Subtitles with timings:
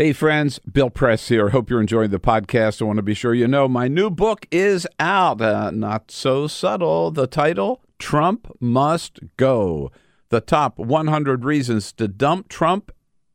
[0.00, 1.50] Hey friends, Bill Press here.
[1.50, 2.80] Hope you're enjoying the podcast.
[2.80, 5.42] I want to be sure you know my new book is out.
[5.42, 7.10] Uh, not so subtle.
[7.10, 9.92] The title, Trump Must Go.
[10.30, 12.92] The top 100 reasons to dump Trump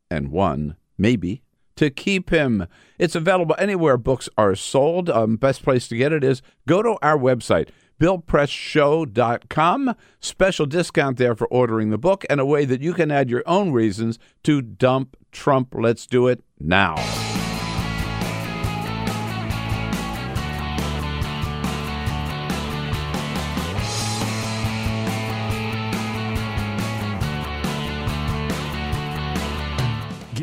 [0.09, 1.43] and one, maybe,
[1.75, 2.65] to keep him.
[2.97, 5.07] It's available anywhere books are sold.
[5.07, 9.95] Um, best place to get it is go to our website, BillPressShow.com.
[10.19, 13.43] Special discount there for ordering the book and a way that you can add your
[13.45, 15.73] own reasons to dump Trump.
[15.73, 16.95] Let's do it now.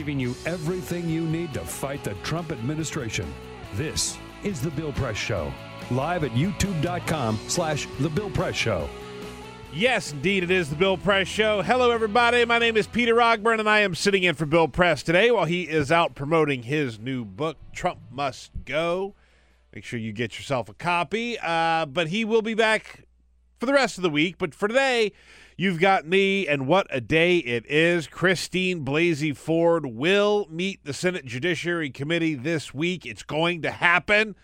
[0.02, 3.32] giving you everything you need to fight the Trump administration.
[3.74, 5.52] This is The Bill Press Show,
[5.90, 8.88] live at youtube.com slash The Bill Press Show.
[9.74, 11.62] Yes, indeed, it is the Bill Press Show.
[11.62, 12.44] Hello, everybody.
[12.44, 15.46] My name is Peter Ogburn, and I am sitting in for Bill Press today while
[15.46, 19.14] he is out promoting his new book, Trump Must Go.
[19.74, 21.38] Make sure you get yourself a copy.
[21.38, 23.06] Uh, but he will be back
[23.58, 24.36] for the rest of the week.
[24.36, 25.12] But for today,
[25.56, 28.06] you've got me, and what a day it is.
[28.06, 33.06] Christine Blasey Ford will meet the Senate Judiciary Committee this week.
[33.06, 34.36] It's going to happen.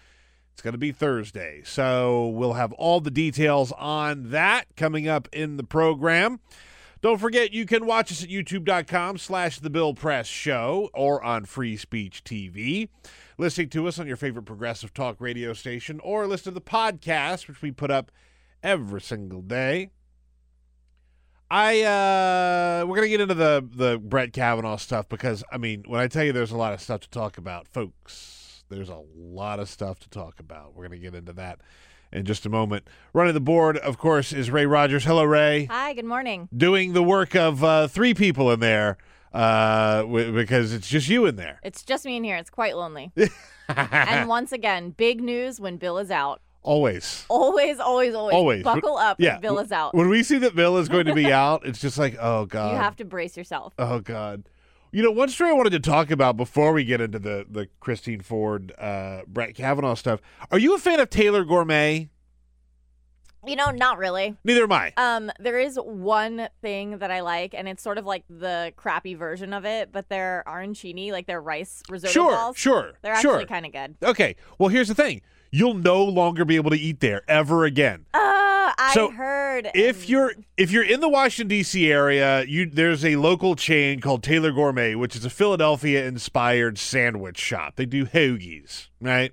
[0.59, 1.63] It's going to be Thursday.
[1.65, 6.41] So we'll have all the details on that coming up in the program.
[7.01, 11.45] Don't forget you can watch us at youtube.com slash the Bill Press Show or on
[11.45, 12.89] Free Speech TV.
[13.39, 17.47] Listening to us on your favorite progressive talk radio station or listen to the podcast,
[17.47, 18.11] which we put up
[18.61, 19.91] every single day.
[21.49, 26.01] I uh we're gonna get into the the Brett Kavanaugh stuff because I mean when
[26.01, 28.38] I tell you there's a lot of stuff to talk about, folks,
[28.69, 30.75] there's a lot of stuff to talk about.
[30.75, 31.61] We're gonna get into that
[32.13, 32.87] in just a moment.
[33.13, 35.05] Running the board, of course, is Ray Rogers.
[35.05, 35.67] Hello, Ray.
[35.67, 36.49] Hi, good morning.
[36.57, 38.97] Doing the work of uh, three people in there
[39.33, 41.61] uh, w- because it's just you in there.
[41.63, 42.37] It's just me in here.
[42.37, 43.13] It's quite lonely.
[43.69, 46.41] and once again, big news when Bill is out.
[46.63, 47.25] Always.
[47.29, 48.35] Always, always, always.
[48.35, 48.63] Always.
[48.65, 49.35] Buckle up Yeah.
[49.35, 49.95] when Bill is out.
[49.95, 52.73] When we see that Bill is going to be out, it's just like, oh god.
[52.73, 53.73] you have to brace yourself.
[53.79, 54.45] Oh God.
[54.91, 57.69] You know, one story I wanted to talk about before we get into the the
[57.81, 60.21] Christine Ford, uh, Brett Kavanaugh stuff.
[60.51, 62.09] Are you a fan of Taylor Gourmet?
[63.47, 64.37] You know, not really.
[64.45, 64.93] Neither am I.
[64.97, 69.15] Um, there is one thing that I like, and it's sort of like the crappy
[69.15, 72.57] version of it, but they're arancini, like they're rice risotto sure, balls.
[72.59, 73.35] sure, They're sure.
[73.35, 73.97] actually kind of good.
[74.03, 74.37] okay.
[74.59, 75.23] Well, here's the thing.
[75.51, 78.07] You'll no longer be able to eat there ever again.
[78.15, 78.19] Uh,
[78.81, 79.71] I So, heard.
[79.75, 81.91] If you're if you're in the Washington D.C.
[81.91, 87.77] area, you there's a local chain called Taylor Gourmet, which is a Philadelphia-inspired sandwich shop.
[87.77, 89.33] They do hoagies, right?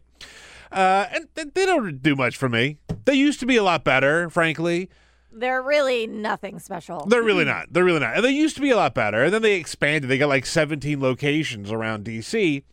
[0.71, 2.77] Uh, and th- they don't do much for me.
[3.05, 4.89] They used to be a lot better, frankly.
[5.31, 7.05] they're really nothing special.
[7.07, 7.71] They're really not.
[7.71, 8.15] They're really not.
[8.15, 9.25] And they used to be a lot better.
[9.25, 10.09] And then they expanded.
[10.09, 12.63] They got like 17 locations around DC.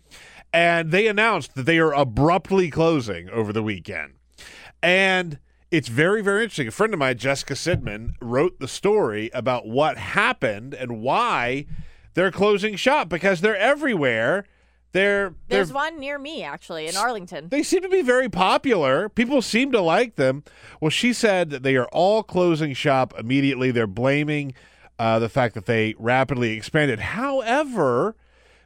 [0.52, 4.14] And they announced that they are abruptly closing over the weekend.
[4.82, 5.38] And
[5.70, 6.68] it's very, very interesting.
[6.68, 11.64] A friend of mine, Jessica Sidman, wrote the story about what happened and why
[12.14, 14.44] they're closing shop because they're everywhere.
[14.92, 17.48] They're, they're There's one near me, actually, in Arlington.
[17.48, 19.08] they seem to be very popular.
[19.08, 20.44] People seem to like them.
[20.82, 23.70] Well, she said that they are all closing shop immediately.
[23.70, 24.52] They're blaming
[24.98, 27.00] uh, the fact that they rapidly expanded.
[27.00, 28.14] However,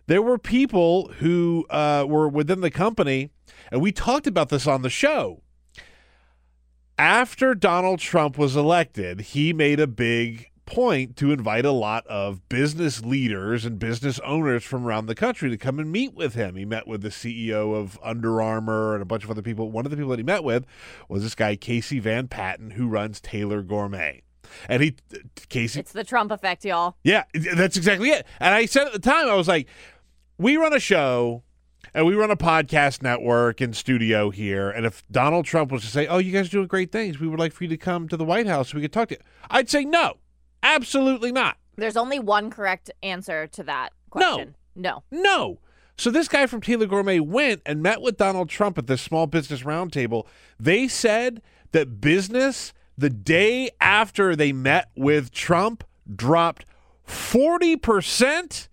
[0.07, 3.31] there were people who uh, were within the company,
[3.71, 5.43] and we talked about this on the show.
[6.99, 12.49] After Donald Trump was elected, he made a big point to invite a lot of
[12.49, 16.57] business leaders and business owners from around the country to come and meet with him.
[16.57, 19.71] He met with the CEO of Under Armour and a bunch of other people.
[19.71, 20.65] One of the people that he met with
[21.09, 24.23] was this guy, Casey Van Patten, who runs Taylor Gourmet.
[24.69, 24.97] And he,
[25.49, 26.97] Casey, It's the Trump effect, y'all.
[27.05, 28.27] yeah, that's exactly it.
[28.41, 29.69] And I said at the time, I was like,
[30.39, 31.43] we run a show
[31.95, 34.71] and we run a podcast network and studio here.
[34.71, 37.29] And if Donald Trump was to say, oh, you guys are doing great things, we
[37.29, 39.15] would like for you to come to the White House so we could talk to
[39.15, 40.15] you, I'd say no,
[40.63, 41.57] absolutely not.
[41.77, 44.21] There's only one correct answer to that No.
[44.37, 44.55] question.
[44.75, 45.03] No.
[45.11, 45.59] No.
[45.99, 49.27] So this guy from Taylor Gourmet went and met with Donald Trump at this small
[49.27, 50.27] business roundtable.
[50.61, 51.41] They said
[51.73, 55.85] that business the day after they met with Trump
[56.15, 56.67] dropped
[57.07, 58.69] 40%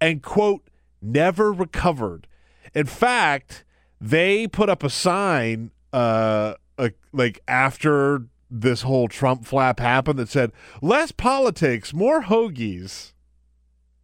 [0.00, 0.62] and quote
[1.06, 2.26] never recovered.
[2.74, 3.64] In fact,
[4.00, 10.28] they put up a sign, uh, uh, like after this whole Trump flap happened, that
[10.28, 13.12] said "less politics, more hoagies."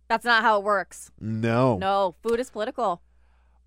[0.09, 1.11] That's not how it works.
[1.21, 3.01] No, No, food is political.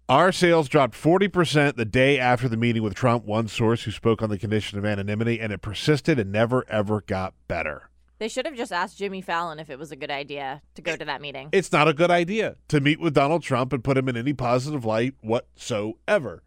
[0.07, 4.21] Our sales dropped 40% the day after the meeting with Trump, one source who spoke
[4.21, 7.89] on the condition of anonymity, and it persisted and never, ever got better.
[8.17, 10.95] They should have just asked Jimmy Fallon if it was a good idea to go
[10.95, 11.49] to that meeting.
[11.51, 14.33] It's not a good idea to meet with Donald Trump and put him in any
[14.33, 16.41] positive light whatsoever.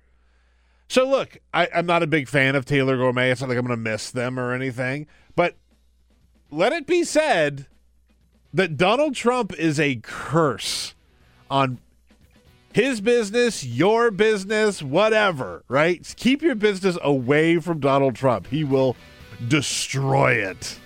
[0.89, 3.31] So, look, I, I'm not a big fan of Taylor Gourmet.
[3.31, 5.07] It's not like I'm going to miss them or anything.
[5.37, 5.57] But
[6.51, 7.67] let it be said
[8.55, 10.95] that Donald Trump is a curse
[11.51, 11.79] on
[12.73, 16.15] his business, your business, whatever, right?
[16.17, 18.47] Keep your business away from Donald Trump.
[18.47, 18.97] He will
[19.47, 20.79] destroy it.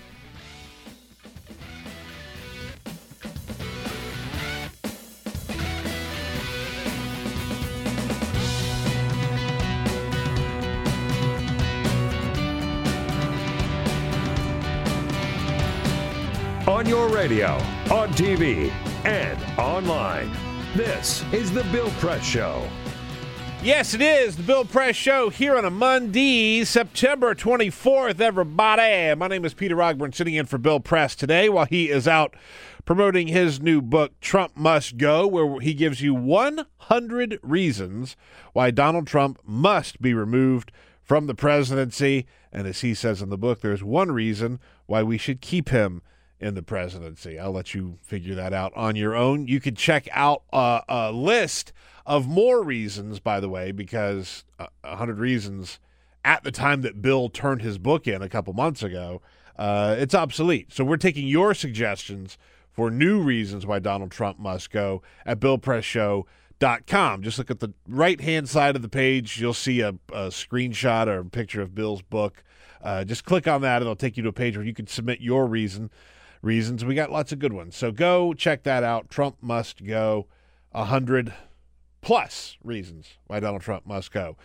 [16.65, 17.55] On your radio,
[17.91, 18.71] on TV,
[19.03, 20.31] and online.
[20.77, 22.65] This is The Bill Press Show.
[23.61, 29.13] Yes, it is the Bill Press Show here on a Monday, September 24th, everybody.
[29.13, 32.33] My name is Peter Ogburn, sitting in for Bill Press today while he is out
[32.85, 38.15] promoting his new book, Trump Must Go, where he gives you 100 reasons
[38.53, 40.71] why Donald Trump must be removed
[41.01, 42.25] from the presidency.
[42.53, 46.01] And as he says in the book, there's one reason why we should keep him
[46.43, 47.39] in the presidency.
[47.39, 49.47] I'll let you figure that out on your own.
[49.47, 51.71] You could check out a, a list
[52.05, 55.79] of more reasons, by the way, because uh, 100 Reasons
[56.25, 59.21] at the time that Bill turned his book in a couple months ago,
[59.57, 60.73] uh, it's obsolete.
[60.73, 62.37] So we're taking your suggestions
[62.71, 67.23] for new reasons why Donald Trump must go at BillPressShow.com.
[67.23, 69.39] Just look at the right hand side of the page.
[69.39, 72.43] You'll see a, a screenshot or a picture of Bill's book.
[72.81, 74.87] Uh, just click on that, and it'll take you to a page where you can
[74.87, 75.89] submit your reason
[76.43, 76.85] reasons.
[76.85, 77.75] We got lots of good ones.
[77.75, 79.09] So go check that out.
[79.09, 80.27] Trump must go.
[80.71, 81.33] A hundred
[82.01, 84.37] plus reasons why Donald Trump must go.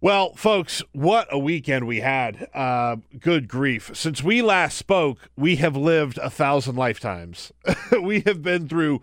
[0.00, 2.48] Well, folks, what a weekend we had.
[2.54, 3.90] Uh, good grief.
[3.94, 7.50] Since we last spoke, we have lived a thousand lifetimes.
[8.02, 9.02] we have been through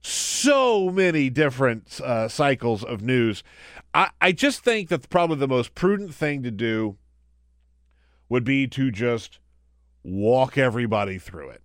[0.00, 3.42] so many different uh, cycles of news.
[3.92, 6.96] I, I just think that probably the most prudent thing to do
[8.28, 9.40] would be to just
[10.06, 11.62] walk everybody through it.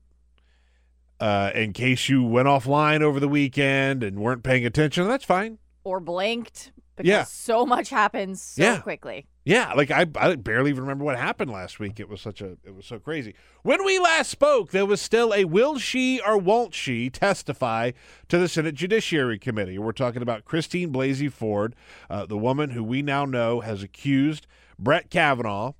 [1.20, 5.60] Uh, in case you went offline over the weekend and weren't paying attention, that's fine.
[5.84, 7.24] Or blanked because Yeah.
[7.24, 8.80] so much happens so Yeah.
[8.80, 9.28] quickly.
[9.44, 12.00] Yeah, like I, I barely even remember what happened last week.
[12.00, 13.34] It was such a, it was so crazy.
[13.64, 17.92] When we last spoke, there was still a will she or won't she testify
[18.30, 19.78] to the Senate Judiciary Committee.
[19.80, 21.76] We're talking about Christine Blasey Ford,
[22.10, 24.46] uh, the woman who we now know has accused
[24.78, 25.74] Brett Kavanaugh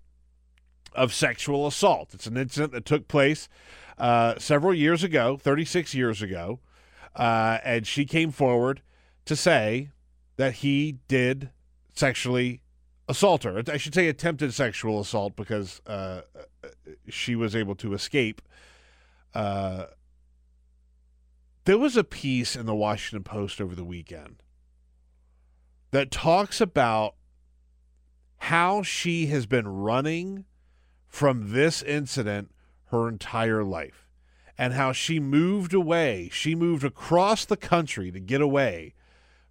[0.94, 2.14] of sexual assault.
[2.14, 3.48] It's an incident that took place
[3.98, 6.60] uh, several years ago, 36 years ago,
[7.16, 8.82] uh, and she came forward
[9.26, 9.90] to say
[10.38, 11.52] that he did
[11.94, 12.62] sexually
[13.08, 13.62] assault her.
[13.68, 16.22] I should say attempted sexual assault because uh,
[17.10, 18.42] she was able to escape.
[19.34, 19.86] Uh,
[21.66, 24.42] there was a piece in the Washington Post over the weekend
[25.92, 27.16] that talks about
[28.38, 30.46] how she has been running
[31.12, 32.50] from this incident
[32.86, 34.08] her entire life
[34.58, 36.30] and how she moved away.
[36.32, 38.94] She moved across the country to get away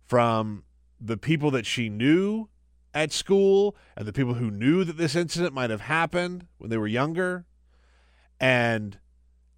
[0.07, 0.65] from
[1.01, 2.49] the people that she knew
[2.95, 6.79] at school and the people who knew that this incident might have happened when they
[6.79, 7.45] were younger.
[8.41, 8.99] And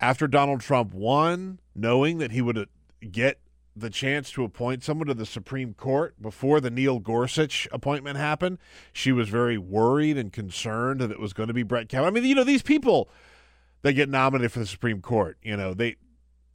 [0.00, 2.68] after Donald Trump won, knowing that he would
[3.10, 3.38] get
[3.74, 8.58] the chance to appoint someone to the Supreme Court before the Neil Gorsuch appointment happened,
[8.92, 12.08] she was very worried and concerned that it was going to be Brett Kavanaugh.
[12.08, 13.08] I mean, you know, these people
[13.82, 15.96] that get nominated for the Supreme Court, you know, they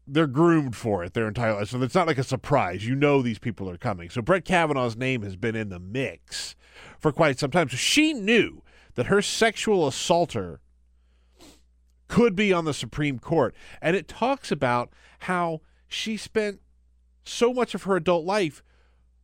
[0.09, 1.69] they're groomed for it their entire life.
[1.69, 2.87] So it's not like a surprise.
[2.87, 4.09] You know these people are coming.
[4.09, 6.55] So Brett Kavanaugh's name has been in the mix
[6.97, 7.67] for quite some time.
[7.67, 8.63] So she knew
[8.95, 10.61] that her sexual assaulter
[12.07, 13.53] could be on the Supreme Court.
[13.81, 16.61] And it talks about how she spent
[17.27, 18.63] so much of her adult life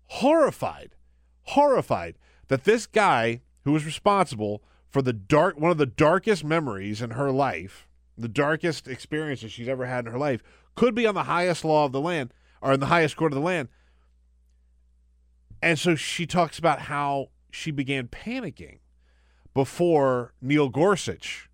[0.07, 0.95] horrified,
[1.43, 2.15] horrified
[2.47, 7.11] that this guy who was responsible for the dark one of the darkest memories in
[7.11, 10.43] her life, the darkest experiences she's ever had in her life,
[10.75, 13.35] could be on the highest law of the land or in the highest court of
[13.35, 13.69] the land.
[15.61, 18.79] And so she talks about how she began panicking
[19.53, 21.49] before Neil Gorsuch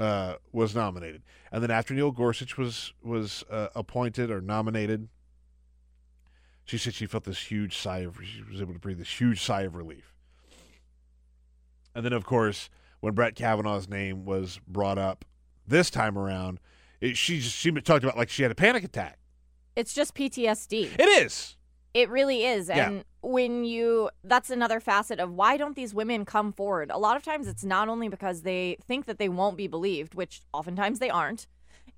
[0.00, 1.22] uh, was nominated,
[1.52, 5.08] and then after Neil Gorsuch was was uh, appointed or nominated,
[6.70, 9.42] She said she felt this huge sigh of she was able to breathe this huge
[9.42, 10.14] sigh of relief.
[11.96, 15.24] And then, of course, when Brett Kavanaugh's name was brought up
[15.66, 16.60] this time around,
[17.00, 19.18] it, she she talked about like she had a panic attack.
[19.74, 20.90] It's just PTSD.
[20.96, 21.56] It is.
[21.92, 22.68] It really is.
[22.68, 22.88] Yeah.
[22.88, 26.92] And when you, that's another facet of why don't these women come forward?
[26.92, 30.14] A lot of times it's not only because they think that they won't be believed,
[30.14, 31.48] which oftentimes they aren't,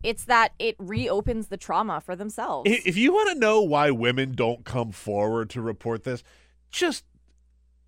[0.03, 2.71] it's that it reopens the trauma for themselves.
[2.71, 6.23] If you want to know why women don't come forward to report this,
[6.71, 7.05] just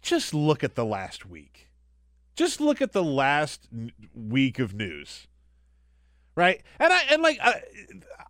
[0.02, 1.68] just look at the last week.
[2.36, 3.68] Just look at the last
[4.14, 5.26] week of news.
[6.36, 6.62] Right?
[6.78, 7.62] And I and like I,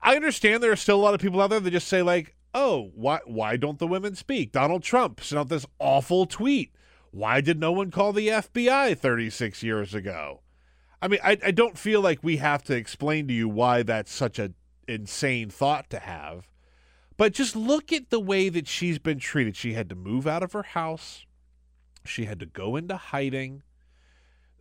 [0.03, 2.37] I understand there are still a lot of people out there that just say like,
[2.55, 6.73] "Oh, why why don't the women speak?" Donald Trump sent out this awful tweet.
[7.11, 10.41] Why did no one call the FBI 36 years ago?
[11.05, 14.11] I mean, I, I don't feel like we have to explain to you why that's
[14.11, 14.53] such a
[14.89, 16.49] insane thought to have.
[17.19, 19.55] But just look at the way that she's been treated.
[19.55, 21.27] She had to move out of her house.
[22.07, 23.63] She had to go into hiding.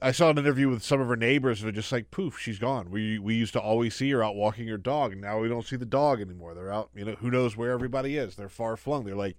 [0.01, 2.59] I saw an interview with some of her neighbors and they're just like, poof, she's
[2.59, 2.91] gone.
[2.91, 5.65] We we used to always see her out walking her dog, and now we don't
[5.65, 6.53] see the dog anymore.
[6.53, 8.35] They're out, you know, who knows where everybody is.
[8.35, 9.05] They're far flung.
[9.05, 9.37] They're like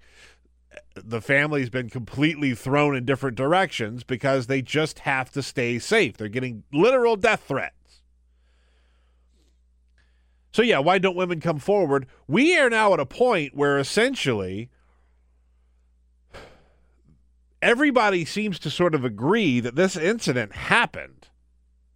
[0.94, 6.16] the family's been completely thrown in different directions because they just have to stay safe.
[6.16, 8.02] They're getting literal death threats.
[10.52, 12.06] So, yeah, why don't women come forward?
[12.28, 14.70] We are now at a point where essentially
[17.60, 21.28] everybody seems to sort of agree that this incident happened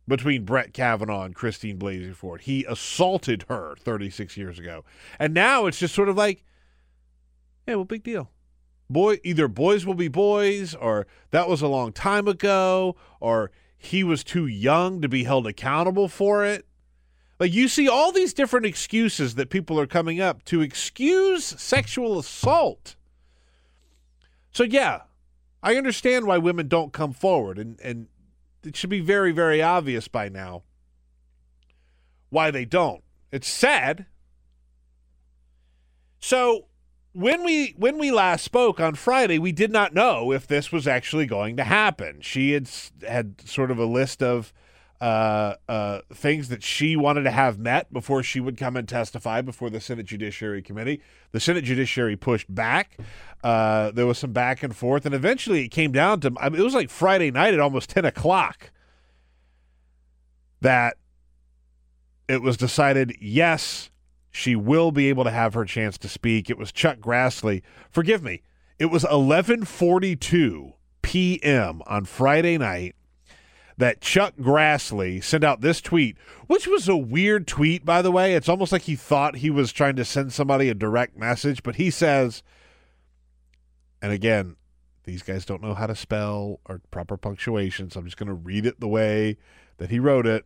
[0.08, 2.42] between Brett Kavanaugh and Christine Blasey Ford.
[2.42, 4.84] He assaulted her 36 years ago.
[5.20, 6.42] And now it's just sort of like,
[7.66, 8.30] yeah, well, big deal
[8.90, 14.02] boy either boys will be boys or that was a long time ago or he
[14.02, 16.66] was too young to be held accountable for it.
[17.38, 22.18] Like you see all these different excuses that people are coming up to excuse sexual
[22.18, 22.96] assault.
[24.52, 25.02] So yeah
[25.60, 28.06] i understand why women don't come forward and and
[28.62, 30.62] it should be very very obvious by now
[32.30, 33.02] why they don't.
[33.30, 34.06] It's sad.
[36.18, 36.66] So
[37.18, 40.86] when we when we last spoke on Friday, we did not know if this was
[40.86, 42.20] actually going to happen.
[42.20, 42.70] She had
[43.06, 44.52] had sort of a list of
[45.00, 49.40] uh, uh, things that she wanted to have met before she would come and testify
[49.40, 51.00] before the Senate Judiciary Committee.
[51.32, 52.96] The Senate Judiciary pushed back.
[53.42, 56.60] Uh, there was some back and forth, and eventually it came down to I mean,
[56.60, 58.70] it was like Friday night at almost ten o'clock
[60.60, 60.96] that
[62.28, 63.90] it was decided yes
[64.30, 66.50] she will be able to have her chance to speak.
[66.50, 67.62] It was Chuck Grassley.
[67.90, 68.42] Forgive me.
[68.78, 71.82] It was 11:42 p.m.
[71.86, 72.94] on Friday night
[73.76, 76.16] that Chuck Grassley sent out this tweet,
[76.46, 78.34] which was a weird tweet by the way.
[78.34, 81.76] It's almost like he thought he was trying to send somebody a direct message, but
[81.76, 82.42] he says
[84.00, 84.56] and again,
[85.04, 88.34] these guys don't know how to spell or proper punctuation, so I'm just going to
[88.34, 89.38] read it the way
[89.78, 90.44] that he wrote it.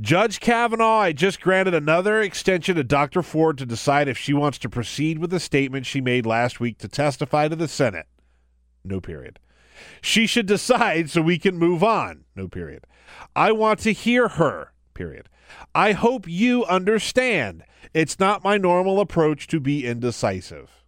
[0.00, 3.22] Judge Kavanaugh, I just granted another extension to Dr.
[3.22, 6.78] Ford to decide if she wants to proceed with the statement she made last week
[6.78, 8.06] to testify to the Senate.
[8.82, 9.38] No period.
[10.00, 12.24] She should decide so we can move on.
[12.34, 12.86] No period.
[13.36, 14.72] I want to hear her.
[14.94, 15.28] Period.
[15.74, 17.64] I hope you understand.
[17.92, 20.79] It's not my normal approach to be indecisive.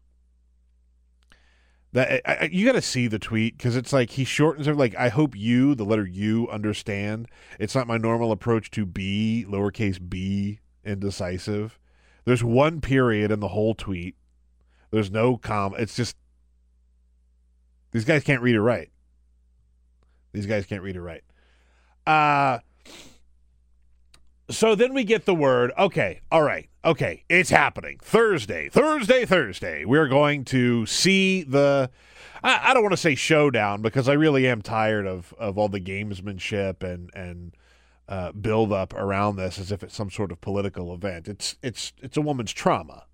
[1.93, 4.77] That I, I, you got to see the tweet because it's like he shortens it
[4.77, 7.29] like I hope you the letter U understand.
[7.59, 11.79] It's not my normal approach to be lowercase b indecisive.
[12.25, 14.17] There's one period in the whole tweet.
[14.91, 15.75] There's no com.
[15.79, 16.17] It's just
[17.91, 18.91] these guys can't read or write.
[20.33, 21.25] These guys can't read or write.
[22.07, 22.59] Uh
[24.53, 27.99] so then we get the word, okay, all right, okay, it's happening.
[28.03, 29.85] Thursday, Thursday, Thursday.
[29.85, 31.91] We're going to see the
[32.43, 35.69] I, I don't want to say showdown because I really am tired of of all
[35.69, 37.57] the gamesmanship and and
[38.09, 41.29] uh, build up around this as if it's some sort of political event.
[41.29, 43.07] It's it's it's a woman's trauma.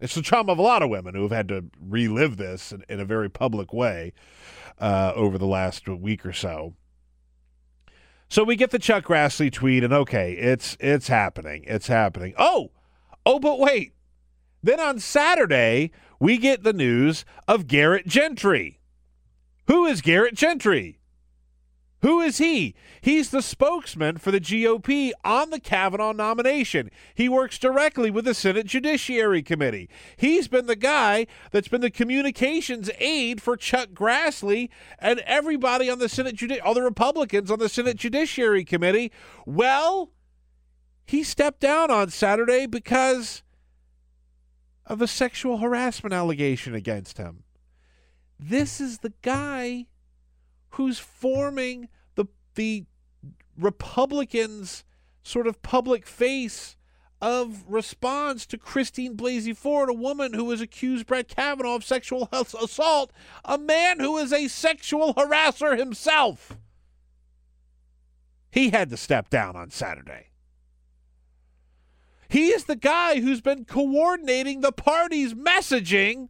[0.00, 2.84] It's the trauma of a lot of women who have had to relive this in,
[2.88, 4.12] in a very public way
[4.78, 6.74] uh, over the last week or so.
[8.28, 11.64] So we get the Chuck Grassley tweet, and okay, it's it's happening.
[11.66, 12.34] It's happening.
[12.38, 12.70] Oh,
[13.24, 13.94] oh, but wait.
[14.62, 18.80] Then on Saturday, we get the news of Garrett Gentry.
[19.66, 20.97] Who is Garrett Gentry?
[22.02, 22.74] Who is he?
[23.00, 26.90] He's the spokesman for the GOP on the Kavanaugh nomination.
[27.14, 29.88] He works directly with the Senate Judiciary Committee.
[30.16, 34.68] He's been the guy that's been the communications aide for Chuck Grassley
[35.00, 39.10] and everybody on the Senate Judi- all the Republicans on the Senate Judiciary Committee.
[39.44, 40.12] Well,
[41.04, 43.42] he stepped down on Saturday because
[44.86, 47.42] of a sexual harassment allegation against him.
[48.38, 49.86] This is the guy
[50.70, 52.84] who's forming the the
[53.56, 54.84] Republicans'
[55.22, 56.76] sort of public face
[57.20, 62.28] of response to Christine Blasey Ford, a woman who has accused Brett Kavanaugh of sexual
[62.32, 63.12] assault,
[63.44, 66.56] a man who is a sexual harasser himself.
[68.50, 70.28] He had to step down on Saturday.
[72.28, 76.28] He is the guy who's been coordinating the party's messaging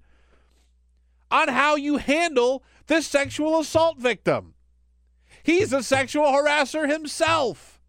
[1.31, 4.55] on how you handle this sexual assault victim.
[5.43, 7.81] He's a sexual harasser himself.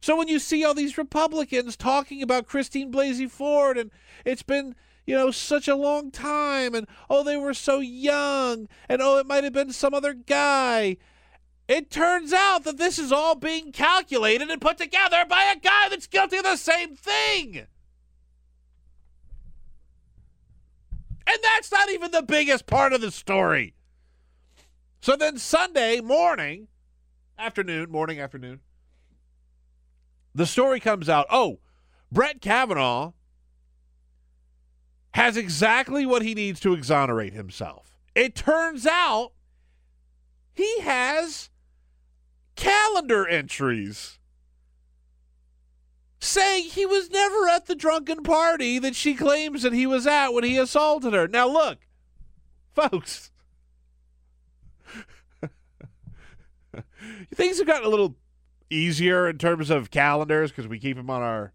[0.00, 3.90] So when you see all these Republicans talking about Christine Blasey Ford and
[4.24, 4.74] it's been,
[5.06, 9.26] you know, such a long time and oh they were so young and oh it
[9.26, 10.96] might have been some other guy.
[11.68, 15.88] It turns out that this is all being calculated and put together by a guy
[15.88, 17.66] that's guilty of the same thing.
[21.26, 23.74] And that's not even the biggest part of the story.
[25.00, 26.68] So then Sunday morning,
[27.38, 28.60] afternoon, morning, afternoon,
[30.34, 31.26] the story comes out.
[31.30, 31.58] Oh,
[32.12, 33.12] Brett Kavanaugh
[35.14, 37.96] has exactly what he needs to exonerate himself.
[38.14, 39.32] It turns out
[40.52, 41.50] he has
[42.54, 44.18] calendar entries
[46.26, 50.30] saying he was never at the drunken party that she claims that he was at
[50.30, 51.26] when he assaulted her.
[51.28, 51.78] Now, look,
[52.74, 53.30] folks,
[57.34, 58.16] things have gotten a little
[58.70, 61.52] easier in terms of calendars because we keep them on our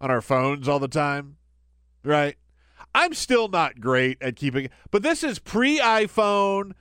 [0.00, 1.36] on our phones all the time,
[2.02, 2.36] right?
[2.94, 6.72] I'm still not great at keeping, but this is pre iPhone,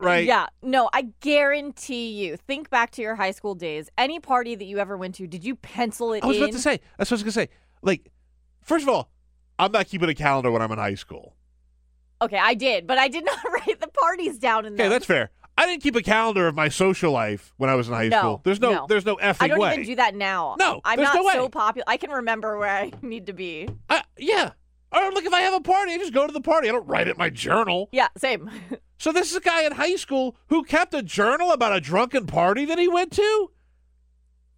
[0.00, 0.26] right?
[0.26, 0.46] Yeah.
[0.62, 2.36] No, I guarantee you.
[2.36, 3.88] Think back to your high school days.
[3.96, 6.42] Any party that you ever went to, did you pencil it I was in?
[6.44, 6.80] about to say.
[6.98, 7.48] That's what I was gonna say.
[7.82, 8.10] Like,
[8.62, 9.10] first of all,
[9.58, 11.34] I'm not keeping a calendar when I'm in high school.
[12.22, 14.86] Okay, I did, but I did not write the parties down in there.
[14.86, 15.30] Okay, that's fair.
[15.58, 18.18] I didn't keep a calendar of my social life when I was in high No,
[18.18, 18.40] school.
[18.44, 18.86] There's no, no.
[18.88, 19.72] there's no effing I don't way.
[19.72, 20.56] even do that now.
[20.58, 21.32] No, I'm there's not no way.
[21.32, 21.84] so popular.
[21.86, 23.68] I can remember where I need to be.
[23.88, 24.52] I, yeah.
[24.92, 26.68] Or look, if I have a party, I just go to the party.
[26.68, 27.88] I don't write it in my journal.
[27.92, 28.50] Yeah, same.
[28.98, 32.26] So this is a guy in high school who kept a journal about a drunken
[32.26, 33.50] party that he went to?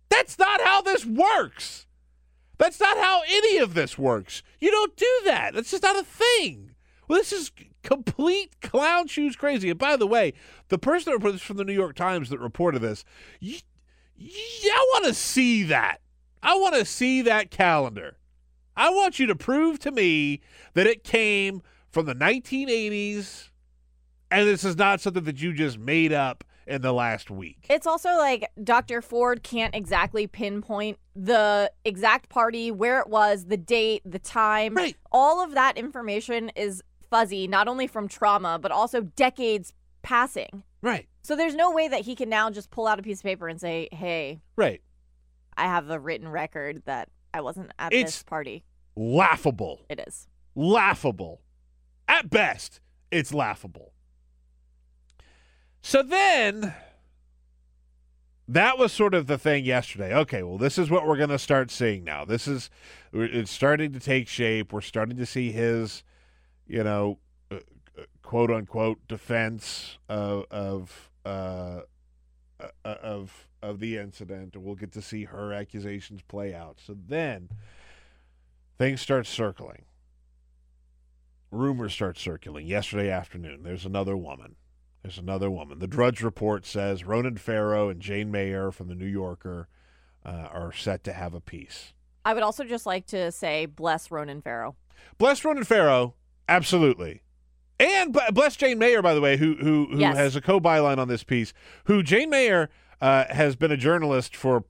[0.08, 1.86] That's not how this works.
[2.56, 4.42] That's not how any of this works.
[4.60, 5.54] You don't do that.
[5.54, 6.74] That's just not a thing.
[7.08, 7.50] Well, this is
[7.82, 9.70] complete clown shoes crazy.
[9.70, 10.34] And by the way,
[10.68, 13.04] the person that reported this from the New York Times that reported this,
[13.40, 13.58] you,
[14.16, 16.00] you, I want to see that.
[16.42, 18.17] I want to see that calendar.
[18.78, 20.40] I want you to prove to me
[20.74, 23.50] that it came from the 1980s
[24.30, 27.66] and this is not something that you just made up in the last week.
[27.70, 29.00] It's also like Dr.
[29.02, 34.74] Ford can't exactly pinpoint the exact party, where it was, the date, the time.
[34.74, 34.94] Right.
[35.10, 40.62] All of that information is fuzzy, not only from trauma, but also decades passing.
[40.82, 41.08] Right.
[41.22, 43.48] So there's no way that he can now just pull out a piece of paper
[43.48, 44.82] and say, hey, Right.
[45.56, 48.62] I have a written record that I wasn't at It's- this party.
[48.98, 49.86] Laughable.
[49.88, 50.26] It is.
[50.56, 51.40] Laughable.
[52.08, 52.80] At best,
[53.12, 53.92] it's laughable.
[55.80, 56.74] So then
[58.48, 60.12] that was sort of the thing yesterday.
[60.12, 62.24] Okay, well, this is what we're going to start seeing now.
[62.24, 62.70] This is
[63.12, 64.72] it's starting to take shape.
[64.72, 66.02] We're starting to see his,
[66.66, 67.20] you know,
[67.52, 67.58] uh,
[67.96, 71.82] uh, quote unquote defense of of uh,
[72.58, 74.56] uh, of of the incident.
[74.56, 76.80] We'll get to see her accusations play out.
[76.84, 77.50] So then
[78.78, 79.82] things start circling.
[81.50, 82.66] Rumors start circling.
[82.66, 84.56] Yesterday afternoon, there's another woman.
[85.02, 85.78] There's another woman.
[85.78, 89.68] The Drudge Report says Ronan Farrow and Jane Mayer from the New Yorker
[90.26, 91.92] uh, are set to have a piece.
[92.24, 94.76] I would also just like to say, bless Ronan Farrow.
[95.16, 96.14] Bless Ronan Farrow,
[96.48, 97.22] absolutely.
[97.80, 100.16] And bless Jane Mayer, by the way, who who, who Yes.
[100.16, 101.52] has a co byline on this piece.
[101.84, 102.68] Who Jane Mayer
[103.00, 104.64] uh, has been a journalist for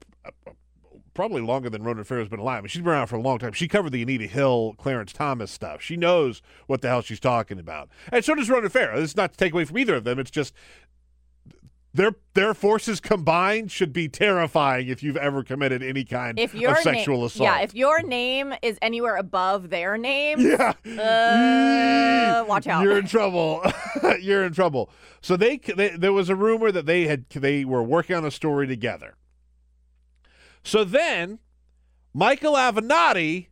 [1.18, 2.58] probably longer than Ronan Farrow's been alive.
[2.58, 3.52] I mean, she's been around for a long time.
[3.52, 5.82] She covered the Anita Hill, Clarence Thomas stuff.
[5.82, 9.00] She knows what the hell she's talking about, and so does Ronan Farrow.
[9.00, 10.20] This is not to take away from either of them.
[10.20, 10.54] It's just
[11.92, 16.70] their their forces combined should be terrifying if you've ever committed any kind If your
[16.72, 17.44] of sexual name, assault.
[17.48, 20.74] yeah, if your name is anywhere above their name, Yeah.
[20.84, 22.84] Uh, watch out.
[22.84, 23.64] You're in trouble.
[24.20, 24.90] You're in trouble.
[25.20, 28.30] So they, they there was a rumor that they had they were working on a
[28.30, 29.16] story together.
[30.62, 31.38] So then
[32.14, 33.48] Michael Avenatti,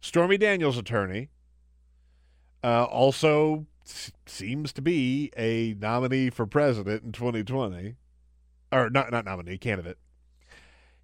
[0.00, 1.28] Stormy Daniels' attorney,
[2.64, 7.96] uh, also s- seems to be a nominee for president in 2020,
[8.72, 9.98] or not not nominee candidate.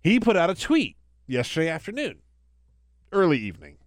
[0.03, 0.97] He put out a tweet
[1.27, 2.21] yesterday afternoon,
[3.13, 3.79] early evening.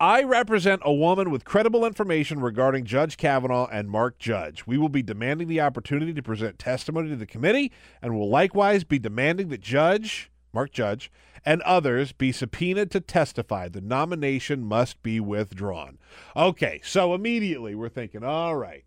[0.00, 4.66] I represent a woman with credible information regarding Judge Kavanaugh and Mark Judge.
[4.66, 7.70] We will be demanding the opportunity to present testimony to the committee
[8.02, 11.12] and will likewise be demanding that Judge, Mark Judge,
[11.44, 13.68] and others be subpoenaed to testify.
[13.68, 15.98] The nomination must be withdrawn.
[16.36, 18.84] Okay, so immediately we're thinking, all right,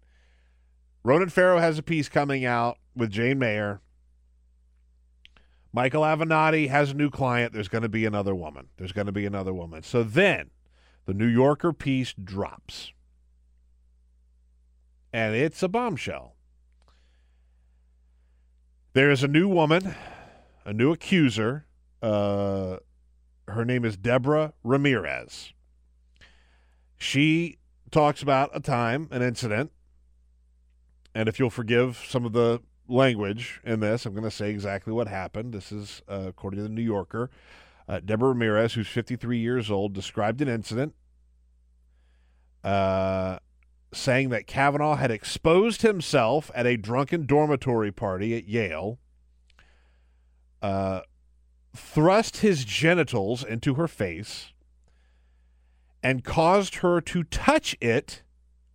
[1.04, 3.80] Ronan Farrow has a piece coming out with Jane Mayer.
[5.72, 7.54] Michael Avenatti has a new client.
[7.54, 8.68] There's going to be another woman.
[8.76, 9.84] There's going to be another woman.
[9.84, 10.50] So then
[11.08, 12.92] the New Yorker piece drops.
[15.12, 16.36] And it's a bombshell.
[18.94, 19.96] There is a new woman,
[20.66, 21.66] a new accuser.
[22.02, 22.78] Uh,
[23.48, 25.54] her name is Deborah Ramirez.
[26.98, 27.58] She
[27.90, 29.72] talks about a time, an incident,
[31.16, 34.92] and if you'll forgive some of the language in this, I'm going to say exactly
[34.92, 35.54] what happened.
[35.54, 37.30] This is uh, according to the New Yorker.
[37.88, 40.94] Uh, Deborah Ramirez, who's 53 years old, described an incident
[42.64, 43.40] uh,
[43.94, 49.00] saying that Kavanaugh had exposed himself at a drunken dormitory party at Yale,
[50.62, 51.02] uh,
[51.74, 54.52] thrust his genitals into her face,
[56.04, 58.24] and caused her to touch it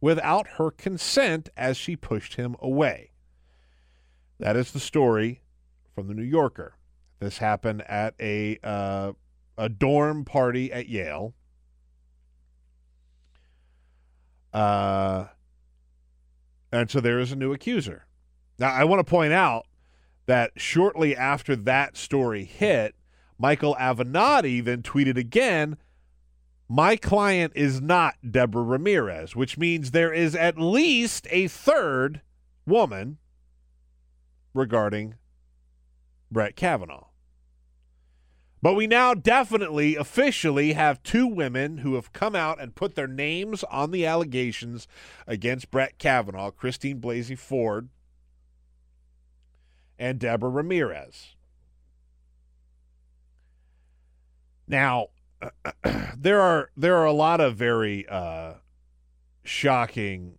[0.01, 3.11] without her consent as she pushed him away.
[4.39, 5.43] That is the story
[5.95, 6.77] from the New Yorker.
[7.23, 9.13] This happened at a uh,
[9.57, 11.35] a dorm party at Yale.
[14.53, 15.27] Uh,
[16.73, 18.07] and so there is a new accuser.
[18.59, 19.67] Now, I want to point out
[20.27, 22.97] that shortly after that story hit,
[23.39, 25.77] Michael Avenatti then tweeted again,
[26.69, 32.21] My client is not Deborah Ramirez, which means there is at least a third
[32.67, 33.19] woman
[34.55, 35.15] regarding
[36.33, 37.12] Brett Kavanaugh.
[38.63, 43.09] But we now definitely officially have two women who have come out and put their
[43.09, 44.87] names on the allegations
[45.27, 47.89] against Brett Kavanaugh, Christine Blasey Ford,
[49.99, 51.35] and Deborah Ramirez.
[54.69, 55.09] Now,
[56.17, 58.55] there are there are a lot of very uh,
[59.43, 60.39] shocking,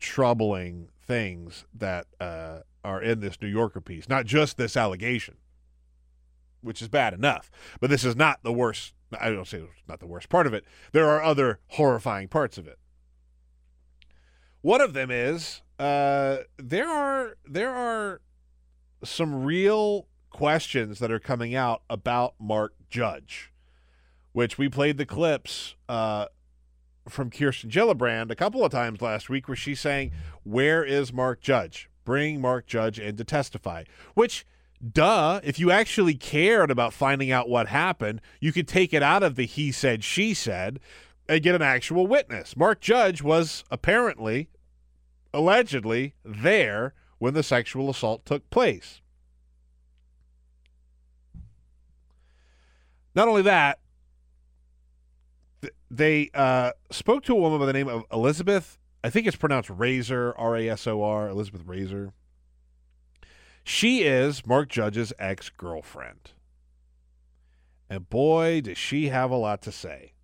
[0.00, 4.08] troubling things that uh, are in this New Yorker piece.
[4.08, 5.36] Not just this allegation,
[6.62, 8.94] which is bad enough, but this is not the worst.
[9.18, 10.64] I don't say it's not the worst part of it.
[10.92, 12.78] There are other horrifying parts of it.
[14.60, 18.20] One of them is uh, there are there are
[19.04, 23.52] some real questions that are coming out about Mark Judge,
[24.32, 26.26] which we played the clips uh,
[27.08, 31.40] from Kirsten Gillibrand a couple of times last week, where she's saying, "Where is Mark
[31.40, 31.88] Judge?
[32.04, 34.44] Bring Mark Judge in to testify." Which,
[34.92, 39.22] duh, if you actually cared about finding out what happened, you could take it out
[39.22, 40.80] of the he said, she said,
[41.28, 42.56] and get an actual witness.
[42.56, 44.48] Mark Judge was apparently,
[45.34, 49.00] allegedly, there when the sexual assault took place.
[53.14, 53.80] Not only that,
[55.60, 58.78] th- they uh, spoke to a woman by the name of Elizabeth.
[59.02, 62.12] I think it's pronounced Rasor, R A S O R, Elizabeth Rasor.
[63.68, 66.32] She is Mark Judge's ex girlfriend.
[67.90, 70.14] And boy, does she have a lot to say.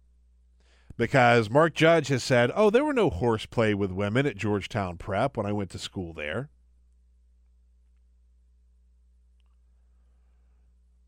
[0.96, 5.36] Because Mark Judge has said, oh, there were no horseplay with women at Georgetown Prep
[5.36, 6.48] when I went to school there.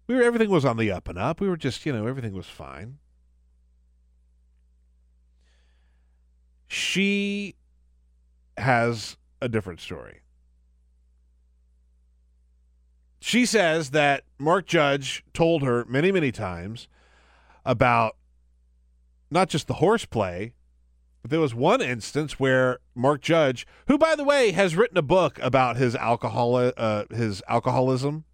[0.06, 1.40] We were everything was on the up and up.
[1.40, 2.98] We were just, you know, everything was fine.
[6.68, 7.54] She
[8.58, 10.20] has a different story.
[13.26, 16.86] She says that Mark Judge told her many, many times
[17.64, 18.14] about
[19.32, 20.52] not just the horseplay,
[21.22, 25.02] but there was one instance where Mark Judge, who by the way has written a
[25.02, 28.26] book about his alcohol, uh, his alcoholism,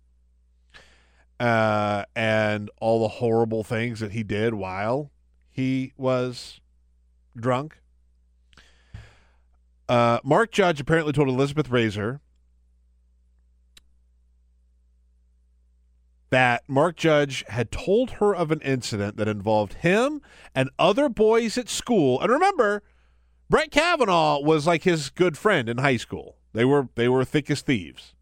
[1.40, 5.10] uh, and all the horrible things that he did while
[5.50, 6.60] he was
[7.34, 7.78] drunk.
[9.88, 12.20] Uh, Mark Judge apparently told Elizabeth Rasor
[16.32, 20.22] that Mark Judge had told her of an incident that involved him
[20.54, 22.18] and other boys at school.
[22.22, 22.82] And remember,
[23.50, 26.38] Brett Kavanaugh was like his good friend in high school.
[26.54, 28.14] They were they were thick as thieves.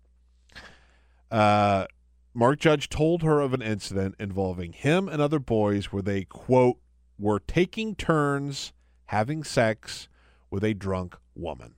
[1.31, 1.87] Uh,
[2.35, 6.79] Mark Judge told her of an incident involving him and other boys where they quote
[7.16, 8.73] were taking turns
[9.07, 10.09] having sex
[10.51, 11.77] with a drunk woman.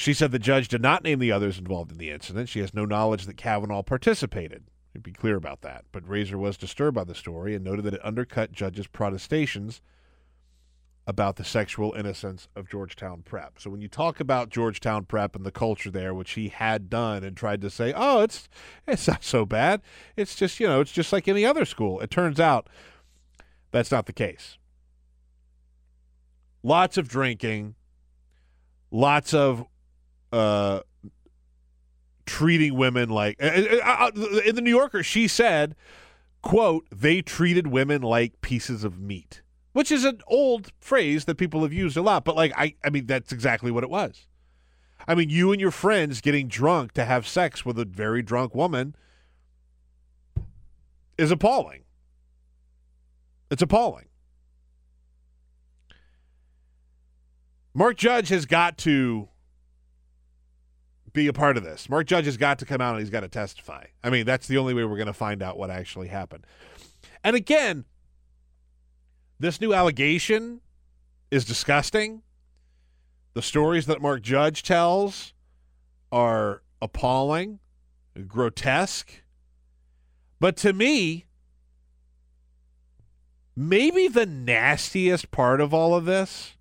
[0.00, 2.48] She said the judge did not name the others involved in the incident.
[2.48, 4.64] She has no knowledge that Kavanaugh participated.
[4.94, 5.84] To be clear about that.
[5.92, 9.82] But Rasor was disturbed by the story and noted that it undercut Judge's protestations
[11.06, 13.60] about the sexual innocence of Georgetown Prep.
[13.60, 17.22] So when you talk about Georgetown Prep and the culture there, which he had done
[17.22, 18.48] and tried to say, "Oh, it's
[18.86, 19.82] it's not so bad.
[20.16, 22.70] It's just, you know, it's just like any other school." It turns out
[23.70, 24.56] that's not the case.
[26.62, 27.74] Lots of drinking,
[28.90, 29.66] lots of
[30.32, 30.80] uh,
[32.26, 34.10] treating women like uh, uh,
[34.44, 35.02] in the New Yorker.
[35.02, 35.74] She said,
[36.42, 41.62] "quote They treated women like pieces of meat." which is an old phrase that people
[41.62, 44.26] have used a lot, but like I I mean that's exactly what it was.
[45.08, 48.54] I mean, you and your friends getting drunk to have sex with a very drunk
[48.54, 48.94] woman
[51.16, 51.84] is appalling.
[53.50, 54.06] It's appalling.
[57.72, 59.28] Mark Judge has got to
[61.12, 61.88] be a part of this.
[61.88, 63.86] Mark Judge has got to come out and he's got to testify.
[64.02, 66.46] I mean, that's the only way we're going to find out what actually happened.
[67.24, 67.84] And again,
[69.38, 70.60] this new allegation
[71.30, 72.22] is disgusting.
[73.34, 75.32] The stories that Mark Judge tells
[76.12, 77.60] are appalling,
[78.26, 79.22] grotesque.
[80.40, 81.26] But to me,
[83.56, 86.56] maybe the nastiest part of all of this,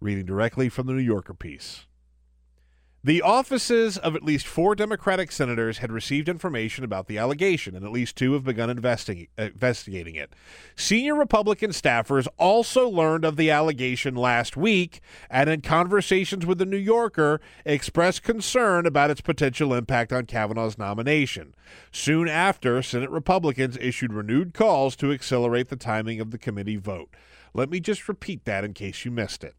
[0.00, 1.86] reading directly from the New Yorker piece.
[3.06, 7.84] The offices of at least four Democratic senators had received information about the allegation, and
[7.84, 10.32] at least two have begun investi- investigating it.
[10.74, 16.64] Senior Republican staffers also learned of the allegation last week and, in conversations with The
[16.64, 21.54] New Yorker, expressed concern about its potential impact on Kavanaugh's nomination.
[21.92, 27.14] Soon after, Senate Republicans issued renewed calls to accelerate the timing of the committee vote.
[27.52, 29.56] Let me just repeat that in case you missed it.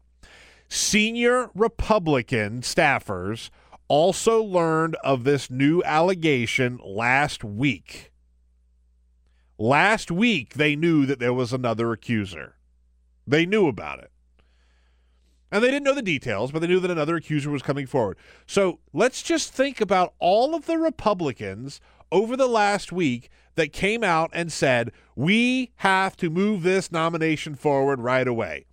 [0.68, 3.50] Senior Republican staffers
[3.88, 8.12] also learned of this new allegation last week.
[9.58, 12.56] Last week, they knew that there was another accuser.
[13.26, 14.10] They knew about it.
[15.50, 18.18] And they didn't know the details, but they knew that another accuser was coming forward.
[18.46, 24.04] So let's just think about all of the Republicans over the last week that came
[24.04, 28.66] out and said, we have to move this nomination forward right away.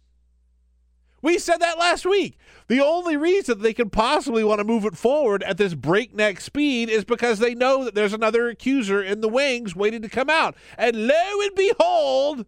[1.24, 2.38] We said that last week.
[2.68, 6.90] The only reason they could possibly want to move it forward at this breakneck speed
[6.90, 10.56] is because they know that there's another accuser in the wings waiting to come out.
[10.78, 12.46] And lo and behold,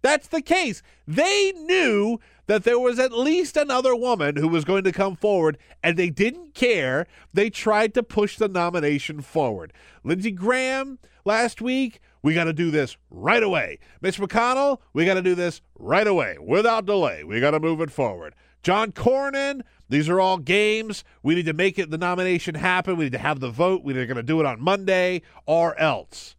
[0.00, 0.80] that's the case.
[1.08, 5.58] They knew that there was at least another woman who was going to come forward,
[5.82, 7.08] and they didn't care.
[7.34, 9.72] They tried to push the nomination forward.
[10.04, 13.78] Lindsey Graham last week we got to do this right away.
[14.00, 17.24] Mitch McConnell, we got to do this right away without delay.
[17.24, 18.34] We got to move it forward.
[18.62, 21.04] John Cornyn, these are all games.
[21.22, 22.96] We need to make it the nomination happen.
[22.96, 23.84] We need to have the vote.
[23.84, 26.36] We're going to do it on Monday or else.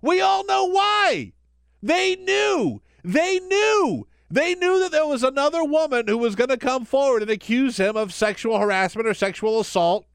[0.00, 1.32] We all know why.
[1.82, 2.80] They knew.
[3.02, 4.06] They knew.
[4.30, 7.76] They knew that there was another woman who was going to come forward and accuse
[7.76, 10.06] him of sexual harassment or sexual assault.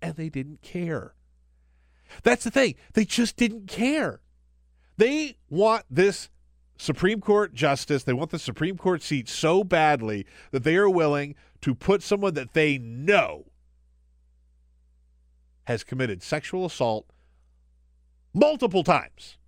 [0.00, 1.15] And they didn't care.
[2.22, 2.74] That's the thing.
[2.94, 4.20] They just didn't care.
[4.96, 6.30] They want this
[6.78, 11.34] Supreme Court justice, they want the Supreme Court seat so badly that they are willing
[11.62, 13.46] to put someone that they know
[15.64, 17.06] has committed sexual assault
[18.34, 19.38] multiple times.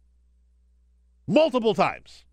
[1.27, 2.25] Multiple times.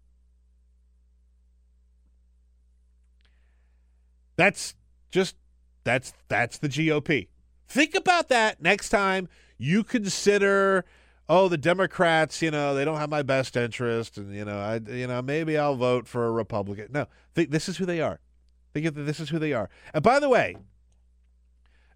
[4.38, 4.76] That's
[5.12, 5.36] just
[5.84, 7.28] that's that's the GOP.
[7.68, 10.86] Think about that next time you consider
[11.28, 14.76] oh the democrats you know they don't have my best interest and you know i
[14.92, 16.88] you know maybe i'll vote for a republican.
[16.92, 18.20] No th- this is who they are.
[18.74, 19.70] Think that this is who they are.
[19.94, 20.58] And by the way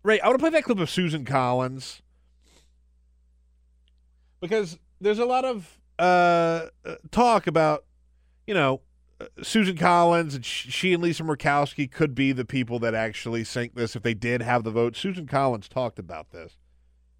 [0.04, 2.02] ray i want to play that clip of susan collins.
[4.42, 7.84] Because there's a lot of uh, uh talk about
[8.48, 8.82] you know
[9.20, 13.76] uh, Susan Collins and she and Lisa Murkowski could be the people that actually sink
[13.76, 14.96] this if they did have the vote.
[14.96, 16.56] Susan Collins talked about this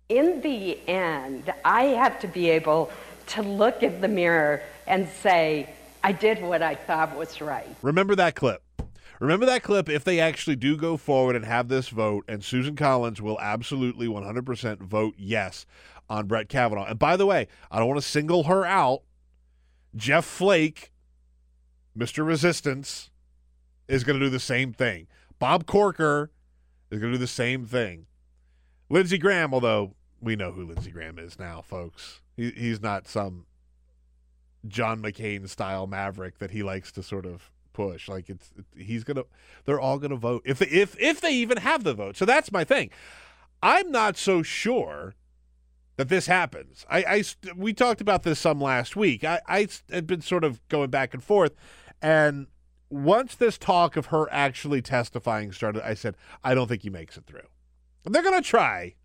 [0.10, 2.92] in the end, I have to be able
[3.28, 5.70] to look in the mirror and say,
[6.04, 7.68] I did what I thought was right.
[7.84, 8.64] Remember that clip.
[9.20, 12.76] Remember that clip if they actually do go forward and have this vote, and Susan
[12.76, 15.66] Collins will absolutely 100% vote yes
[16.10, 16.86] on Brett Kavanaugh.
[16.86, 19.02] And by the way, I don't want to single her out.
[19.96, 20.92] Jeff Flake,
[21.98, 22.26] Mr.
[22.26, 23.12] Resistance,
[23.88, 25.08] is going to do the same thing.
[25.38, 26.32] Bob Corker
[26.90, 28.06] is going to do the same thing.
[28.90, 32.22] Lindsey Graham, although we know who Lindsey Graham is now, folks.
[32.36, 33.46] He, he's not some
[34.68, 38.10] John McCain style maverick that he likes to sort of push.
[38.10, 39.24] Like it's he's gonna,
[39.66, 42.18] they're all gonna vote if they, if if they even have the vote.
[42.18, 42.90] So that's my thing.
[43.62, 45.16] I'm not so sure
[45.98, 46.86] that this happens.
[46.90, 47.24] I, I
[47.56, 49.24] we talked about this some last week.
[49.24, 51.54] I, I had been sort of going back and forth,
[52.02, 52.48] and
[52.90, 57.18] once this talk of her actually testifying started, I said I don't think he makes
[57.18, 57.48] it through.
[58.06, 58.96] They're gonna try,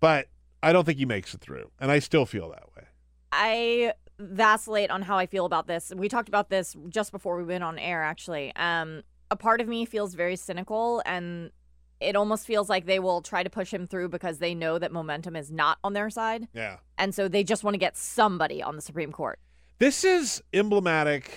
[0.00, 0.28] but
[0.62, 2.84] I don't think he makes it through, and I still feel that way.
[3.32, 5.92] I vacillate on how I feel about this.
[5.96, 8.54] We talked about this just before we went on air, actually.
[8.56, 11.50] Um, a part of me feels very cynical, and
[12.00, 14.90] it almost feels like they will try to push him through because they know that
[14.92, 16.48] momentum is not on their side.
[16.52, 16.78] Yeah.
[16.98, 19.38] And so they just want to get somebody on the Supreme Court.
[19.78, 21.30] This is emblematic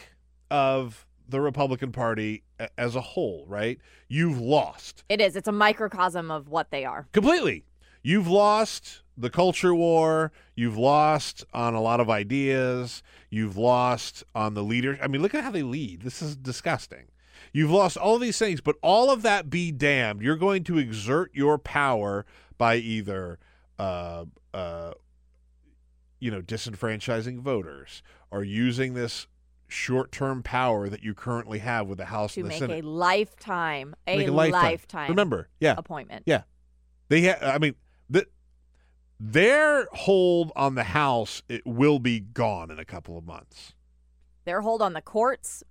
[0.49, 2.43] of the Republican Party
[2.77, 3.79] as a whole, right?
[4.09, 5.35] You've lost It is.
[5.35, 7.07] It's a microcosm of what they are.
[7.13, 7.63] completely.
[8.03, 10.31] You've lost the culture war.
[10.55, 13.01] You've lost on a lot of ideas.
[13.29, 14.99] You've lost on the leader.
[15.01, 16.01] I mean, look at how they lead.
[16.01, 17.05] This is disgusting.
[17.53, 20.21] You've lost all these things, but all of that be damned.
[20.21, 22.25] You're going to exert your power
[22.57, 23.39] by either,
[23.79, 24.93] uh, uh,
[26.19, 29.27] you know, disenfranchising voters or using this
[29.67, 32.83] short-term power that you currently have with the House To and the make Senate.
[32.83, 36.23] a lifetime, a, Make lifetime, Remember, yeah, appointment.
[36.25, 36.43] yeah.
[37.09, 37.75] They ha- I mean,
[39.19, 43.73] their hold on the House it will be gone in a couple of months.
[44.45, 45.63] Their hold on the courts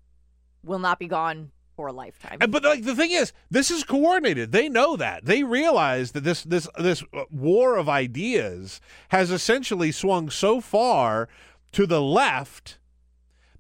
[0.65, 2.39] will not be gone for a lifetime.
[2.41, 4.53] And, but like the thing is, this is coordinated.
[4.53, 5.25] They know that.
[5.25, 11.29] They realize that this this this uh, war of ideas has essentially swung so far
[11.73, 12.79] to the left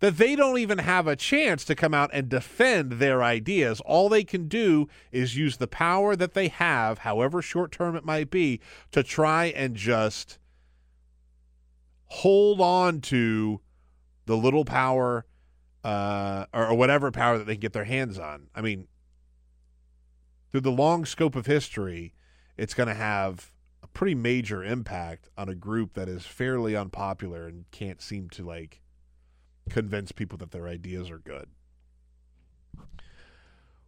[0.02, 3.80] that they don't even have a chance to come out and defend their ideas.
[3.82, 8.04] All they can do is use the power that they have, however short term it
[8.04, 8.58] might be,
[8.90, 10.40] to try and just
[12.06, 13.60] hold on to
[14.26, 15.24] the little power
[15.84, 18.48] uh, or, or whatever power that they can get their hands on.
[18.56, 18.88] I mean,
[20.50, 22.12] through the long scope of history,
[22.56, 23.52] it's going to have
[23.84, 28.44] a pretty major impact on a group that is fairly unpopular and can't seem to
[28.44, 28.81] like
[29.70, 31.48] convince people that their ideas are good.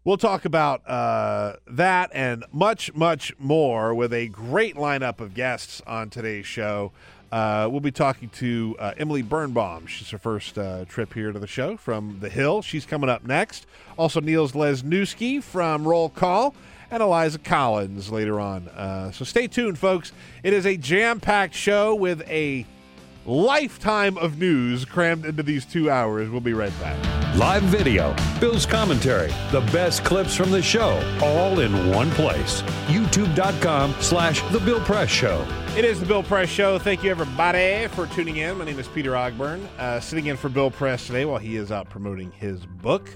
[0.04, 5.80] We'll talk about uh, that and much, much more with a great lineup of guests
[5.86, 6.92] on today's show.
[7.32, 9.86] Uh, we'll be talking to uh, Emily Birnbaum.
[9.86, 12.60] She's her first uh, trip here to the show from The Hill.
[12.60, 13.66] She's coming up next.
[13.96, 16.54] Also, Niels Lesniewski from Roll Call
[16.90, 18.68] and Eliza Collins later on.
[18.68, 20.12] Uh, so stay tuned, folks.
[20.42, 22.66] It is a jam packed show with a
[23.26, 26.28] lifetime of news crammed into these two hours.
[26.28, 26.96] We'll be right back.
[27.36, 32.62] Live video, Bill's commentary, the best clips from the show, all in one place.
[32.86, 35.46] YouTube.com slash The Bill Press Show.
[35.76, 36.78] It is the Bill Press Show.
[36.78, 38.58] Thank you, everybody, for tuning in.
[38.58, 41.72] My name is Peter Ogburn, uh, sitting in for Bill Press today while he is
[41.72, 43.10] out promoting his book.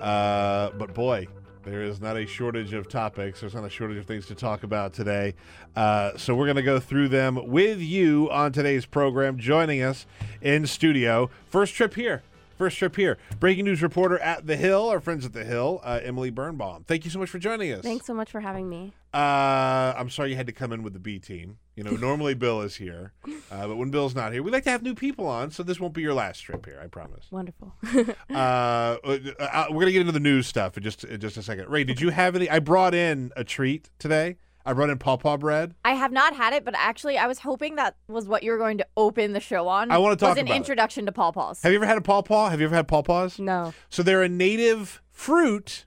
[0.00, 1.26] Uh, but boy,
[1.66, 3.40] there is not a shortage of topics.
[3.40, 5.34] There's not a shortage of things to talk about today.
[5.74, 9.36] Uh, so we're going to go through them with you on today's program.
[9.36, 10.06] Joining us
[10.40, 12.22] in studio, first trip here.
[12.56, 13.18] First trip here.
[13.40, 16.84] Breaking news reporter at The Hill, our friends at The Hill, uh, Emily Birnbaum.
[16.84, 17.82] Thank you so much for joining us.
[17.82, 18.94] Thanks so much for having me.
[19.12, 21.58] Uh, I'm sorry you had to come in with the B team.
[21.76, 23.12] You know, normally Bill is here,
[23.52, 25.78] uh, but when Bill's not here, we like to have new people on, so this
[25.78, 26.80] won't be your last trip here.
[26.82, 27.26] I promise.
[27.30, 27.74] Wonderful.
[28.30, 28.96] Uh,
[29.38, 31.68] uh, we're gonna get into the news stuff in just in just a second.
[31.68, 32.48] Ray, did you have any?
[32.50, 34.36] I brought in a treat today.
[34.64, 35.74] I brought in pawpaw bread.
[35.84, 38.58] I have not had it, but actually, I was hoping that was what you were
[38.58, 39.90] going to open the show on.
[39.90, 40.56] I wanna talk was an about it.
[40.56, 41.62] introduction to pawpaws.
[41.62, 42.48] Have you ever had a pawpaw?
[42.50, 43.38] Have you ever had pawpaws?
[43.38, 43.72] no.
[43.90, 45.84] So they're a native fruit.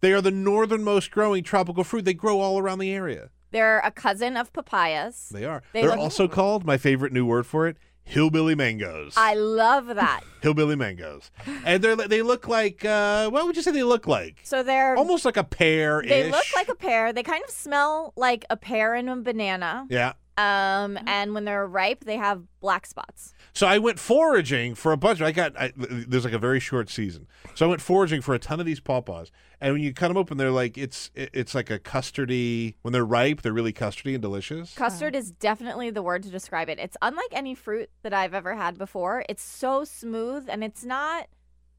[0.00, 2.04] They are the northernmost growing tropical fruit.
[2.04, 3.30] They grow all around the area.
[3.50, 5.28] They're a cousin of papayas.
[5.30, 5.62] They are.
[5.72, 9.14] They They are look- also called my favorite new word for it, hillbilly mangoes.
[9.16, 10.20] I love that.
[10.42, 11.30] hillbilly mangoes,
[11.64, 14.40] and they're they look like uh, what would you say they look like?
[14.44, 16.02] So they're Almost like a pear.
[16.06, 17.12] they look like a pear.
[17.12, 19.86] They kind of smell like a pear and a banana.
[19.90, 20.12] yeah.
[20.38, 23.34] Um, and when they're ripe, they have black spots.
[23.52, 25.20] So I went foraging for a bunch.
[25.20, 28.34] Of, I got I, there's like a very short season, so I went foraging for
[28.34, 29.30] a ton of these pawpaws.
[29.60, 32.74] And when you cut them open, they're like it's it- it's like a custardy.
[32.82, 34.74] When they're ripe, they're really custardy and delicious.
[34.74, 36.78] Custard is definitely the word to describe it.
[36.78, 39.24] It's unlike any fruit that I've ever had before.
[39.28, 41.26] It's so smooth and it's not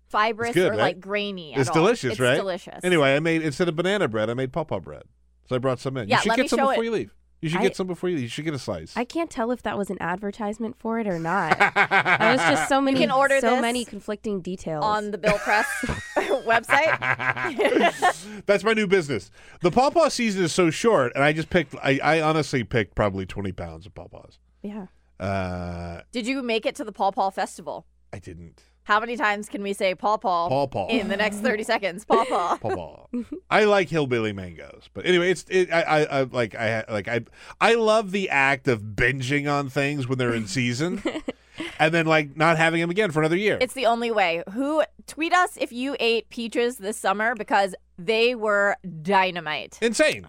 [0.09, 0.79] fibrous good, or right?
[0.79, 1.55] like grainy.
[1.55, 1.75] It's all.
[1.75, 2.35] delicious, it's right?
[2.35, 2.83] Delicious.
[2.83, 5.03] Anyway, I made instead of banana bread, I made pawpaw bread.
[5.47, 6.07] So I brought some in.
[6.07, 6.85] Yeah, you should let get me some before it.
[6.85, 7.15] you leave.
[7.41, 8.17] You should I- get some before you.
[8.17, 8.95] You should get a slice.
[8.95, 11.57] I can't tell if that was an advertisement for it or not.
[11.59, 14.83] that was just so many can order so this many conflicting details.
[14.85, 15.67] on the Bill Press
[16.45, 18.45] website.
[18.45, 19.31] That's my new business.
[19.61, 21.75] The pawpaw season is so short, and I just picked.
[21.83, 24.37] I, I honestly picked probably twenty pounds of pawpaws.
[24.61, 24.87] yeah.
[25.19, 27.85] Uh, Did you make it to the Paw Paw Festival?
[28.11, 28.63] I didn't.
[28.83, 30.49] How many times can we say Paw Paw?
[30.49, 30.87] Paw Paw.
[30.87, 32.03] In the next 30 seconds.
[32.05, 32.57] Paw Paw.
[32.61, 33.23] Paw Paw.
[33.49, 37.21] I like hillbilly mangoes, but anyway, it's it, I, I I like I like I
[37.59, 41.01] I love the act of binging on things when they're in season,
[41.79, 43.57] and then like not having them again for another year.
[43.61, 44.43] It's the only way.
[44.53, 49.77] Who tweet us if you ate peaches this summer because they were dynamite.
[49.81, 50.25] insane.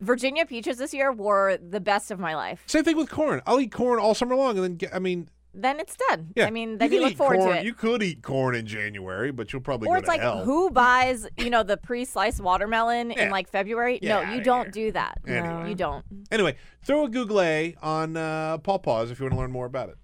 [0.00, 2.62] Virginia peaches this year were the best of my life.
[2.66, 3.40] Same thing with corn.
[3.46, 6.32] I'll eat corn all summer long, and then get, I mean, Then it's done.
[6.34, 6.46] yeah.
[6.46, 7.52] I mean, then you you, look forward corn.
[7.52, 7.64] to it.
[7.64, 10.44] You could eat corn in January, but you'll probably or go it's to like hell.
[10.44, 13.24] who buys, you know, the pre-sliced watermelon Yeah.
[13.26, 13.98] in like February?
[14.00, 15.18] Get no, you don't do that.
[15.26, 15.46] Anyway.
[15.48, 16.04] No, you don't.
[16.32, 19.90] Anyway, throw a Google A on uh, Paws if you want to learn more about
[19.90, 19.96] it.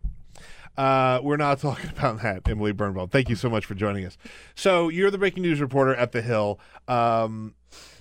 [0.79, 3.09] Uh, we're not talking about that, Emily Birnbaum.
[3.09, 4.17] Thank you so much for joining us.
[4.55, 6.61] So you're the breaking news reporter at the Hill.
[6.89, 7.55] Um,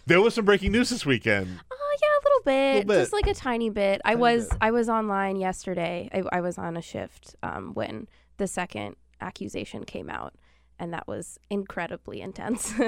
[0.09, 1.47] there was some breaking news this weekend.
[1.71, 2.99] Oh yeah, a little bit, Little bit.
[3.01, 4.01] just like a tiny bit.
[4.03, 4.57] I was bit.
[4.59, 6.09] I was online yesterday.
[6.13, 8.07] I, I was on a shift um, when
[8.37, 10.33] the second accusation came out,
[10.79, 12.73] and that was incredibly intense.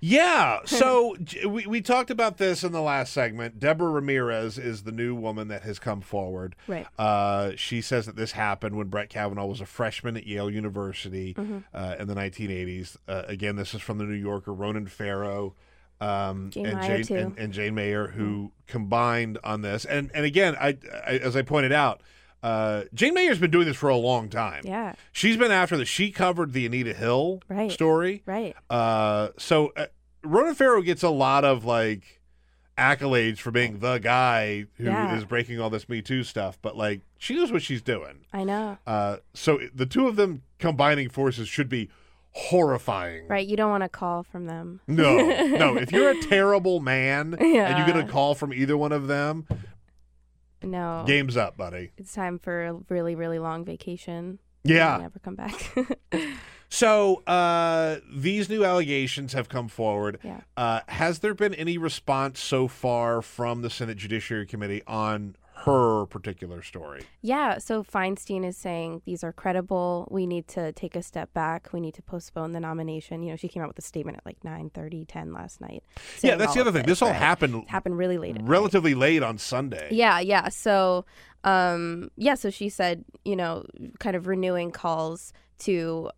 [0.00, 0.60] Yeah.
[0.66, 1.16] So
[1.48, 3.58] we, we talked about this in the last segment.
[3.58, 6.54] Deborah Ramirez is the new woman that has come forward.
[6.66, 6.86] Right.
[6.98, 11.34] Uh, she says that this happened when Brett Kavanaugh was a freshman at Yale University
[11.34, 11.58] Mm-hmm.
[11.72, 12.96] uh, in the 1980s.
[13.08, 15.54] Uh, again, this is from the New Yorker, Ronan Farrow.
[16.00, 20.56] Um, Jane and, Jane, and, and Jane Mayer, who combined on this, and and again,
[20.60, 20.76] I,
[21.06, 22.02] I as I pointed out,
[22.42, 24.62] uh, Jane Mayer's been doing this for a long time.
[24.66, 25.88] yeah, She's been after this.
[25.88, 27.70] She covered the Anita Hill Right.
[27.72, 28.22] story.
[28.26, 28.54] right.
[28.68, 29.86] Uh, so uh,
[30.22, 32.20] Ronan Farrow gets a lot of like
[32.76, 34.90] accolades for being the guy who is
[35.22, 35.24] Yeah.
[35.28, 38.26] breaking all this Me Too stuff, but like she knows what she's doing.
[38.32, 38.78] I know.
[38.86, 41.88] Uh, so the two of them combining forces should be
[42.34, 43.26] horrifying.
[43.28, 43.46] Right.
[43.46, 44.80] You don't want to call from them.
[44.86, 45.76] No, no.
[45.76, 49.46] If you're a terrible man and you get a call from either one of them,
[50.62, 51.04] No.
[51.06, 51.92] game's up, buddy.
[51.96, 54.38] It's time for a really really long vacation.
[54.64, 54.98] Yeah.
[54.98, 55.74] Never come back.
[56.70, 60.18] So uh, these new allegations have come forward.
[60.24, 60.40] Yeah.
[60.56, 66.06] Uh, has there been any response so far from the Senate Judiciary Committee on her
[66.06, 67.04] particular story?
[67.22, 70.08] Yeah, so Feinstein is saying these are credible.
[70.10, 71.72] We need to take a step back.
[71.72, 73.22] We need to postpone the nomination.
[73.22, 75.84] You know, she came out with a statement at like 9 30, 10 last night.
[76.22, 76.84] yeah, that's the other thing.
[76.84, 77.16] This all right?
[77.16, 78.34] happened happened really late.
[78.36, 78.50] at night.
[78.50, 79.88] relatively late on Sunday.
[79.90, 80.48] Yeah, yeah.
[80.48, 81.04] So,
[81.44, 83.64] um, yeah, so she said, you know,
[84.00, 86.10] kind of renewing calls to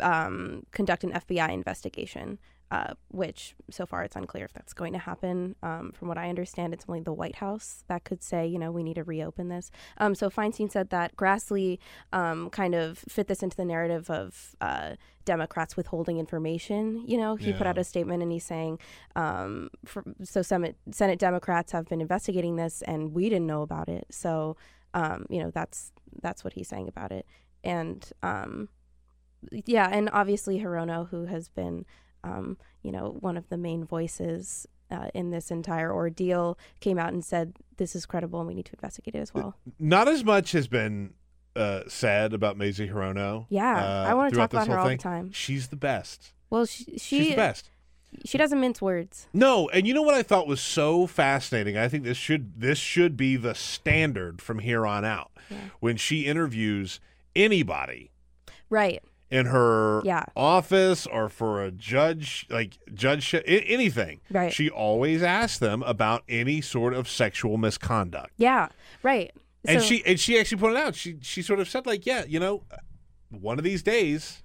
[0.00, 2.38] um, conduct an FBI investigation,
[2.72, 5.54] uh, which so far it's unclear if that's going to happen.
[5.62, 8.72] Um, from what I understand, it's only the White House that could say, you know,
[8.72, 9.70] we need to reopen this.
[9.98, 11.78] Um, so Feinstein said that Grassley
[12.14, 14.92] um, kind of fit this into the narrative of uh,
[15.26, 17.04] Democrats withholding information.
[17.06, 18.78] You know, he put out a statement and he's saying,
[19.16, 23.90] um, for, so Senate, Senate Democrats have been investigating this and we didn't know about
[23.90, 24.06] it.
[24.10, 24.56] So,
[24.94, 25.92] um, you know, that's
[26.22, 27.26] that's what he's saying about it.
[27.62, 28.70] And um,
[29.50, 31.84] yeah, and obviously Hirono, who has been,
[32.24, 37.12] um, you know, one of the main voices uh, in this entire ordeal, came out
[37.12, 39.56] and said this is credible and we need to investigate it as well.
[39.78, 41.14] Not as much has been
[41.56, 43.46] uh, said about Mazie Hirono.
[43.48, 44.98] Yeah, uh, I want to talk about her all thing.
[44.98, 45.32] the time.
[45.32, 46.32] She's the best.
[46.50, 47.70] Well, she She's the best.
[48.26, 49.28] she doesn't mince words.
[49.32, 51.78] No, and you know what I thought was so fascinating?
[51.78, 55.30] I think this should this should be the standard from here on out.
[55.50, 55.56] Yeah.
[55.80, 57.00] When she interviews
[57.34, 58.12] anybody
[58.72, 59.02] Right.
[59.32, 60.24] In her Yeah.
[60.36, 64.52] office or for a judge, like judge anything, Right.
[64.52, 68.32] she always asks them about any sort of sexual misconduct.
[68.36, 68.68] Yeah.
[69.02, 69.32] Right.
[69.64, 72.24] And So- she and she actually pointed out she she sort of said like, yeah,
[72.26, 72.64] you know,
[73.30, 74.42] one of these days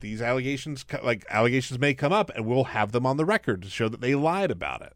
[0.00, 3.68] these allegations like allegations may come up and we'll have them on the record to
[3.70, 4.92] show that they lied about it.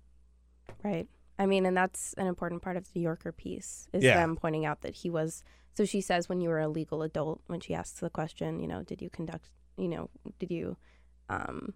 [0.82, 1.08] Right.
[1.38, 4.14] I mean, and that's an important part of the Yorker piece is Yeah.
[4.14, 5.44] them pointing out that he was.
[5.74, 8.66] So she says, when you were a legal adult, when she asks the question, you
[8.66, 10.08] know, did you conduct, you know,
[10.38, 10.76] did you,
[11.28, 11.74] um,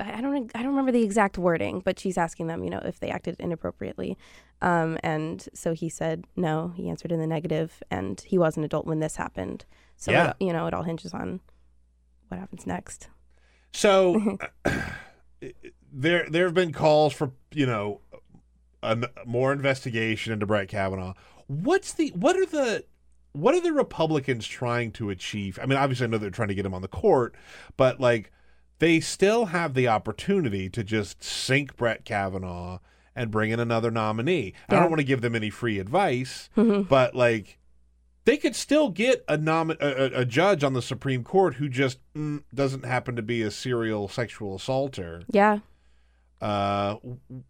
[0.00, 2.98] I don't, I don't remember the exact wording, but she's asking them, you know, if
[2.98, 4.18] they acted inappropriately,
[4.60, 6.72] um, and so he said no.
[6.74, 9.64] He answered in the negative, and he was an adult when this happened.
[9.96, 10.30] So Yeah.
[10.30, 11.40] it, you know, it all hinges on
[12.28, 13.08] what happens next.
[13.72, 14.38] So
[15.92, 18.00] there there have been calls for you know
[18.84, 21.14] a, more investigation into Brett Kavanaugh.
[21.46, 22.84] What's the what are the
[23.32, 25.58] what are the Republicans trying to achieve?
[25.60, 27.34] I mean, obviously, I know they're trying to get him on the court,
[27.76, 28.30] but like
[28.78, 32.78] they still have the opportunity to just sink Brett Kavanaugh
[33.16, 34.54] and bring in another nominee.
[34.68, 37.58] I don't want to give them any free advice, but like
[38.24, 41.98] they could still get a, a, a- a judge on the Supreme Court who just
[42.14, 45.22] mm, doesn't happen to be a serial sexual assaulter.
[45.30, 45.58] Yeah.
[46.44, 46.96] Uh,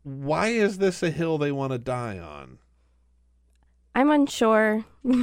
[0.04, 2.58] why is this a hill they want to die on?
[3.94, 4.84] I'm unsure.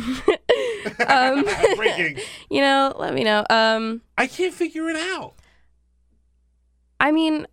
[1.08, 1.46] Um,
[1.76, 2.18] Breaking.
[2.50, 3.46] you know, let me know.
[3.50, 5.36] Um, I can't figure it out.
[7.00, 7.46] I mean,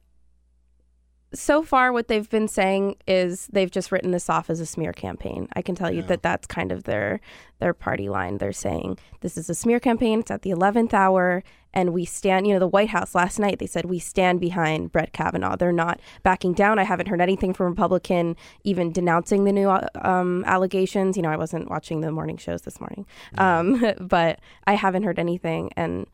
[1.34, 4.92] so far what they've been saying is they've just written this off as a smear
[4.92, 5.48] campaign.
[5.54, 7.20] I can tell you that that's kind of their
[7.58, 8.38] their party line.
[8.38, 10.20] They're saying this is a smear campaign.
[10.20, 11.42] It's at the eleventh hour,
[11.78, 12.46] and we stand.
[12.46, 15.56] You know, the White House last night they said we stand behind Brett Kavanaugh.
[15.56, 16.80] They're not backing down.
[16.80, 21.16] I haven't heard anything from Republican even denouncing the new uh, um, allegations.
[21.16, 23.06] You know, I wasn't watching the morning shows this morning,
[23.38, 26.06] um, but I haven't heard anything and.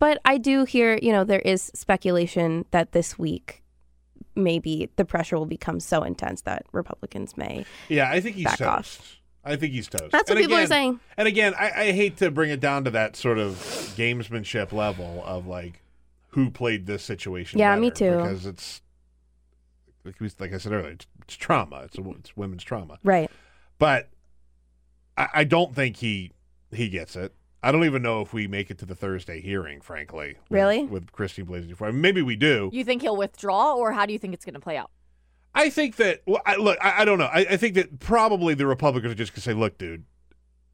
[0.00, 3.64] But I do hear, you know, there is speculation that this week
[4.36, 7.66] maybe the pressure will become so intense that Republicans may.
[7.88, 8.68] Yeah, I think he's Back toast.
[8.68, 9.17] off.
[9.44, 10.10] I think he's toast.
[10.12, 11.00] That's what And people are saying.
[11.16, 13.54] And again, I, I hate to bring it down to that sort of
[13.96, 15.82] gamesmanship level of like
[16.30, 17.58] who played this situation.
[17.58, 18.16] Yeah, me too.
[18.16, 18.82] Because it's
[20.04, 21.82] like, we- like I said earlier, it's, it's trauma.
[21.84, 22.98] It's, a, it's women's trauma.
[23.04, 23.30] Right.
[23.78, 24.10] But
[25.16, 26.32] I, I don't think he
[26.72, 27.32] he gets it.
[27.62, 29.80] I don't even know if we make it to the Thursday hearing.
[29.80, 30.84] Frankly, with- Really?
[30.84, 31.94] with Christine Blasey Ford.
[31.94, 32.70] Maybe we do.
[32.72, 34.90] You think he'll withdraw, or how do you think it's going to play out?
[35.58, 36.22] I think that.
[36.24, 37.26] Well, I, look, I, I don't know.
[37.26, 40.04] I, I think that probably the Republicans are just gonna say, "Look, dude,"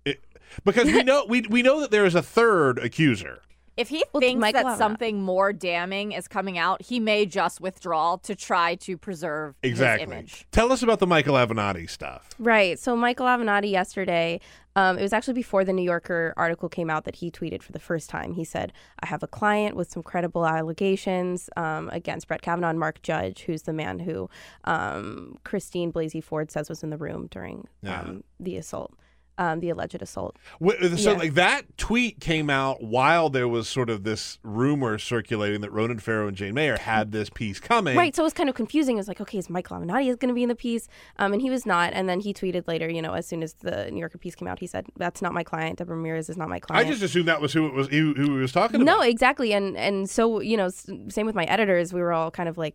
[0.05, 0.23] it,
[0.63, 3.41] because we know we we know that there is a third accuser.
[3.77, 4.79] If he Well, thinks Michael that Avenatti.
[4.79, 10.05] something more damning is coming out, he may just withdraw to try to preserve Exactly.
[10.07, 10.47] his image.
[10.53, 12.29] Tell us about the Michael Avenatti stuff.
[12.39, 12.79] Right.
[12.79, 14.41] So Michael Avenatti yesterday,
[14.77, 17.73] um, it was actually before the New Yorker article came out that he tweeted for
[17.73, 18.33] the first time.
[18.35, 22.79] He said, "I have a client with some credible allegations um, against Brett Kavanaugh and
[22.81, 24.29] Mark Judge, who's the man who
[24.65, 28.01] um, Christine Blasey Ford says was in the room during Yeah.
[28.01, 28.93] um, the assault,
[29.39, 31.19] um, the alleged assault." Wh- So, Yeah.
[31.19, 35.99] like that tweet came out while there was sort of this rumor circulating that Ronan
[35.99, 37.97] Farrow and Jane Mayer had this piece coming.
[37.97, 38.15] Right.
[38.15, 38.97] So it was kind of confusing.
[38.97, 40.89] It was like, okay, is Michael Avenatti going to be in the piece?
[41.19, 41.93] Um, and he was not.
[41.93, 44.49] And then he tweeted later, you know, as soon as the New Yorker piece came
[44.49, 45.79] out, he said, that's not my client.
[45.79, 47.89] Deborah Ramirez is not my client." I just assumed that was who it was.
[47.89, 48.85] Who, who he was talking about.
[48.87, 49.53] no, exactly.
[49.53, 51.93] And and so you know, same with my editors.
[51.93, 52.75] We were all kind of like,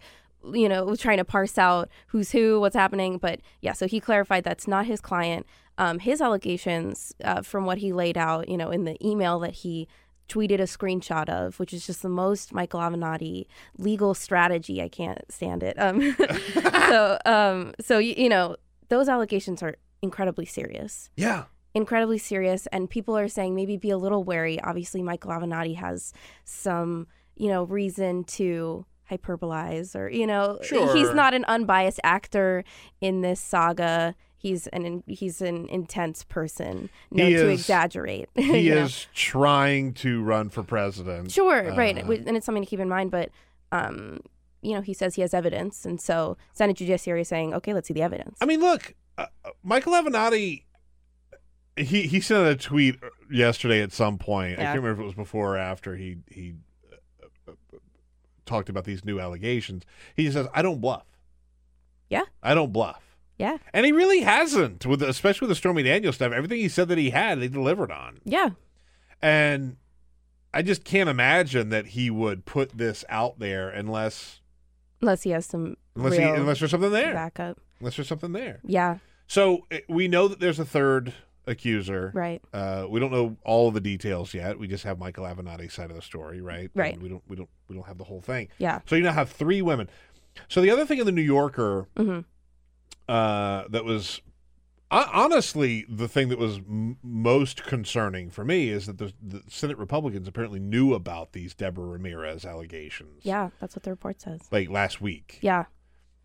[0.53, 3.17] you know, trying to parse out who's who, what's happening.
[3.17, 5.45] But yeah, so he clarified that's not his client.
[5.79, 9.53] Um, his allegations, uh, from what he laid out, you know, in the email that
[9.63, 9.87] he
[10.27, 14.79] tweeted a screenshot of, which is just the most Michael Avenatti legal strategy.
[14.81, 15.75] I can't stand it.
[15.79, 16.15] Um,
[16.89, 18.55] so, um, so you know,
[18.89, 21.43] those allegations are incredibly serious Yeah.
[21.73, 26.13] incredibly serious and people are saying maybe be a little wary obviously michael avenatti has
[26.45, 27.05] some
[27.35, 30.57] you know reason to hyperbolize or you know
[30.93, 32.63] he's not an unbiased actor
[33.01, 38.75] in this saga he's an he's an intense person He to is- exaggerate He you
[38.75, 38.83] know?
[38.85, 41.31] is trying to run for president.
[41.31, 43.29] sure right Uh, and it's something to keep in mind but
[43.71, 44.19] um
[44.61, 47.87] you know he says he has evidence and so senate judiciary is saying okay let's
[47.87, 49.27] see the evidence I mean, look, uh,
[49.63, 50.63] Michael Avenatti.
[51.77, 52.97] He he sent a tweet
[53.31, 54.59] yesterday at some point.
[54.59, 56.55] I can't remember if it was before or after he he
[56.91, 57.77] uh, uh,
[58.45, 59.83] talked about these new allegations.
[60.13, 61.05] He says, "I don't bluff."
[62.09, 62.23] Yeah.
[62.43, 63.08] I don't bluff,
[63.39, 64.85] yeah and he really hasn't.
[64.85, 67.91] With especially with the Stormy Daniels stuff, everything he said that he had, they delivered
[67.91, 68.19] on.
[68.25, 68.49] yeah
[69.21, 69.77] And
[70.53, 74.41] I just can't imagine that he would put this out there unless
[75.01, 77.13] unless he has some unless he, unless there's something there.
[77.13, 78.59] backup Unless there's something there.
[78.63, 81.13] yeah So eh, we know that there's a third
[81.47, 82.11] accuser.
[82.13, 84.59] right Uh, we don't know all of the details yet.
[84.59, 86.69] We just have Michael Avenatti's side of the story, right?
[86.75, 86.93] Right.
[86.93, 88.49] And we don't we don't we don't have the whole thing.
[88.57, 89.89] yeah So you now have three women.
[90.47, 92.19] So the other thing in the New Yorker hmm
[93.09, 94.21] uh, that was
[94.91, 99.41] hon- honestly the thing that was m- most concerning for me is that the, the
[99.49, 103.23] Senate Republicans apparently knew about these Deborah Ramirez allegations.
[103.23, 104.41] Yeah, that's what the report says.
[104.51, 105.39] Like last week.
[105.41, 105.65] Yeah.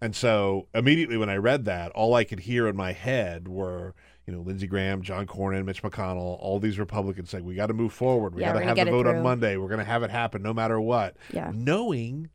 [0.00, 3.94] And so immediately when I read that, all I could hear in my head were,
[4.26, 7.74] you know, Lindsey Graham, John Cornyn, Mitch McConnell, all these Republicans saying, we got to
[7.74, 8.34] move forward.
[8.34, 9.22] We Yeah, got to have the vote on.
[9.22, 9.56] Monday.
[9.56, 11.16] We're going to have it happen no matter what.
[11.32, 11.52] Yeah.
[11.54, 12.28] Knowing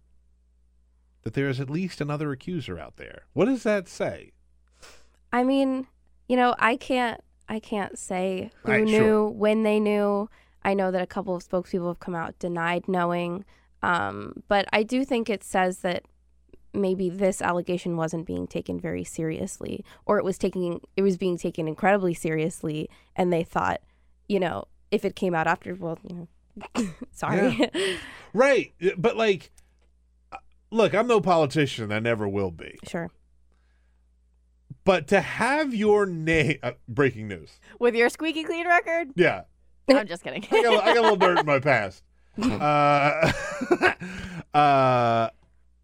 [1.24, 3.24] that there is at least another accuser out there.
[3.34, 4.32] What does that say?
[5.32, 5.88] I mean,
[6.28, 9.30] you know, I can't I can't say who Right, knew sure.
[9.30, 10.30] when they knew.
[10.64, 13.46] I know that a couple of spokespeople have come out denied knowing.
[13.82, 16.04] Um, but I do think it says that
[16.74, 21.36] maybe this allegation wasn't being taken very seriously or it was taking it was being
[21.38, 23.82] taken incredibly seriously and they thought,
[24.28, 26.28] you know, if it came out after well, you
[26.76, 27.70] know sorry.
[28.34, 28.74] Right.
[28.98, 29.50] But like,
[30.32, 30.38] uh,
[30.70, 31.92] look, I'm no politician.
[31.92, 32.78] I never will be.
[32.88, 33.10] sure.
[34.84, 37.60] But to have your name, uh, breaking news.
[37.80, 39.10] With your squeaky clean record?
[39.16, 39.44] Yeah.
[39.90, 40.46] I'm just kidding.
[40.52, 42.04] I got, I got a little dirt in my past.
[42.42, 43.34] Uh,
[44.54, 45.30] uh,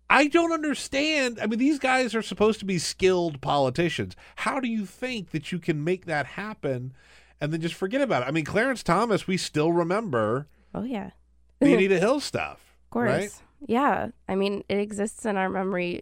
[0.09, 1.37] I don't understand.
[1.41, 4.15] I mean, these guys are supposed to be skilled politicians.
[4.37, 6.93] How do you think that you can make that happen
[7.41, 8.27] and then just forget about it.
[8.27, 11.11] I mean, Clarence Thomas, we still remember Oh yeah.
[11.59, 12.77] the Anita Hill stuff.
[12.85, 13.09] Of course.
[13.09, 13.29] Right?
[13.67, 14.07] Yeah.
[14.27, 16.01] I mean, it exists in our memory.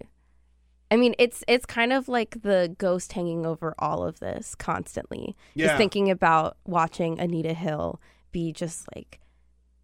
[0.93, 5.35] I mean, it's it's kind of like the ghost hanging over all of this constantly.
[5.55, 5.65] Yeah.
[5.65, 7.99] Just thinking about watching Anita Hill
[8.31, 9.19] be just like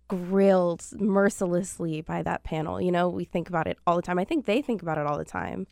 [0.08, 2.80] grilled mercilessly by that panel.
[2.80, 4.20] You know, we think about it all the time.
[4.20, 5.66] I think they think about it all the time.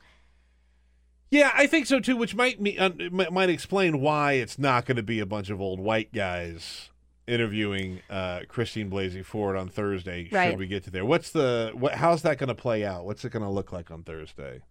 [1.30, 4.98] Yeah, I think so too, which might me, uh, might explain why it's not going
[4.98, 6.90] to be a bunch of old white guys
[7.28, 10.30] interviewing uh, Christine Blasey Ford on Thursday.
[10.32, 10.50] Right.
[10.50, 11.06] Should we get to there?
[11.06, 11.94] What's the what?
[11.94, 13.06] How's that going to play out?
[13.06, 14.64] What's it going to look like on Thursday?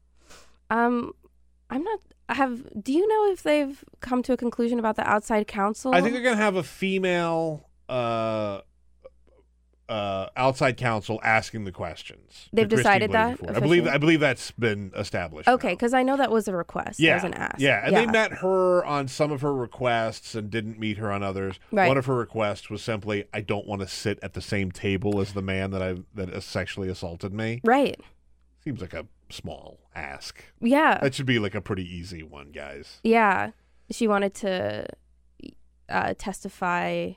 [0.71, 1.13] Um,
[1.71, 2.01] I'm not.
[2.29, 2.65] Have.
[2.83, 5.95] Do you know if they've come to a conclusion about the outside counsel?
[5.95, 8.61] I think they're going to have a female uh,
[9.89, 12.49] uh, outside counsel asking the questions.
[12.53, 13.39] They've decided that.
[13.49, 13.87] I believe?
[13.87, 15.49] I believe that's been established.
[15.49, 16.99] Okay, because I know that was a request.
[16.99, 17.61] Yeah, That was an ask.
[17.61, 21.23] yeah, and they met her on some of her requests and didn't meet her on
[21.23, 21.61] others.
[21.71, 21.87] Right.
[21.87, 25.21] One of her requests was simply, "I don't want to sit at the same table
[25.21, 28.01] as the man that I that sexually assaulted me." Right.
[28.65, 30.45] Seems like a small ask.
[30.61, 30.99] Yeah.
[31.01, 33.01] That should be like a pretty easy one, guys.
[33.03, 33.51] Yeah,
[33.91, 34.87] she wanted to
[35.89, 37.13] uh, testify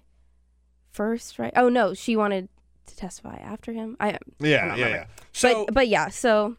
[0.92, 1.54] first, right?
[1.56, 2.50] Oh no, she wanted
[2.88, 3.98] to testify after him.
[4.00, 5.06] I Yeah, I yeah, yeah.
[5.32, 6.58] So but, but yeah, so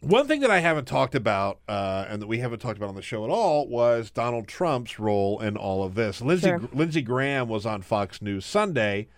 [0.00, 2.96] One thing that I haven't talked about, uh, and that we haven't talked about on
[2.96, 6.20] the show at all, was Donald Trump's role in all of this.
[6.20, 6.60] Lindsey Sure.
[6.72, 9.08] Lindsey Graham was on Fox News Sunday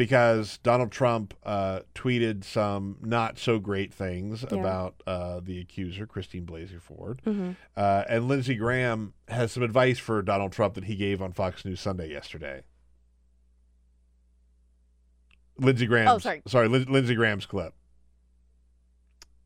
[0.00, 4.56] because Donald Trump uh, tweeted some not so great things Yeah.
[4.58, 7.20] about uh, the accuser, Christine Blasey Ford.
[7.26, 7.54] mhm.
[7.76, 11.66] Uh, and Lindsey Graham has some advice for Donald Trump that he gave on Fox
[11.66, 12.62] News Sunday yesterday.
[15.58, 16.06] Lindsey Graham.
[16.06, 16.42] Graham's sorry.
[16.46, 17.74] sorry, Lin- Lindsey Graham's clip.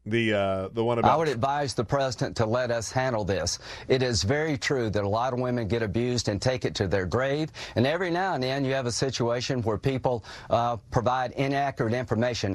[0.07, 3.59] The uh, the one about I would advise the president to let us handle this.
[3.89, 6.87] It is very true that a lot of women get abused and take it to
[6.87, 7.51] their grave.
[7.75, 12.55] And every now and then you have a situation where people uh, provide inaccurate information.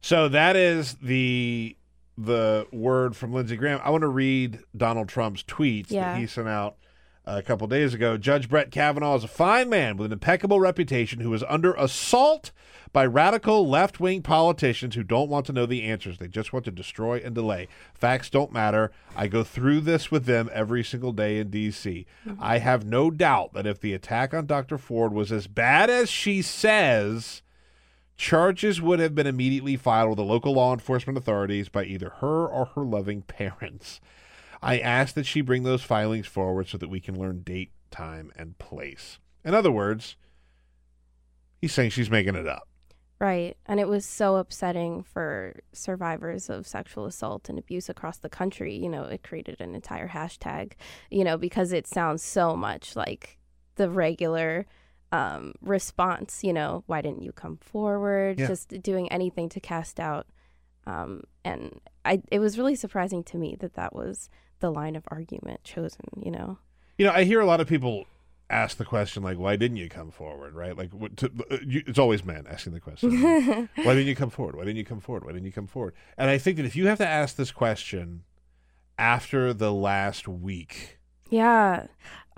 [0.00, 1.76] So that is the
[2.16, 3.80] the word from Lindsey Graham.
[3.82, 6.12] I want to read Donald Trump's tweets Yeah.
[6.12, 6.76] that he sent out
[7.26, 8.16] a couple days ago.
[8.16, 12.50] Judge Brett Kavanaugh is a fine man with an impeccable reputation who is under assault
[12.92, 16.18] by radical left wing politicians who don't want to know the answers.
[16.18, 17.66] They just want to destroy and delay.
[17.92, 18.92] Facts don't matter.
[19.16, 22.06] I go through this with them every single day in D.C.
[22.26, 22.42] Mm-hmm.
[22.42, 24.78] I have no doubt that if the attack on Dr.
[24.78, 27.42] Ford was as bad as she says,
[28.16, 32.46] charges would have been immediately filed with the local law enforcement authorities by either her
[32.46, 34.00] or her loving parents.
[34.64, 38.32] I ask that she bring those filings forward so that we can learn date, time,
[38.34, 39.18] and place.
[39.44, 40.16] In other words,
[41.60, 42.66] he's saying she's making it up.
[43.20, 48.30] right, and it was so upsetting for survivors of sexual assault and abuse across the
[48.30, 48.74] country.
[48.74, 50.72] You know, it created an entire hashtag.
[51.10, 53.38] You know, because it sounds so much like
[53.76, 54.66] the regular
[55.12, 56.42] um, response.
[56.42, 58.40] You know, why didn't you come forward?
[58.40, 58.46] Yeah.
[58.46, 60.26] Just doing anything to cast out.
[60.86, 64.28] Um, and I, it was really surprising to me that that was
[64.64, 66.06] the line of argument chosen.
[66.16, 66.58] You know,
[66.96, 68.06] You know, I hear a lot of people
[68.48, 70.74] ask the question like, "Why didn't you come forward?" Right?
[70.74, 73.10] Like, what to, uh, you, it's always men asking the question.
[73.74, 74.56] Why didn't you come forward?
[74.56, 75.24] Why didn't you come forward?
[75.24, 75.92] Why didn't you come forward?
[76.16, 78.22] And I think that if you have to ask this question
[78.98, 80.98] after the last week,
[81.28, 81.88] yeah.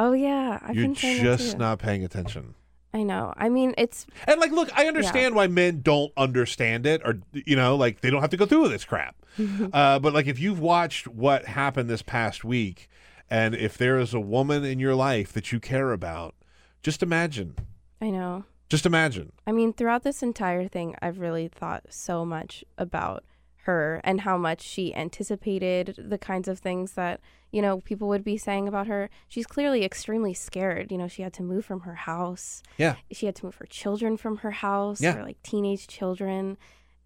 [0.01, 2.57] Oh yeah, I've you're just not paying attention.
[2.93, 3.35] I know.
[3.37, 7.55] I mean, it's And like, look, I understand why men don't understand it, or you
[7.55, 9.14] know, like they don't have to go through with this crap.
[9.72, 12.89] uh, but like, if you've watched what happened this past week,
[13.28, 16.34] and if there is a woman in your life that you care about,
[16.82, 17.57] just imagine,
[18.01, 18.45] I know.
[18.68, 19.32] just imagine.
[19.47, 23.24] I mean, throughout this entire thing, I've really thought so much about
[23.64, 27.20] her and how much she anticipated the kinds of things that,
[27.51, 29.11] you know, people would be saying about her.
[29.26, 30.93] She's clearly extremely scared.
[30.93, 32.62] You know, she had to move from her house.
[32.78, 32.95] Yeah.
[33.11, 35.14] She had to move her children from her house, Yeah.
[35.14, 36.59] her like teenage children.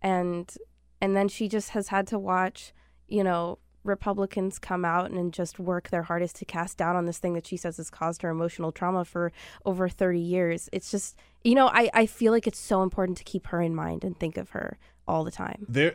[0.02, 0.54] And
[1.00, 2.72] and then she just has had to watch,
[3.08, 7.16] you know, Republicans come out and just work their hardest to cast doubt on this
[7.18, 9.32] thing that she says has caused her emotional trauma for
[9.64, 10.68] over 30 years.
[10.70, 13.74] It's just, you know, I, I feel like it's so important to keep her in
[13.74, 14.76] mind and think of her
[15.08, 15.64] all the time.
[15.66, 15.94] There,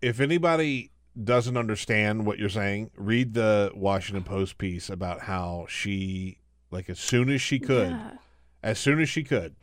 [0.00, 0.90] if anybody
[1.22, 6.38] doesn't understand what you're saying, read the Washington Post piece about how she,
[6.70, 8.12] like, as soon as she could, Yeah.
[8.62, 9.54] as soon as she could,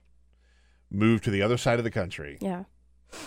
[0.92, 2.38] moved to the other side of the country.
[2.42, 2.66] Yeah.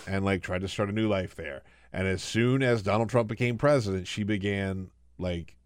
[0.07, 1.63] And like tried to start a new life there.
[1.93, 5.57] And as soon as Donald Trump became president, she began like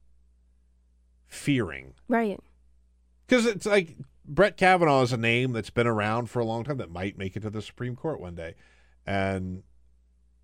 [1.26, 2.38] fearing Right.
[3.26, 6.76] because it's like Brett Kavanaugh is a name that's been around for a long time
[6.78, 8.54] that might make it to the Supreme Court one day,
[9.06, 9.62] and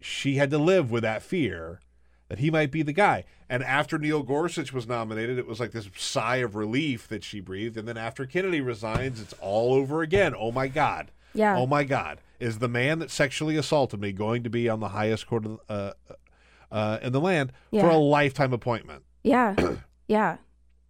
[0.01, 1.81] she had to live with that fear
[2.29, 3.25] that he might be the guy.
[3.49, 7.41] And after Neil Gorsuch was nominated, it was like this sigh of relief that she
[7.41, 7.77] breathed.
[7.79, 10.35] And then after Kennedy resigns, it's all over again.
[10.37, 11.11] Oh my God.
[11.33, 11.57] Yeah.
[11.57, 12.21] Oh my God.
[12.39, 15.61] Is the man that sexually assaulted me going to be on the highest court of,
[15.69, 15.93] uh,
[16.71, 19.05] uh, in the land for a lifetime appointment?
[19.25, 19.57] Yeah.
[20.09, 20.37] yeah.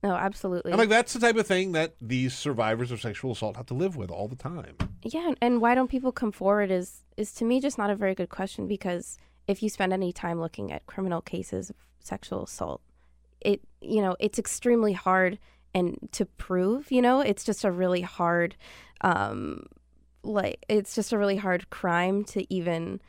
[0.02, 0.70] No, absolutely.
[0.70, 3.74] And like that's the type of thing that these survivors of sexual assault have to
[3.74, 4.76] live with all the time.
[5.02, 8.14] Yeah, and why don't people come forward is is to me just not a very
[8.14, 9.18] good question because
[9.48, 12.80] if you spend any time looking at criminal cases of sexual assault,
[13.40, 15.38] it you know it's extremely hard
[15.74, 16.90] and to prove.
[16.90, 18.56] You know, it's just a really hard,
[19.00, 19.66] um,
[20.22, 23.00] like it's just a really hard crime to even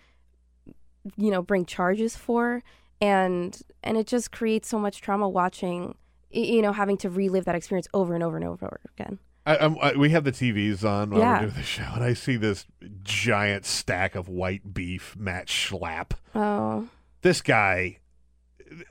[1.18, 2.64] you know bring charges for,
[3.02, 5.96] and and it just creates so much trauma watching.
[6.32, 9.18] You know, having to relive that experience over and over and over again.
[9.48, 11.34] I, I'm, I, we have the TVs on while Yeah.
[11.40, 12.68] we're doing the show, and I see this
[13.02, 16.12] giant stack of white beef, Matt Schlapp.
[16.36, 16.88] Oh,
[17.24, 17.98] This guy,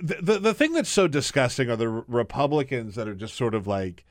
[0.01, 3.69] the, the the thing that's so disgusting are the Republicans that are just sort of
[3.69, 4.05] like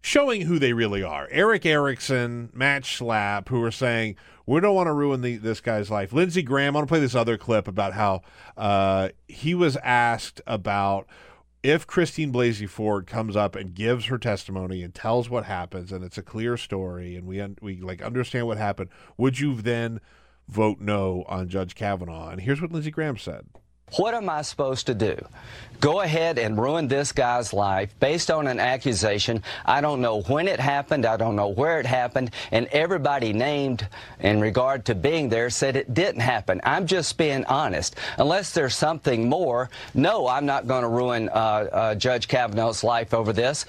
[0.00, 1.28] showing who they really are.
[1.30, 5.90] Erick Erickson, Matt Schlapp, who are saying we don't want to ruin the, this guy's
[5.90, 6.12] life.
[6.12, 8.22] Lindsey Graham, I want to play this other clip about how
[8.56, 11.06] uh, he was asked about
[11.62, 16.02] if Christine Blasey Ford comes up and gives her testimony and tells what happens, and
[16.02, 18.88] it's a clear story, and we un- we like understand what happened,
[19.18, 20.00] would you then
[20.48, 22.30] vote no on Judge Kavanaugh?
[22.30, 23.46] And here's what Lindsey Graham said.
[23.96, 25.16] What am I supposed to do?
[25.80, 29.42] Go ahead and ruin this guy's life based on an accusation.
[29.64, 31.06] I don't know when it happened.
[31.06, 32.32] I don't know where it happened.
[32.52, 33.88] And everybody named
[34.20, 36.60] in regard to being there said it didn't happen.
[36.64, 37.96] I'm just being honest.
[38.18, 43.14] Unless there's something more, no, I'm not going to ruin uh, uh, Judge Kavanaugh's life
[43.14, 43.64] over this.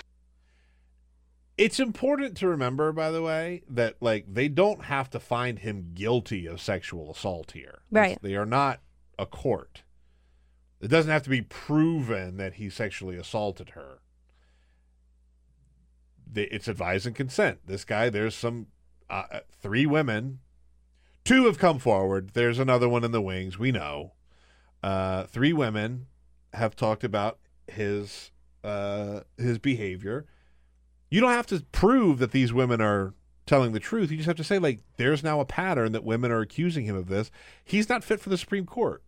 [1.57, 5.91] It's important to remember, by the way, that like they don't have to find him
[5.93, 7.83] guilty of sexual assault here.
[7.89, 8.17] Right.
[8.21, 8.81] They are not
[9.17, 9.83] a court.
[10.81, 13.99] It doesn't have to be proven that he sexually assaulted her.
[16.33, 17.59] It's advise and consent.
[17.67, 18.67] This guy, there's some
[19.09, 20.39] uh, uh, three women.
[21.23, 22.31] Two have come forward.
[22.33, 23.59] There's another one in the wings.
[23.59, 24.13] We know.
[24.81, 26.07] Uh, three women
[26.53, 28.31] have talked about his
[28.63, 30.25] uh, his behavior.
[31.09, 33.13] You don't have to prove that these women are
[33.45, 34.09] telling the truth.
[34.09, 36.95] You just have to say, like, there's now a pattern that women are accusing him
[36.95, 37.29] of this.
[37.65, 39.03] He's not fit for the Supreme Court,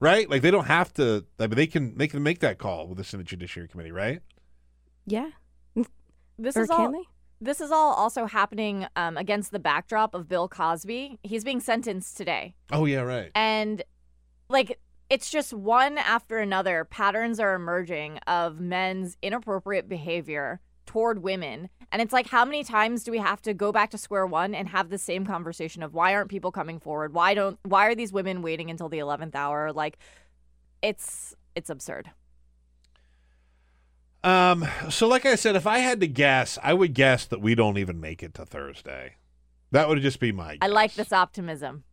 [0.00, 0.28] right?
[0.28, 1.24] Like, they don't have to.
[1.38, 4.20] I mean, they can they can make that call with the Senate Judiciary Committee, right?
[5.06, 5.30] yeah.
[6.38, 6.92] This or is can all.
[6.92, 7.02] they?
[7.40, 11.18] This is all also happening um, against the backdrop of Bill Cosby.
[11.22, 12.54] He's being sentenced today.
[12.72, 13.30] Oh yeah, right.
[13.34, 13.82] And
[14.48, 14.78] like
[15.08, 21.68] it's just one after another patterns are emerging of men's inappropriate behavior toward women.
[21.92, 24.54] And it's like how many times do we have to go back to square one
[24.54, 27.12] and have the same conversation of why aren't people coming forward?
[27.12, 29.72] Why don't why are these women waiting until the 11th hour?
[29.72, 29.98] Like
[30.82, 32.10] it's it's absurd.
[34.24, 34.66] Um.
[34.90, 37.78] So, like I said, if I had to guess, I would guess that we don't
[37.78, 39.14] even make it to Thursday.
[39.70, 40.58] That would just be my.
[40.60, 41.84] I like this optimism.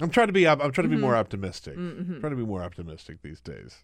[0.00, 0.46] I'm trying to be.
[0.46, 1.00] I'm trying to be Mhm.
[1.00, 1.76] more optimistic.
[1.76, 2.20] Mhm.
[2.20, 3.78] Trying to be more optimistic these days.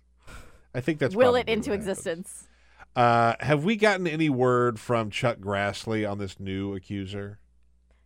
[0.74, 2.46] I think that's Will it into existence.
[2.96, 7.38] Uh, have we gotten any word from Chuck Grassley on this new accuser,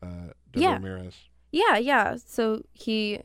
[0.02, 0.72] uh, Deborah Yeah.
[0.74, 1.14] Ramirez?
[1.50, 2.16] Yeah, yeah.
[2.24, 3.20] So he,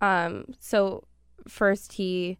[0.00, 1.04] um, so
[1.48, 2.38] first he,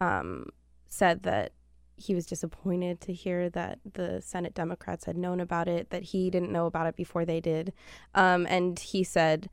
[0.00, 0.50] um,
[0.88, 1.52] said that
[1.98, 6.28] he was disappointed to hear that the Senate Democrats had known about it, that he
[6.28, 7.72] didn't know about it before they did,
[8.14, 9.48] um, and he said,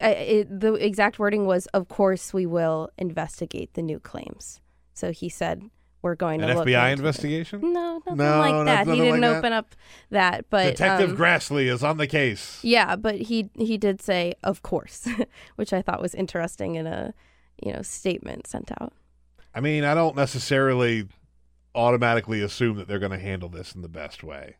[0.00, 4.60] uh, it, the exact wording was, "Of course we will investigate the new claims."
[4.92, 5.62] So he said,
[6.02, 7.72] "We're going An to look FBI into it." investigation?
[7.72, 8.78] No, nothing No, like not- that.
[8.86, 9.38] He nothing didn't like that?
[9.38, 9.74] open up
[10.10, 12.60] that, but Detective um, Grassley is on the case.
[12.62, 15.06] yeah, but he he did say of course,
[15.56, 17.14] which I thought was interesting in a
[17.62, 18.92] you know statement sent out.
[19.54, 21.08] I mean, I don't necessarily
[21.74, 24.56] automatically assume that they're going to handle this in the best way.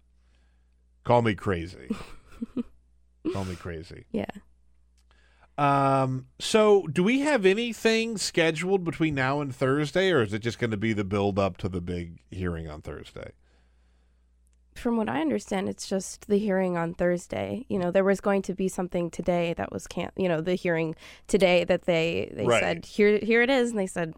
[1.04, 1.88] Call me crazy.
[3.32, 4.04] Call me crazy.
[4.12, 4.26] Yeah.
[5.58, 6.26] Um.
[6.38, 10.70] So, do we have anything scheduled between now and Thursday, or is it just going
[10.70, 13.32] to be the build up to the big hearing on Thursday?
[14.76, 17.66] From what I understand, it's just the hearing on Thursday.
[17.68, 20.12] You know, there was going to be something today that was can't.
[20.16, 20.94] You know, the hearing
[21.26, 22.60] today that they they Right.
[22.62, 24.14] said here here it is, and they said,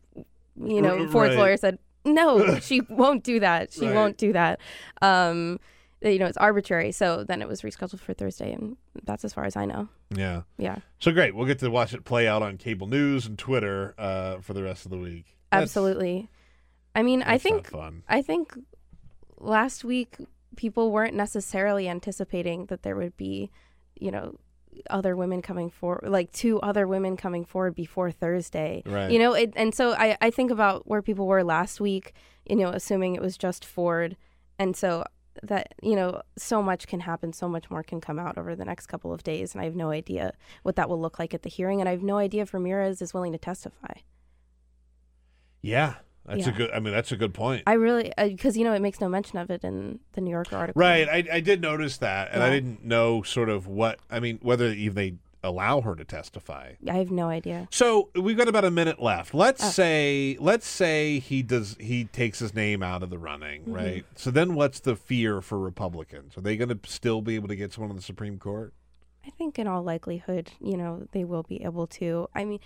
[0.63, 1.39] you know, Ford's right.
[1.39, 3.73] lawyer said no, she won't do that.
[3.73, 3.95] She Right.
[3.95, 4.61] won't do that.
[5.01, 5.59] Um,
[6.03, 6.93] you know, it's arbitrary.
[6.93, 9.89] So then it was rescheduled for Thursday, and that's as far as I know.
[10.15, 10.43] Yeah.
[10.59, 11.35] Yeah, So great.
[11.35, 14.63] We'll get to watch it play out on cable news and Twitter uh, for the
[14.63, 15.37] rest of the week.
[15.51, 16.29] That's- absolutely.
[16.95, 18.03] I mean, I think fun.
[18.09, 18.53] I think
[19.39, 20.17] last week
[20.57, 23.51] people weren't necessarily anticipating that there would be,
[23.95, 24.37] you know,
[24.89, 28.83] other women coming forward, like two other women coming forward before Thursday.
[28.87, 29.11] Right.
[29.11, 32.13] You know, it, and so I, I think about where people were last week,
[32.49, 34.17] you know, assuming it was just Ford.
[34.59, 35.05] And so
[35.43, 38.65] that, you know, so much can happen, so much more can come out over the
[38.65, 39.55] next couple of days.
[39.55, 41.81] And I have no idea what that will look like at the hearing.
[41.81, 43.95] And I have no idea if Ramirez is willing to testify.
[45.63, 46.71] Yeah, that's a good.
[46.71, 47.65] I mean, that's a good point.
[47.67, 50.31] I really, uh, because, you know, it makes no mention of it in the New
[50.31, 50.81] Yorker article.
[50.81, 51.09] Right.
[51.09, 53.99] I, I did notice that, and I didn't know sort of what.
[54.11, 56.73] I mean, whether even they allow her to testify.
[56.89, 57.69] I have no idea.
[57.71, 59.33] So we've got about a minute left.
[59.35, 59.69] Let's Oh.
[59.71, 61.77] say, let's say he does.
[61.81, 63.73] He takes his name out of the running, Mm-hmm.
[63.73, 64.05] right?
[64.17, 66.37] So then, what's the fear for Republicans?
[66.37, 68.75] Are they going to still be able to get someone on the Supreme Court?
[69.27, 72.29] I think in all likelihood, you know, they will be able to.
[72.35, 72.61] I mean,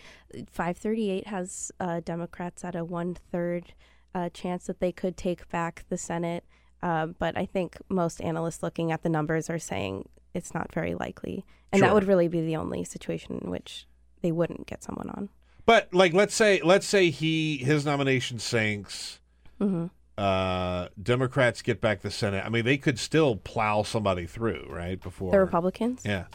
[0.51, 3.75] 538 has uh, Democrats at a one third
[4.15, 6.45] uh, chance that they could take back the Senate.
[6.83, 10.95] Uh, but I think most analysts looking at the numbers are saying it's not very
[10.95, 11.45] likely.
[11.75, 11.89] And Sure.
[11.89, 13.87] that would really be the only situation in which
[14.23, 15.29] they wouldn't get someone on.
[15.67, 19.19] But like, let's say, let's say he his nomination sinks.
[19.59, 22.45] hmm Uh, Democrats get back the Senate.
[22.47, 25.01] I mean, they could still plow somebody through, right?
[25.03, 26.03] Before The Republicans?
[26.05, 26.27] Yeah.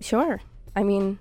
[0.00, 0.42] Sure.
[0.74, 1.18] I mean,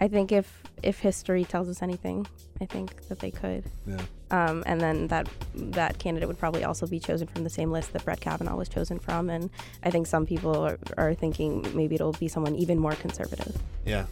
[0.00, 2.26] I think if if history tells us anything,
[2.60, 3.64] I think that they could.
[3.86, 4.00] Yeah.
[4.30, 7.92] Um, and then that that candidate would probably also be chosen from the same list
[7.92, 9.30] that Brett Kavanaugh was chosen from.
[9.30, 9.50] And
[9.82, 13.56] I think some people are, are thinking maybe it'll be someone even more conservative.
[13.84, 14.06] Yeah.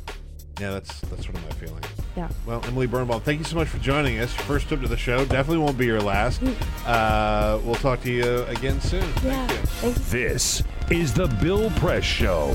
[0.60, 1.82] Yeah, that's that's sort of my feeling.
[2.14, 2.28] Yeah.
[2.46, 4.36] Well, Emily Birnbaum, thank you so much for joining us.
[4.36, 6.42] Your first trip to the show definitely won't be your last.
[6.86, 9.00] Uh, we'll talk to you again soon.
[9.24, 9.46] Yeah.
[9.46, 9.56] Thank you.
[9.66, 10.02] Thank you.
[10.04, 12.54] This is the Bill Press Show.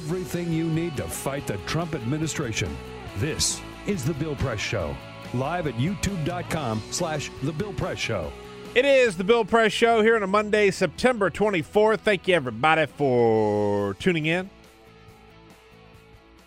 [0.00, 2.74] Everything you need to fight the Trump administration.
[3.18, 4.96] This is the Bill Press Show.
[5.34, 8.32] Live at youtube.com slash the Bill Press Show.
[8.74, 11.98] It is the Bill Press Show here on a Monday, September 24th.
[11.98, 14.48] Thank you, everybody, for tuning in.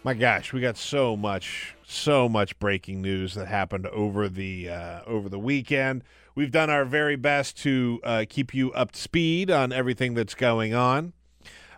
[0.03, 5.01] My gosh, we got so much, so much breaking news that happened over the uh,
[5.05, 6.03] over the weekend.
[6.33, 10.33] We've done our very best to uh, keep you up to speed on everything that's
[10.33, 11.13] going on,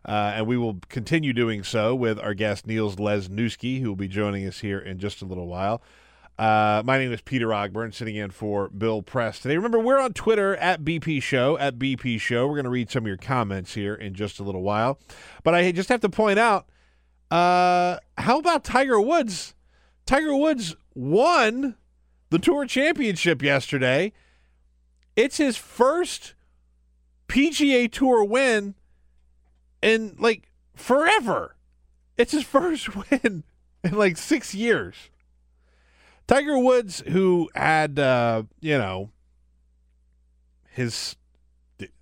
[0.06, 4.08] uh, and we will continue doing so with our guest Niels Lesniewski, who will be
[4.08, 5.82] joining us here in just a little while.
[6.38, 9.56] Uh, my name is Peter Ogburn, sitting in for Bill Press today.
[9.56, 12.45] Remember, we're on Twitter at BP Show, at BP Show.
[12.45, 14.99] We're going to read some of your comments here in just a little while.
[15.43, 16.68] But I just have to point out
[17.32, 19.56] uh, how about Tiger Woods?
[20.06, 21.76] Tiger Woods won
[22.30, 24.12] the Tour Championship yesterday.
[25.16, 26.36] It's his first
[27.28, 28.76] PGA Tour win
[29.82, 31.55] in like forever.
[32.17, 33.43] It's his first win
[33.84, 34.95] in like six years.
[36.28, 39.11] Tiger Woods, who had, uh, you know,
[40.71, 41.15] his,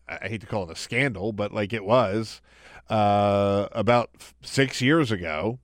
[0.07, 2.41] I hate to call it a scandal, but like it was
[2.89, 4.11] uh, about
[4.41, 5.59] six years ago,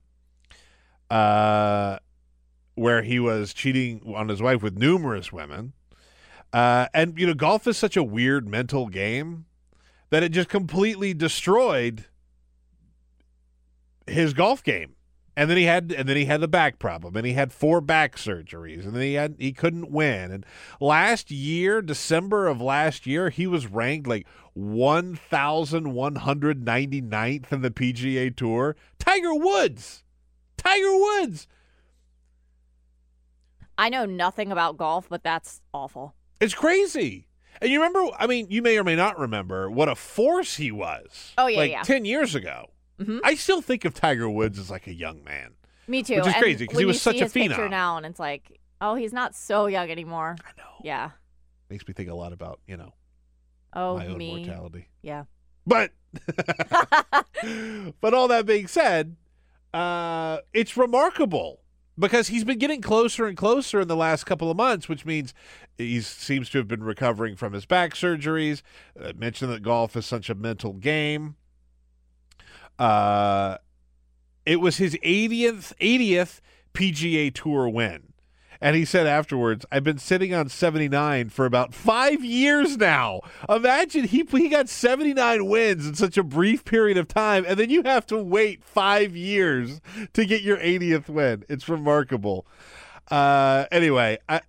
[1.10, 1.98] uh,
[2.74, 5.72] where he was cheating on his wife with numerous women.
[6.52, 9.46] Uh, and, you know, golf is such a weird mental game
[10.10, 12.04] that it just completely destroyed
[14.06, 14.94] his golf game.
[15.36, 17.80] And then he had and then he had the back problem and he had four
[17.80, 20.32] back surgeries and then he had he couldn't win.
[20.32, 20.44] And
[20.80, 24.26] last year, December of last year, he was ranked like
[24.58, 28.76] 1199th in the PGA Tour.
[28.98, 30.04] Tiger Woods.
[30.58, 31.46] Tiger Woods.
[33.78, 36.14] I know nothing about golf, but that's awful.
[36.38, 37.29] It's crazy.
[37.60, 40.70] And you remember, I mean, you may or may not remember what a force he
[40.72, 41.32] was.
[41.36, 41.82] Oh, yeah, like yeah.
[41.82, 42.70] 10 years ago.
[42.98, 43.20] Mhm.
[43.24, 45.52] I still think of Tiger Woods as like a young man.
[45.86, 46.16] Me too.
[46.16, 47.68] Which is And crazy, 'cause he was such a phenom.
[47.70, 50.36] now, and it's like, oh, he's not so young anymore.
[50.44, 50.68] I know.
[50.84, 51.10] Yeah.
[51.68, 52.94] Makes me think a lot about, you know,
[53.72, 54.36] Oh, my own me.
[54.44, 54.88] mortality.
[55.02, 55.24] Yeah.
[55.66, 55.92] But
[58.00, 59.16] but all that being said,
[59.72, 61.60] uh, it's remarkable
[61.98, 65.34] because he's been getting closer and closer in the last couple of months, which means
[65.80, 68.62] he seems to have been recovering from his back surgeries.
[69.02, 71.36] I mentioned that golf is such a mental game.
[72.78, 73.58] Uh,
[74.46, 76.40] it was his 80th 80th
[76.74, 78.10] PGA Tour win.
[78.62, 83.20] And he said afterwards, I've been sitting on 79 for about five years now.
[83.48, 87.70] Imagine he, he got 79 wins in such a brief period of time, and then
[87.70, 89.80] you have to wait five years
[90.12, 91.44] to get your 80th win.
[91.48, 92.46] It's remarkable.
[93.10, 94.42] Uh, anyway, I,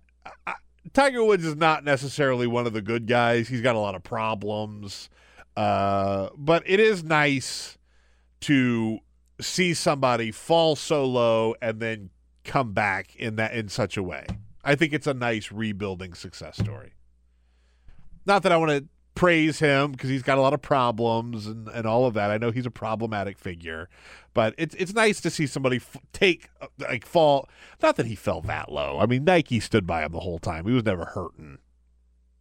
[0.46, 0.54] I,
[0.92, 3.48] Tiger Woods is not necessarily one of the good guys.
[3.48, 5.08] He's got a lot of problems.
[5.56, 7.78] Uh, but it is nice
[8.40, 8.98] to
[9.40, 12.10] see somebody fall so low and then
[12.44, 14.26] come back in that in such a way.
[14.64, 16.92] I think it's a nice rebuilding success story.
[18.24, 18.84] Not that I want to
[19.14, 22.30] praise him because he's got a lot of problems and, and all of that.
[22.30, 23.88] I know he's a problematic figure,
[24.34, 27.48] but it's it's nice to see somebody f- take uh, like fall.
[27.82, 28.98] Not that he fell that low.
[29.00, 30.66] I mean, Nike stood by him the whole time.
[30.66, 31.58] He was never hurting.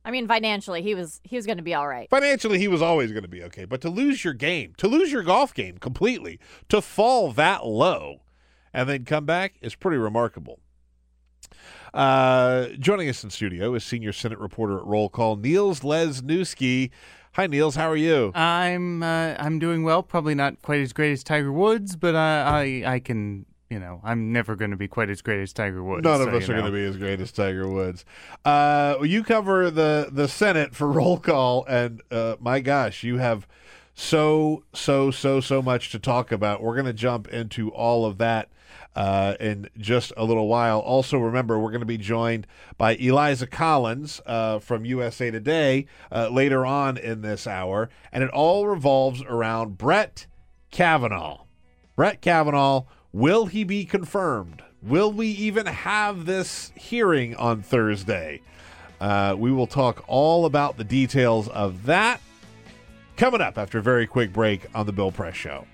[0.03, 2.09] I mean, financially, he was he was going to be all right.
[2.09, 3.65] Financially, he was always going to be okay.
[3.65, 8.22] But to lose your game, to lose your golf game completely, to fall that low,
[8.74, 10.59] and then come back is pretty remarkable.
[11.93, 16.89] Uh, joining us in studio is senior Senate reporter at Roll Call, Niels Lesniewski.
[17.34, 17.76] Hi, Niels.
[17.76, 18.32] How are you?
[18.36, 20.03] I'm uh, I'm doing well.
[20.03, 24.01] Probably not quite as great as Tiger Woods, but I I, I can you know
[24.03, 26.03] I'm never going to be quite as great as Tiger Woods.
[26.03, 26.62] None so, of us are know.
[26.62, 28.03] going to be as great as Tiger Woods.
[28.43, 33.47] Uh, you cover the the Senate for Roll Call, and uh, my gosh, you have
[33.93, 36.62] so so so so much to talk about.
[36.62, 38.49] We're going to jump into all of that
[38.96, 40.80] uh, in just a little while.
[40.80, 46.30] Also, remember, we're going to be joined by Eliza Collins uh, from USA Today uh,
[46.30, 50.28] later on in this hour, and it all revolves around Brett
[50.72, 51.46] Kavanaugh.
[51.96, 54.64] Brett Kavanaugh, will he be confirmed?
[54.82, 58.42] Will we even have this hearing on Thursday?
[59.00, 62.22] Uh, we will talk all about the details of that
[63.18, 65.66] coming up after a very quick break on the Bill Press Show.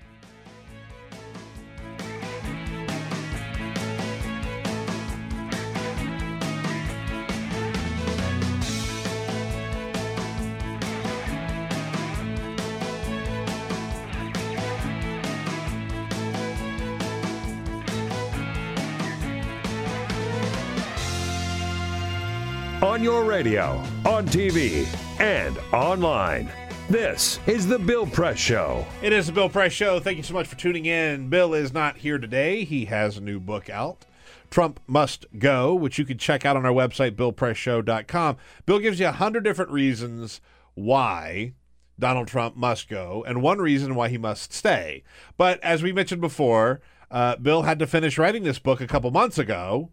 [22.80, 24.86] On your radio, on TV,
[25.18, 26.48] and online.
[26.88, 28.86] This is The Bill Press Show.
[29.02, 29.98] It is the Bill Press Show.
[29.98, 31.28] Thank you so much for tuning in.
[31.28, 32.62] Bill is not here today.
[32.62, 34.06] He has a new book out,
[34.48, 38.36] Trump Must Go, which you can check out on our website, BillPressShow.com.
[38.64, 40.40] Bill gives you a hundred different reasons
[40.74, 41.54] why
[41.98, 45.02] Donald Trump must go and one reason why he must stay.
[45.36, 49.10] But as we mentioned before, uh, Bill had to finish writing this book a couple
[49.10, 49.90] months ago.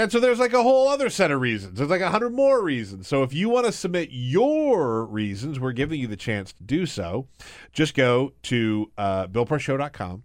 [0.00, 1.76] And so there's like a whole other set of reasons.
[1.76, 3.06] There's like a hundred more reasons.
[3.06, 6.86] So if you want to submit your reasons, we're giving you the chance to do
[6.86, 7.26] so.
[7.74, 10.22] Just go to uh, BillPressShow.com.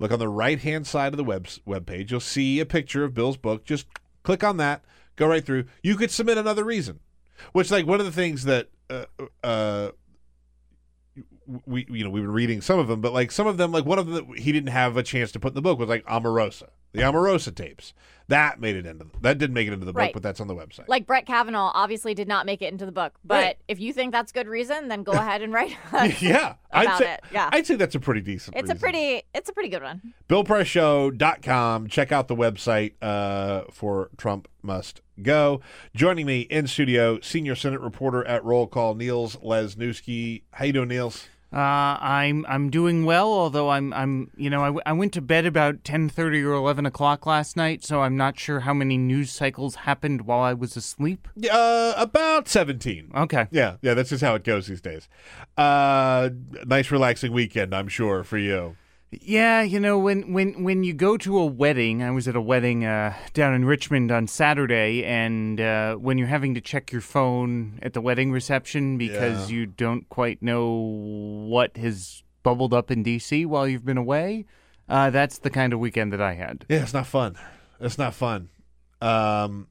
[0.00, 2.10] Look on the right hand side of the web webpage.
[2.10, 3.64] You'll see a picture of Bill's book.
[3.64, 3.86] Just
[4.24, 4.84] click on that.
[5.14, 5.66] Go right through.
[5.84, 6.98] You could submit another reason,
[7.52, 9.04] which like one of the things that uh,
[9.44, 9.90] uh,
[11.64, 13.84] we you know we've been reading some of them, but like some of them, like
[13.84, 16.04] one of them he didn't have a chance to put in the book was like
[16.06, 17.94] Omarosa, the Omarosa tapes.
[18.28, 20.12] That made it into that didn't make it into the book, Right.
[20.12, 20.88] but that's on the website.
[20.88, 23.58] Like Brett Kavanaugh obviously did not make it into the book, but Right.
[23.68, 25.76] if you think that's good reason, then go ahead and write
[26.22, 27.20] yeah, I'd say it.
[27.32, 28.56] Yeah, I'd say that's a pretty decent.
[28.56, 30.14] it's a pretty it's a pretty good one.
[30.28, 31.88] BillPressShow.com.
[31.88, 35.60] Check out the website uh, for Trump Must Go.
[35.94, 40.42] Joining me in studio, senior Senate reporter at Roll Call, Niels Lesniewski.
[40.52, 41.28] How you doing, Niels?
[41.52, 45.20] Uh, I'm I'm doing well, although I'm I'm you know I, w- I went to
[45.20, 48.96] bed about ten thirty or eleven o'clock last night, so I'm not sure how many
[48.96, 51.28] news cycles happened while I was asleep.
[51.50, 53.10] Uh, about 17.
[53.14, 53.48] Okay.
[53.50, 55.08] Yeah, yeah, that's just how it goes these days.
[55.56, 56.30] Uh,
[56.64, 58.76] nice, relaxing weekend, I'm sure, for you.
[59.20, 62.40] Yeah, you know when when when you go to a wedding, I was at a
[62.40, 67.02] wedding uh, down in Richmond on Saturday, and uh, when you're having to check your
[67.02, 69.56] phone at the wedding reception because Yeah.
[69.56, 70.72] you don't quite know
[71.46, 73.44] what has bubbled up in D.C.
[73.44, 74.46] while you've been away,
[74.88, 76.64] uh, that's the kind of weekend that I had.
[76.70, 77.36] Yeah, it's not fun.
[77.80, 78.48] It's not fun.
[79.02, 79.66] Um,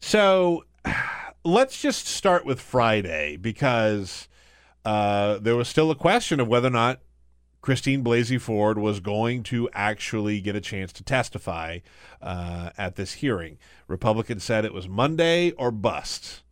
[0.00, 0.64] so
[1.44, 4.26] let's just start with Friday because
[4.84, 7.00] uh, there was still a question of whether or not
[7.60, 11.80] Christine Blasey Ford was going to actually get a chance to testify
[12.22, 13.58] uh, at this hearing.
[13.86, 16.42] Republicans said it was Monday or bust.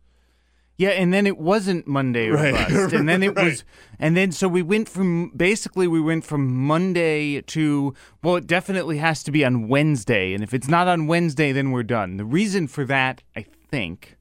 [0.77, 3.47] Yeah, and then it wasn't Monday or Right, bust, and then it right.
[3.47, 3.65] was,
[3.99, 7.93] and then so we went from basically we went from Monday to
[8.23, 11.71] well, it definitely has to be on Wednesday, and if it's not on Wednesday, then
[11.71, 12.15] we're done.
[12.15, 14.15] The reason for that, I think,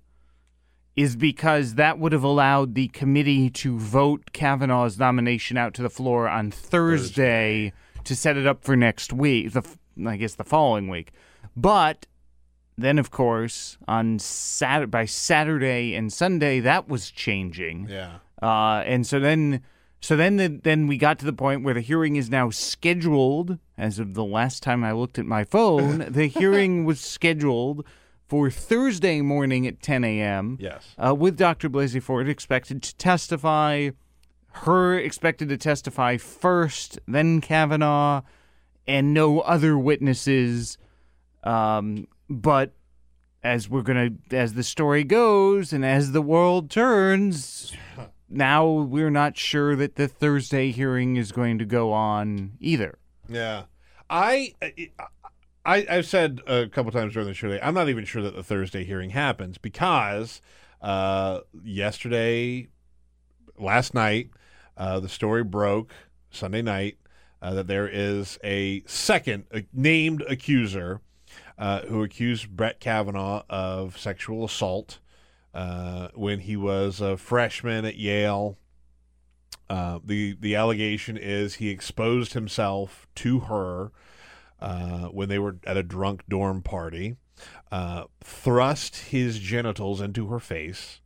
[0.99, 5.89] is because that would have allowed the committee to vote Kavanaugh's nomination out to the
[5.89, 7.73] floor on Thursday,
[8.03, 9.53] to set it up for next week.
[9.53, 9.63] The
[10.05, 11.13] I guess the following week,
[11.57, 12.07] but
[12.77, 17.87] then of course on Sat by Saturday and Sunday that was changing.
[17.89, 18.19] Yeah.
[18.43, 19.63] Uh, and so then,
[20.01, 23.59] so then, the, then we got to the point where the hearing is now scheduled.
[23.77, 27.85] As of the last time I looked at my phone, the hearing was scheduled
[28.29, 30.59] for Thursday morning at 10 a.m.
[30.61, 30.95] Yes.
[30.99, 31.71] Uh, with Dr.
[31.71, 33.91] Blasey Ford expected to testify,
[34.51, 38.21] her expected to testify first, then Kavanaugh,
[38.87, 40.77] and no other witnesses.
[41.43, 42.73] Um, but
[43.43, 47.73] as we're gonna, as the story goes, and as the world turns,
[48.29, 52.99] now we're not sure that the Thursday hearing is going to go on either.
[53.29, 53.65] Yeah,
[54.11, 54.55] I,
[55.69, 57.61] I, I've said a couple times during the show today.
[57.63, 60.41] I'm not even sure that the Thursday hearing happens because
[60.81, 62.69] uh, yesterday,
[63.59, 64.31] last night,
[64.79, 65.93] uh, the story broke
[66.31, 66.97] Sunday night
[67.43, 69.45] uh, that there is a second
[69.75, 71.03] named accuser
[71.59, 75.01] uh, who accused Brett Kavanaugh of sexual assault
[75.53, 78.57] uh, when he was a freshman at Yale.
[79.69, 83.93] Uh, the the allegation is he exposed himself to her
[84.61, 87.17] uh, when they were at a drunk dorm party,
[87.71, 91.01] uh, thrust his genitals into her face,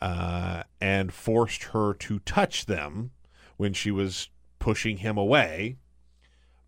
[0.00, 3.10] uh, and forced her to touch them
[3.56, 4.28] when she was
[4.58, 5.76] pushing him away.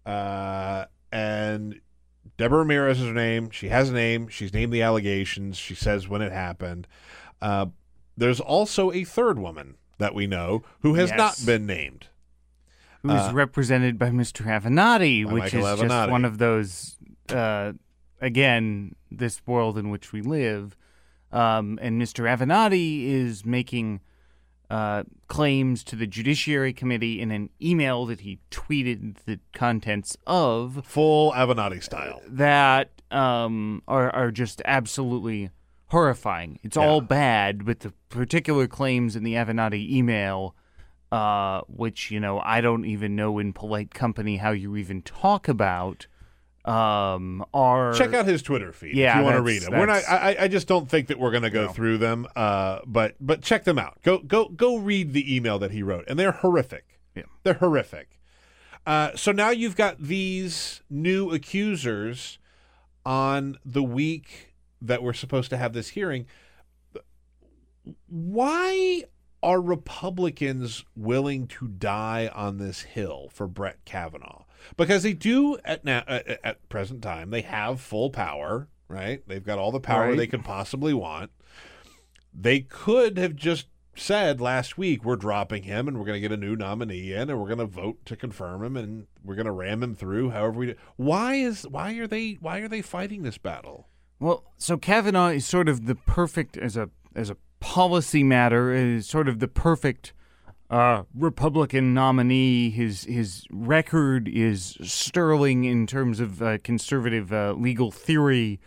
[0.06, 1.80] Uh, and
[2.36, 3.50] Deborah Ramirez is her name.
[3.50, 4.28] She has a name.
[4.28, 5.56] She's named the allegations.
[5.56, 6.86] She says when it happened.
[7.40, 7.66] Uh,
[8.16, 11.18] there's also a third woman that we know who has Yes.
[11.18, 12.08] not been named.
[13.02, 14.44] Who's Uh, represented by Mr.
[14.46, 16.96] Avenatti, by which Michael is just one of those,
[17.30, 17.72] uh,
[18.20, 20.76] again, this world in which we live.
[21.30, 22.24] Um, and Mr.
[22.28, 24.00] Avenatti is making
[24.70, 30.82] uh, claims to the Judiciary Committee in an email that he tweeted the contents of
[30.84, 32.20] Full Avenatti style.
[32.28, 35.50] that um, are, are just absolutely
[35.86, 36.58] horrifying.
[36.62, 40.54] It's all bad, but the particular claims in the Avenatti email,
[41.10, 45.48] uh, which, you know, I don't even know in polite company how you even talk
[45.48, 46.06] about,
[46.64, 47.94] um, are.
[47.94, 49.70] Check out his Twitter feed Yeah, if you want to read it.
[49.70, 50.02] We're not.
[50.08, 52.26] I, I just don't think that we're going to go through them.
[52.36, 54.02] Uh, but but check them out.
[54.02, 57.00] Go go go read the email that he wrote, and they're horrific.
[57.14, 57.22] Yeah.
[57.42, 58.18] They're horrific.
[58.86, 62.38] Uh, so now you've got these new accusers
[63.04, 66.26] on the week that we're supposed to have this hearing.
[68.08, 69.04] Why
[69.42, 74.44] are Republicans willing to die on this hill for Brett Kavanaugh?
[74.76, 78.68] Because they do at now at, uh, uh, at present time they have full power,
[78.88, 79.22] right?
[79.28, 80.16] They've got all the power Right.
[80.16, 81.30] they could possibly want.
[82.34, 86.30] They could have just said last week we're dropping him and we're going to get
[86.32, 89.46] a new nominee in and we're going to vote to confirm him and we're going
[89.46, 90.74] to ram him through however we do.
[90.96, 93.88] Why is why are they why are they fighting this battle?
[94.20, 99.06] Well, so Kavanaugh is sort of the perfect as a as a policy matter is
[99.06, 100.12] sort of the perfect
[100.70, 102.70] uh, Republican nominee.
[102.70, 108.60] His his record is sterling in terms of uh, conservative uh, legal theory.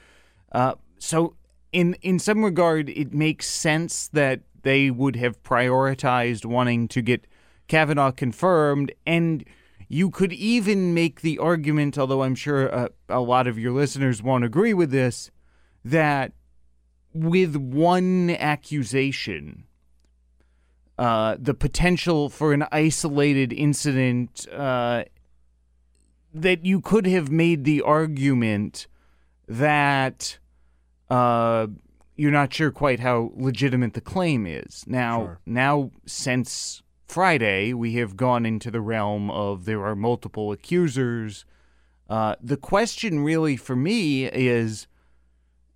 [0.52, 1.36] Uh, so
[1.72, 7.28] in in some regard, it makes sense that they would have prioritized wanting to get
[7.68, 9.44] Kavanaugh confirmed and.
[9.94, 14.24] You could even make the argument, although I'm sure uh, a lot of your listeners
[14.24, 15.32] won't agree with this,
[15.84, 16.32] that
[17.14, 19.66] with one accusation,
[20.97, 25.04] uh, the potential for an isolated incident, uh,
[26.33, 28.88] that you could have made the argument
[29.47, 30.38] that
[31.09, 31.67] uh,
[32.16, 34.86] you're not sure quite how legitimate the claim is.
[34.88, 35.39] Now, Sure.
[35.46, 41.43] now since Friday, we have gone into the realm of there are multiple accusers.
[42.09, 44.88] Uh, the question really for me is,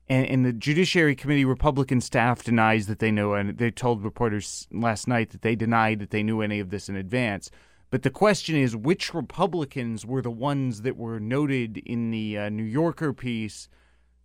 [0.08, 4.68] and, and the Judiciary Committee Republican staff denies that they know, and they told reporters
[4.72, 7.50] last night that they denied that they knew any of this in advance.
[7.92, 12.50] But the question is, which Republicans were the ones that were noted in the uh,
[12.50, 13.70] New Yorker piece?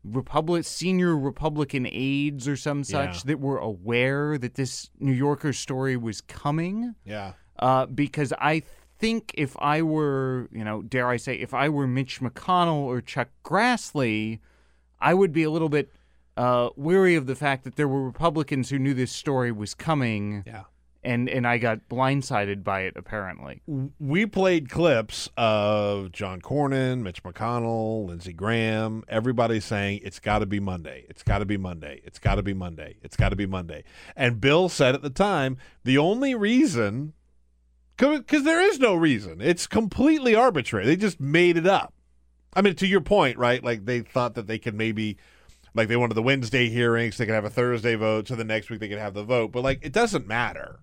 [0.02, 3.22] Republic senior Republican aides or some such Yeah.
[3.26, 7.32] that were aware that this New Yorker story was coming Yeah.
[7.58, 8.62] uh, because I
[8.98, 13.02] think if I were, you know, dare I say, if I were Mitch McConnell or
[13.02, 14.40] Chuck Grassley,
[15.00, 15.92] I would be a little bit
[16.36, 20.42] uh, weary of the fact that there were Republicans who knew this story was coming.
[20.46, 20.64] Yeah.
[21.02, 23.62] And, and I got blindsided by it, apparently.
[23.98, 30.46] we played clips of John Cornyn, Mitch McConnell, Lindsey Graham, everybody saying it's got to
[30.46, 31.06] be Monday.
[31.08, 32.02] It's got to be Monday.
[32.04, 32.96] It's got to be Monday.
[33.02, 33.84] It's got to be Monday.
[34.14, 37.14] And Bill said at the time the only reason,
[37.96, 40.84] because there is no reason, it's completely arbitrary.
[40.84, 41.94] They just made it up.
[42.54, 43.62] I mean, to your point, right?
[43.62, 45.16] Like they thought that they could maybe.
[45.72, 48.70] Like they wanted the Wednesday hearings, they could have a Thursday vote, so the next
[48.70, 49.52] week they could have the vote.
[49.52, 50.80] But like, it doesn't matter.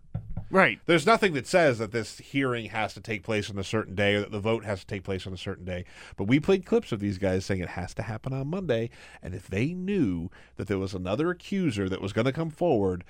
[0.49, 0.79] Right.
[0.85, 4.15] There's nothing that says that this hearing has to take place on a certain day
[4.15, 5.83] or that the vote has to take place on a certain day.
[6.15, 8.89] But we played clips of these guys saying it has to happen on Monday.
[9.21, 13.03] And if they knew that there was another accuser that was going to come forward,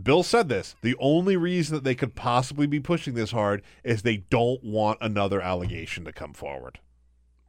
[0.00, 4.02] Bill said this the only reason that they could possibly be pushing this hard is
[4.02, 6.78] they don't want another allegation to come forward.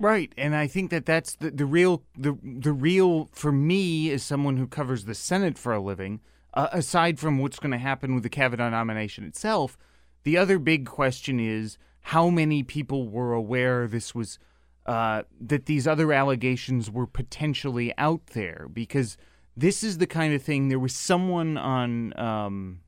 [0.01, 4.23] Right, and I think that that's the, the real the the real for me as
[4.23, 6.21] someone who covers the Senate for a living.
[6.55, 9.77] Uh, aside from what's going to happen with the Kavanaugh nomination itself,
[10.23, 14.39] the other big question is how many people were aware this was
[14.87, 19.17] uh, that these other allegations were potentially out there because
[19.55, 20.69] this is the kind of thing.
[20.69, 22.17] There was someone on.
[22.19, 22.81] Um,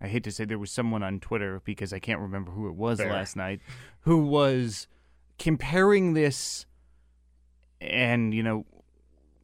[0.00, 2.76] I hate to say there was someone on Twitter because I can't remember who it
[2.76, 3.12] was Fair.
[3.12, 3.60] last night,
[4.02, 4.86] who was
[5.40, 6.66] comparing this
[7.80, 8.66] and you know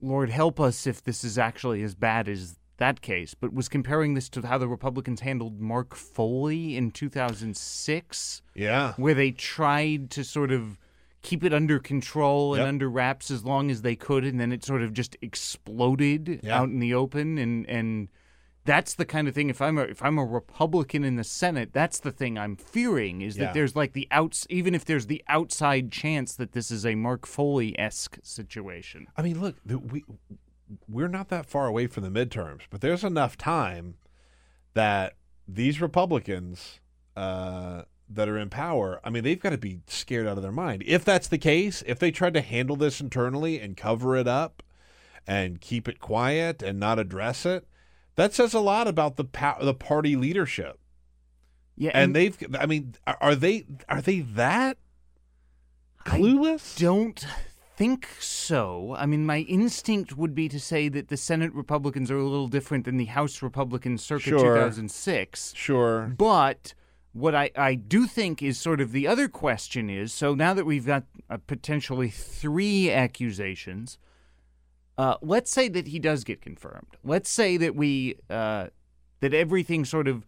[0.02, 4.12] lord help us if this is actually as bad as that case but was comparing
[4.12, 8.92] this to how the republicans handled mark foley in 2006 Yeah.
[8.98, 10.78] where they tried to sort of
[11.22, 12.68] keep it under control and Yep.
[12.68, 16.60] under wraps as long as they could and then it sort of just exploded Yeah.
[16.60, 18.08] out in the open and and
[18.66, 21.70] that's the kind of thing if I'm a if I'm a Republican in the Senate,
[21.72, 23.44] that's the thing I'm fearing is Yeah.
[23.46, 26.94] that there's like the outs even if there's the outside chance that this is a
[26.94, 29.06] Mark Foley esque situation.
[29.16, 30.04] I mean, look, we
[30.88, 33.94] we're not that far away from the midterms, but there's enough time
[34.74, 35.14] that
[35.48, 36.80] these Republicans
[37.16, 40.52] uh, that are in power, I mean, they've got to be scared out of their
[40.52, 40.82] mind.
[40.86, 44.62] If that's the case, if they tried to handle this internally and cover it up
[45.26, 47.66] and keep it quiet and not address it,
[48.16, 49.24] that says a lot about the
[49.60, 50.78] the party leadership.
[51.78, 54.78] Yeah, And, they've, I mean, are, they are they that
[56.04, 56.78] clueless?
[56.78, 57.24] don't
[57.76, 58.94] think so.
[58.98, 62.48] I mean, my instinct would be to say that the Senate Republicans are a little
[62.48, 64.38] different than the House Republicans circa Sure.
[64.38, 65.52] 2006.
[65.54, 66.14] Sure.
[66.16, 66.72] But
[67.12, 70.64] what I, I do think is sort of the other question is so now that
[70.64, 73.98] we've got uh, potentially three accusations,
[74.98, 76.96] uh, let's say that he does get confirmed.
[77.04, 78.68] Let's say that we uh,
[79.20, 80.26] that everything sort of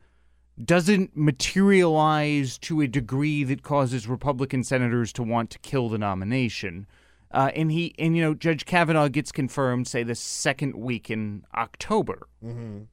[0.62, 6.86] doesn't materialize to a degree that causes Republican senators to want to kill the nomination.
[7.30, 11.44] Uh, and he and you know Judge Kavanaugh gets confirmed, say the second week in
[11.54, 12.26] October.
[12.44, 12.84] Mm-hmm.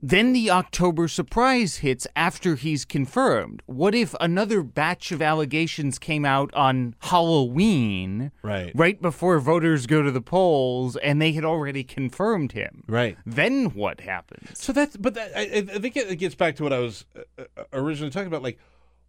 [0.00, 3.62] Then the October surprise hits after he's confirmed.
[3.66, 8.70] What if another batch of allegations came out on Halloween, Right.
[8.74, 12.84] right before voters go to the polls, and they had already confirmed him?
[12.86, 13.16] Right.
[13.26, 14.50] Then what happens?
[14.60, 15.42] So that's, but that, I,
[15.74, 18.42] I think it gets back to what I was uh, uh, originally talking about.
[18.42, 18.58] Like,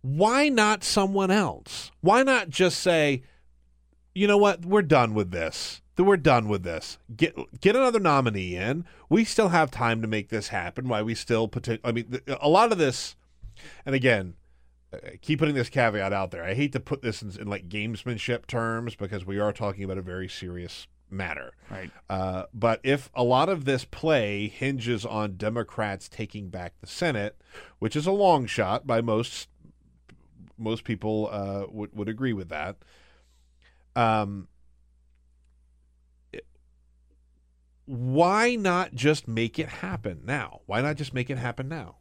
[0.02, 1.92] why not someone else?
[2.02, 3.22] Why not just say,
[4.16, 5.82] you know what, we're done with this.
[6.00, 6.98] That We're done with this.
[7.14, 8.86] Get get another nominee in.
[9.10, 10.88] We still have time to make this happen.
[10.88, 11.52] Why we still
[11.84, 13.18] I mean, a lot of this,
[13.86, 14.36] and again,
[14.94, 16.46] uh, keep putting this caveat out there.
[16.46, 19.98] I hate to put this in, in like gamesmanship terms because we are talking about
[19.98, 21.52] a very serious matter.
[21.70, 21.92] Right.
[22.10, 27.36] Uh, but if a lot of this play hinges on Democrats taking back the Senate,
[27.80, 29.50] which is a long shot by most
[30.58, 32.78] most people uh, would would agree with that.
[33.98, 34.48] Um,
[36.32, 36.46] it-
[37.90, 40.62] why not just make it happen now?
[40.68, 41.96] Why not just make it happen now?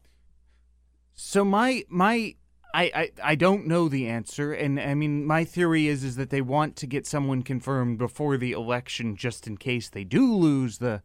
[1.14, 2.34] So my my
[2.74, 6.28] I, I I don't know the answer, and I mean my theory is is that
[6.28, 10.76] they want to get someone confirmed before the election, just in case they do lose
[10.76, 11.02] the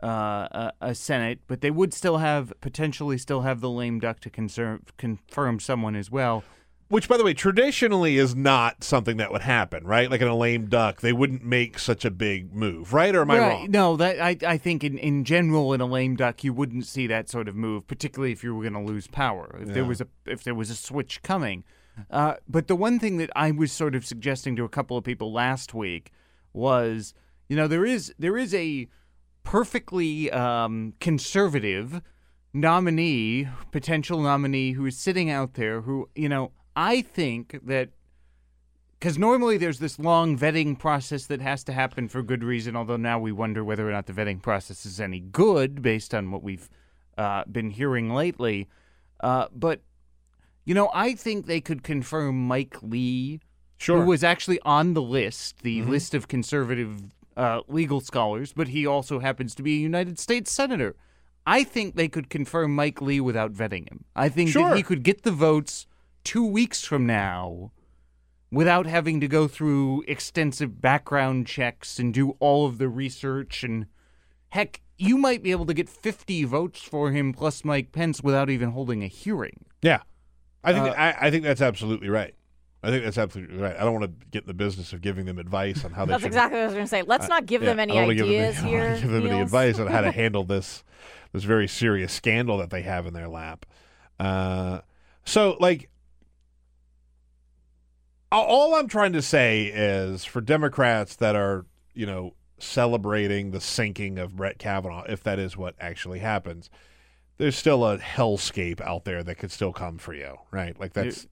[0.00, 0.06] uh,
[0.52, 4.30] a, a Senate, but they would still have potentially still have the lame duck to
[4.30, 6.44] conserve, confirm someone as well.
[6.92, 10.10] Which, by the way, traditionally is not something that would happen, right?
[10.10, 13.14] Like in a lame duck, they wouldn't make such a big move, right?
[13.14, 13.48] Or am I right.
[13.48, 13.70] wrong?
[13.70, 17.06] No, that I I think in, in general in a lame duck you wouldn't see
[17.06, 19.58] that sort of move, particularly if you were going to lose power.
[19.62, 21.64] If there was a if there was a switch coming.
[22.10, 25.02] Uh, but the one thing that I was sort of suggesting to a couple of
[25.02, 26.12] people last week
[26.52, 27.14] was,
[27.48, 28.86] you know, there is there is a
[29.44, 32.02] perfectly um, conservative
[32.52, 37.90] nominee, potential nominee who is sitting out there who, you know, I think that
[38.98, 42.76] because normally there's this long vetting process that has to happen for good reason.
[42.76, 46.30] Although now we wonder whether or not the vetting process is any good based on
[46.30, 46.70] what we've
[47.18, 48.68] uh, been hearing lately.
[49.20, 49.80] Uh, but
[50.64, 53.40] you know, I think they could confirm Mike Lee,
[53.78, 54.00] Sure.
[54.02, 55.88] who was actually on the list, the Mhm.
[55.88, 60.52] list of conservative uh, legal scholars, but he also happens to be a United States
[60.52, 60.94] senator.
[61.46, 64.04] I think they could confirm Mike Lee without vetting him.
[64.14, 64.68] I think Sure.
[64.68, 65.86] that he could get the votes
[66.24, 67.72] two weeks from now
[68.50, 73.86] without having to go through extensive background checks and do all of the research and
[74.50, 78.50] heck you might be able to get 50 votes for him plus Mike Pence without
[78.50, 79.64] even holding a hearing.
[79.80, 80.02] Yeah,
[80.62, 82.34] I think Uh, I, I think that's absolutely right.
[82.84, 83.74] I think that's absolutely right.
[83.76, 86.10] I don't want to get in the business of giving them advice on how they
[86.10, 86.26] That's should.
[86.28, 87.02] exactly what I was going to say.
[87.02, 88.70] Let's Uh, not give yeah, them any I don't wanna give them ideas any- I
[88.72, 89.02] don't wanna here.
[89.02, 90.84] Give them any advice on how to handle this
[91.32, 93.64] this very serious scandal that they have in their lap.
[94.20, 94.80] Uh,
[95.24, 95.88] so, like,
[98.40, 104.18] all- I'm trying to say is for Democrats that are, you know, celebrating the sinking
[104.18, 106.70] of Brett Kavanaugh, if that is what actually happens,
[107.38, 110.78] there's still a hellscape out there that could still come for you, right?
[110.78, 111.26] Like that's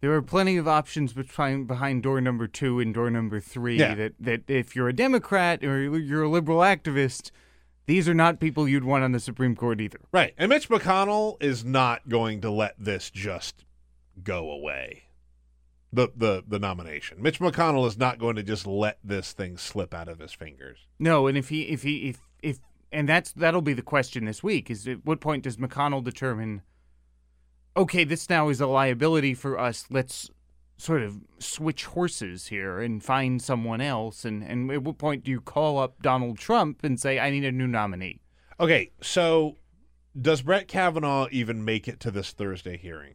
[0.00, 3.78] There are plenty of options between, behind door number two and door number three.
[3.78, 3.94] Yeah.
[3.94, 7.30] That, that if you're a Democrat or you're a liberal activist,
[7.86, 10.00] these are not people you'd want on the Supreme Court either.
[10.12, 10.34] Right.
[10.36, 13.64] And Mitch McConnell is not going to let this just
[14.22, 15.03] go away.
[15.94, 17.22] The the the nomination.
[17.22, 20.88] Mitch McConnell is not going to just let this thing slip out of his fingers.
[20.98, 22.58] No, and if he if he if if
[22.90, 26.62] and that's that'll be the question this week is at what point does McConnell determine
[27.76, 29.86] okay, this now is a liability for us.
[29.88, 30.30] Let's
[30.76, 35.30] sort of switch horses here and find someone else and and at what point do
[35.30, 38.20] you call up Donald Trump and say I need a new nominee?
[38.58, 39.58] Okay, so
[40.20, 43.14] does Brett Kavanaugh even make it to this Thursday hearing?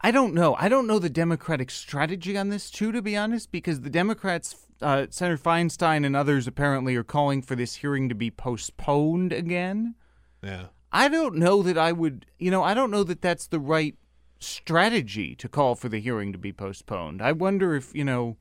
[0.00, 0.54] I don't know.
[0.58, 4.54] I don't know the Democratic strategy on this, too, to be honest, because the Democrats,
[4.80, 9.96] uh, Senator Feinstein and others apparently are calling for this hearing to be postponed again.
[10.42, 10.66] Yeah.
[10.92, 13.96] I don't know that I would, you know, I don't know that that's the right
[14.40, 17.20] strategy to call for the hearing to be postponed.
[17.20, 18.36] I wonder if, you know,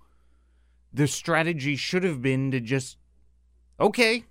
[0.93, 2.97] the strategy should have been to just,
[3.79, 4.25] okay,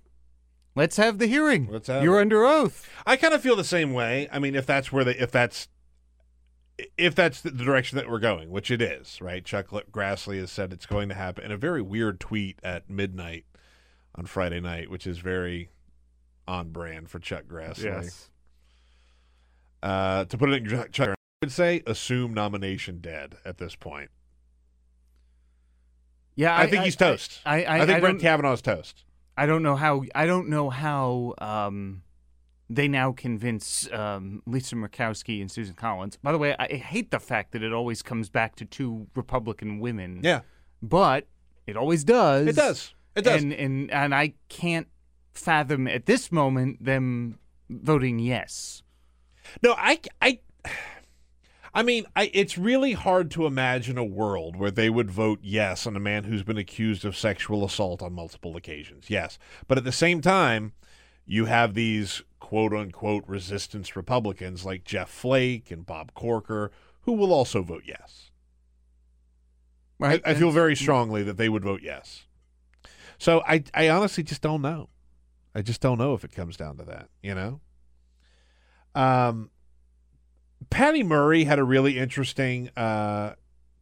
[0.75, 1.67] let's have the hearing.
[1.69, 2.21] Let's have You're it.
[2.21, 2.89] under oath.
[3.05, 4.27] I kind of feel the same way.
[4.31, 5.67] I mean, if that's where they if that's
[6.97, 9.43] if that's the direction that we're going, which it is, right?
[9.43, 13.45] Chuck Grassley has said it's going to happen in a very weird tweet at midnight
[14.15, 15.69] on Friday night, which is very
[16.47, 18.27] on brand for Chuck Grassley.
[19.81, 23.75] Uh, to put it in Chuck, Chuck, I would say assume nomination dead at this
[23.75, 24.09] point.
[26.35, 27.39] Yeah, I, think he's toast.
[27.45, 29.03] I, I, I think I Brett Kavanaugh's toast.
[29.35, 30.03] I don't know how.
[30.13, 32.03] I don't know how um,
[32.69, 36.17] they now convince um, Lisa Murkowski and Susan Collins.
[36.21, 39.79] By the way, I hate the fact that it always comes back to two Republican
[39.79, 40.19] women.
[40.23, 40.41] Yeah.
[40.81, 41.27] but
[41.65, 42.47] it always does.
[42.47, 42.93] It does.
[43.15, 43.41] It does.
[43.41, 44.87] And and and I can't
[45.33, 47.39] fathom at this moment them
[47.69, 48.83] voting yes.
[49.63, 50.39] No, I, I,
[51.73, 55.87] I mean, I, it's really hard to imagine a world where they would vote yes
[55.87, 59.05] on a man who's been accused of sexual assault on multiple occasions.
[59.09, 59.37] Yes.
[59.67, 60.73] But at the same time,
[61.27, 66.71] you have these quote unquote resistance Republicans like Jeff Flake and Bob Corker
[67.01, 68.31] who will also vote yes.
[69.99, 70.21] Right.
[70.25, 72.25] I, I feel very strongly that they would vote yes.
[73.17, 74.89] So I, I honestly just don't know.
[75.55, 77.61] I just don't know if it comes down to that, you know?
[78.93, 79.49] Um,
[80.69, 83.33] Patty Murray had a really interesting uh,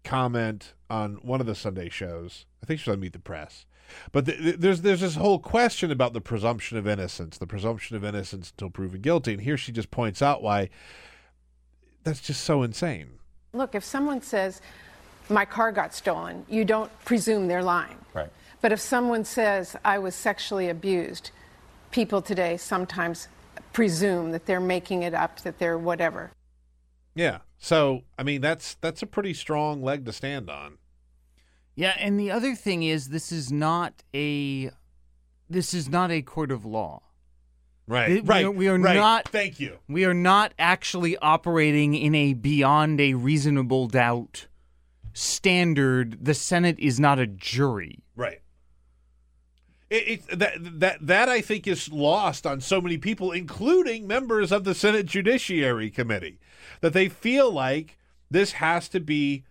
[0.04, 2.46] comment on one of the Sunday shows.
[2.64, 3.66] I think she was on Meet the Press.
[4.12, 7.96] But th- th- there's there's this whole question about the presumption of innocence, the presumption
[7.96, 10.70] of innocence until proven guilty, and here she just points out why
[12.04, 13.20] that's just so insane.
[13.54, 14.62] Look, if someone says,
[15.30, 17.98] my car got stolen, you don't presume they're lying.
[18.14, 18.30] Right.
[18.62, 21.32] But if someone says, I was sexually abused,
[21.92, 23.28] people today sometimes
[23.74, 26.32] presume that they're making it up, that they're whatever.
[27.16, 27.40] Yeah.
[27.58, 30.78] So I mean that's that's a pretty strong leg to stand on.
[31.76, 34.72] Yeah, and the other thing is this is not a
[35.50, 37.02] this is not a court of law.
[37.88, 38.12] Right.
[38.12, 38.46] It- we right.
[38.46, 38.96] are- we are right.
[38.96, 39.78] not- Thank you.
[39.88, 44.48] We are not actually operating in a beyond a reasonable doubt
[45.14, 46.18] standard.
[46.26, 48.00] The Senate is not a jury.
[48.16, 48.42] Right.
[49.90, 54.52] It, it, that that that I think is lost on so many people, including members
[54.52, 56.40] of the Senate Judiciary Committee,
[56.82, 58.00] that they feel like
[58.32, 59.44] this has to be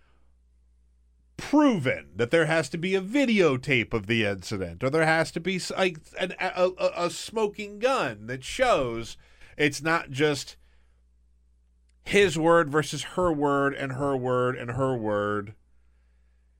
[1.37, 5.39] proven, that there has to be a videotape of the incident, or there has to
[5.39, 9.17] be like an, a, a, a smoking gun that shows
[9.57, 10.55] it's not just
[12.03, 15.55] his word versus her word and her word and her word.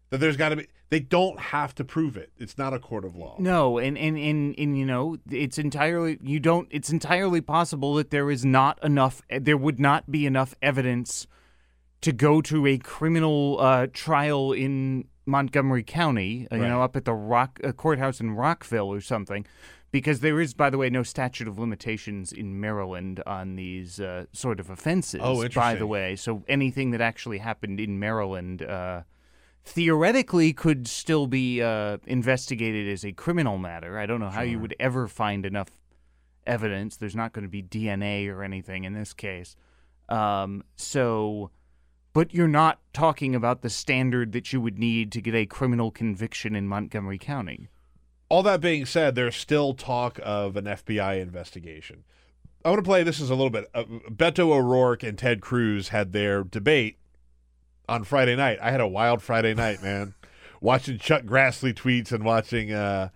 [0.10, 0.68] That there's got to be.
[0.90, 2.32] They don't have to prove it.
[2.38, 3.38] It's not a court of law.
[3.40, 8.12] No, and, and, and, and you know, it's entirely you don't it's entirely possible that
[8.12, 11.28] there is not enough there would not be enough evidence
[12.06, 17.04] to go to a criminal uh, trial in Montgomery County, uh, you know, up at
[17.04, 19.44] the Rock uh, courthouse in Rockville or something,
[19.90, 24.26] because there is, by the way, no statute of limitations in Maryland on these uh,
[24.34, 25.20] sort of offenses.
[25.24, 25.60] Oh, interesting.
[25.60, 28.62] By the way, so anything that actually happened in Maryland.
[28.62, 29.02] Uh,
[29.68, 33.98] Theoretically, could still be uh, investigated as a criminal matter.
[33.98, 35.70] I don't know how you would ever find enough
[36.46, 36.98] evidence.
[36.98, 39.56] There's not going to be DNA or anything in this case.
[40.08, 41.50] Um, so,
[42.16, 45.92] but you're not talking about the standard that you would need to get a criminal
[45.92, 47.68] conviction in Montgomery County.
[48.30, 52.06] All that being said, there's still talk of an FBI investigation.
[52.64, 53.70] I want to play this is a little bit.
[53.76, 56.98] Uh, Beto O'Rourke and Ted Cruz had their debate
[57.90, 58.60] on Friday night.
[58.62, 60.14] I had a wild Friday night, man.
[60.62, 63.10] watching Chuck Grassley tweets and watching uh,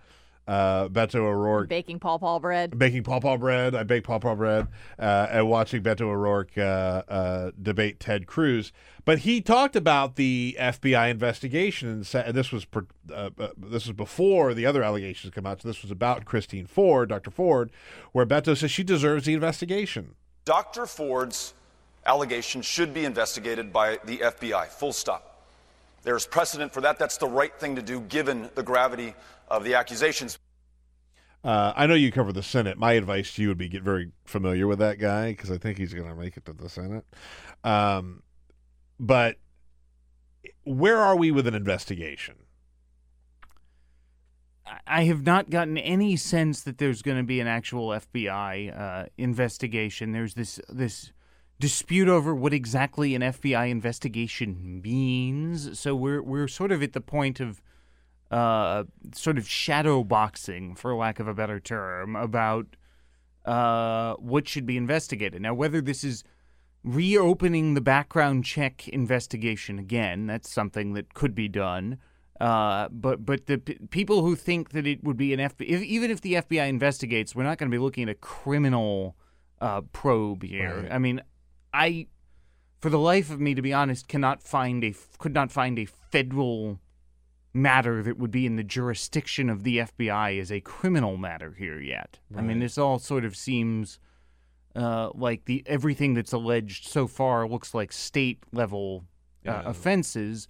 [0.50, 2.76] uh, Beto O'Rourke Baking pawpaw bread.
[2.76, 3.76] baking pawpaw bread.
[3.76, 4.66] I bake pawpaw bread
[4.98, 8.72] uh, and watching Beto O'Rourke uh, uh, debate Ted Cruz.
[9.04, 13.48] But he talked about the FBI investigation, and, said, and this was per, uh, uh,
[13.56, 15.62] this was before the other allegations come out.
[15.62, 17.30] So this was about Christine Ford, Dr.
[17.30, 17.70] Ford,
[18.10, 20.16] where Beto says she deserves the investigation.
[20.44, 20.86] Dr.
[20.86, 21.54] Ford's
[22.06, 25.44] allegations should be investigated by the FBI, full stop.
[26.02, 26.98] There's precedent for that.
[26.98, 29.14] That's the right thing to do given the gravity
[29.50, 30.38] of the accusations.
[31.42, 32.76] Uh, I know you cover the Senate.
[32.76, 35.78] My advice to you would be get very familiar with that guy because I think
[35.78, 37.04] he's going to make it to the Senate.
[37.64, 38.22] Um,
[38.98, 39.36] but
[40.64, 42.34] where are we with an investigation?
[44.86, 49.06] I- have not gotten any sense that there's going to be an actual FBI uh,
[49.18, 50.12] investigation.
[50.12, 51.12] There's this this
[51.58, 55.78] dispute over what exactly an FBI investigation means.
[55.78, 57.62] So we're we're sort of at the point of
[58.30, 62.66] uh, sort of shadow boxing, for lack of a better term, about
[63.44, 65.42] uh, what should be investigated.
[65.42, 66.22] Now, whether this is
[66.84, 71.98] reopening the background check investigation again, that's something that could be done.
[72.40, 75.82] Uh, but but the p- people who think that it would be an FBI, if,
[75.82, 79.14] even if the FBI investigates, we're not going to be looking at a criminal
[79.60, 80.82] uh, probe here.
[80.82, 80.92] Right.
[80.92, 81.20] I mean,
[81.74, 82.06] I,
[82.80, 85.84] for the life of me, to be honest, cannot find a could not find a
[85.84, 86.80] federal
[87.52, 91.80] matter that would be in the jurisdiction of the FBI as a criminal matter here
[91.80, 92.18] yet.
[92.36, 93.98] I mean, this all sort of seems
[94.76, 99.04] uh, like the everything that's alleged so far looks like state level
[99.46, 99.62] uh, Yeah.
[99.64, 100.46] offenses,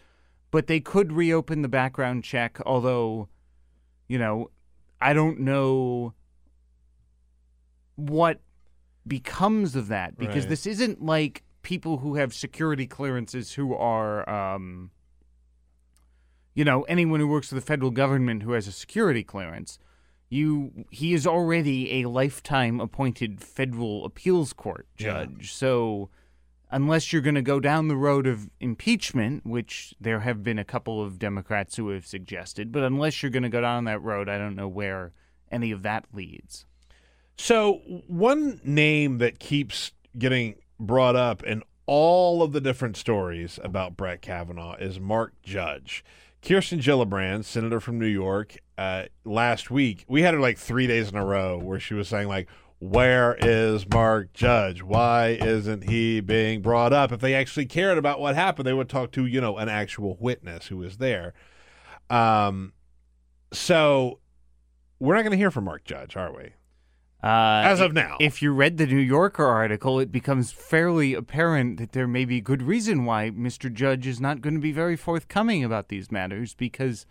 [0.51, 2.59] but they could reopen the background check.
[2.67, 3.29] Although,
[4.09, 4.51] you know,
[5.01, 6.13] I don't know
[7.97, 8.41] what
[9.07, 10.51] becomes of that because Right.
[10.51, 14.91] this isn't like people who have security clearances who are um
[16.55, 19.79] you know anyone who works for the federal government who has a security clearance
[20.29, 25.25] you he is already a lifetime appointed federal appeals court Yeah.
[25.25, 26.11] judge so
[26.71, 30.65] unless you're going to go down the road of impeachment which there have been a
[30.65, 34.29] couple of democrats who have suggested but unless you're going to go down that road
[34.29, 35.13] i don't know where
[35.51, 36.65] any of that leads
[37.37, 43.97] So, one name that keeps getting brought up in all of the different stories about
[43.97, 46.05] Brett Kavanaugh is Mark Judge.
[46.43, 51.11] Kirsten Gillibrand, senator from New York, uh, last week, we had her like three days
[51.11, 52.49] in a row where she was saying, like,
[52.79, 54.83] where is Mark Judge?
[54.83, 57.13] Why isn't he being brought up?
[57.13, 60.17] If they actually cared about what happened, they would talk to, you know, an actual
[60.19, 61.35] witness who was there.
[62.09, 62.73] Um,
[63.53, 64.21] so
[64.99, 66.53] we're not going to hear from Mark Judge, are we?
[67.23, 68.17] Uh, As of now.
[68.19, 72.41] If you read the New Yorker article, it becomes fairly apparent that there may be
[72.41, 73.73] good reason why Mr.
[73.73, 77.05] Judge is not going to be very forthcoming about these matters because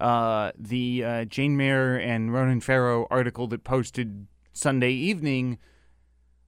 [0.00, 5.58] uh, the uh, Jane Mayer and Ronan Farrow article that posted Sunday evening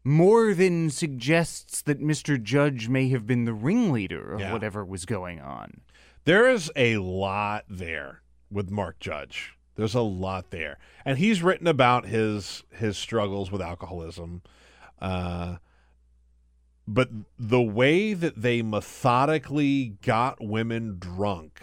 [0.02, 2.42] more than suggests that Mr.
[2.42, 4.52] Judge may have been the ringleader of Yeah.
[4.52, 5.80] whatever was going on.
[6.24, 9.53] There is a lot there with Mark Judge.
[9.76, 14.42] There's a lot there, and he's written about his his struggles with alcoholism.
[15.00, 15.56] Uh,
[16.86, 21.60] but the way that they methodically got women drunk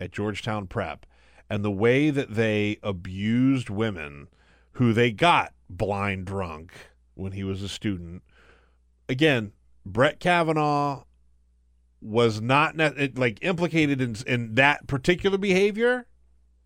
[0.00, 1.04] at Georgetown Prep,
[1.50, 4.28] and the way that they abused women
[4.72, 6.72] who they got blind drunk
[7.14, 8.22] when he was a student.
[9.08, 9.52] Again,
[9.84, 11.04] Brett Kavanaugh
[12.00, 12.76] was not
[13.16, 16.06] like implicated in in that particular behavior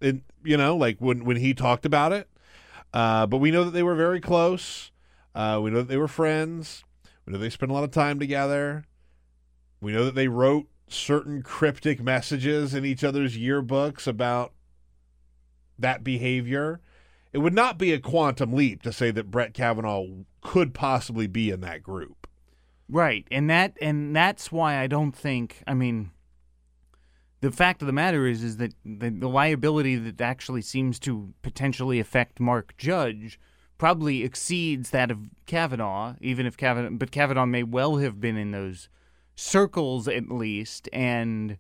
[0.01, 2.29] in you know like when when he talked about it
[2.93, 4.91] uh, but we know that they were very close
[5.35, 6.85] uh, we know that they were friends
[7.25, 8.85] We know they spent a lot of time together.
[9.81, 14.53] We know that they wrote certain cryptic messages in each other's yearbooks about
[15.79, 16.81] that behavior.
[17.33, 20.07] It would not be a quantum leap to say that Brett Kavanaugh
[20.43, 22.27] could possibly be in that group.
[22.89, 25.63] Right, and that and that's why I don't think.
[25.65, 26.11] I mean,
[27.41, 31.33] the fact of the matter is, is that the, the liability that actually seems to
[31.43, 33.39] potentially affect Mark Judge
[33.79, 38.51] probably exceeds that of Kavanaugh, even if Kavanaugh, but Kavanaugh may well have been in
[38.51, 38.91] those
[39.35, 41.57] circles at least, and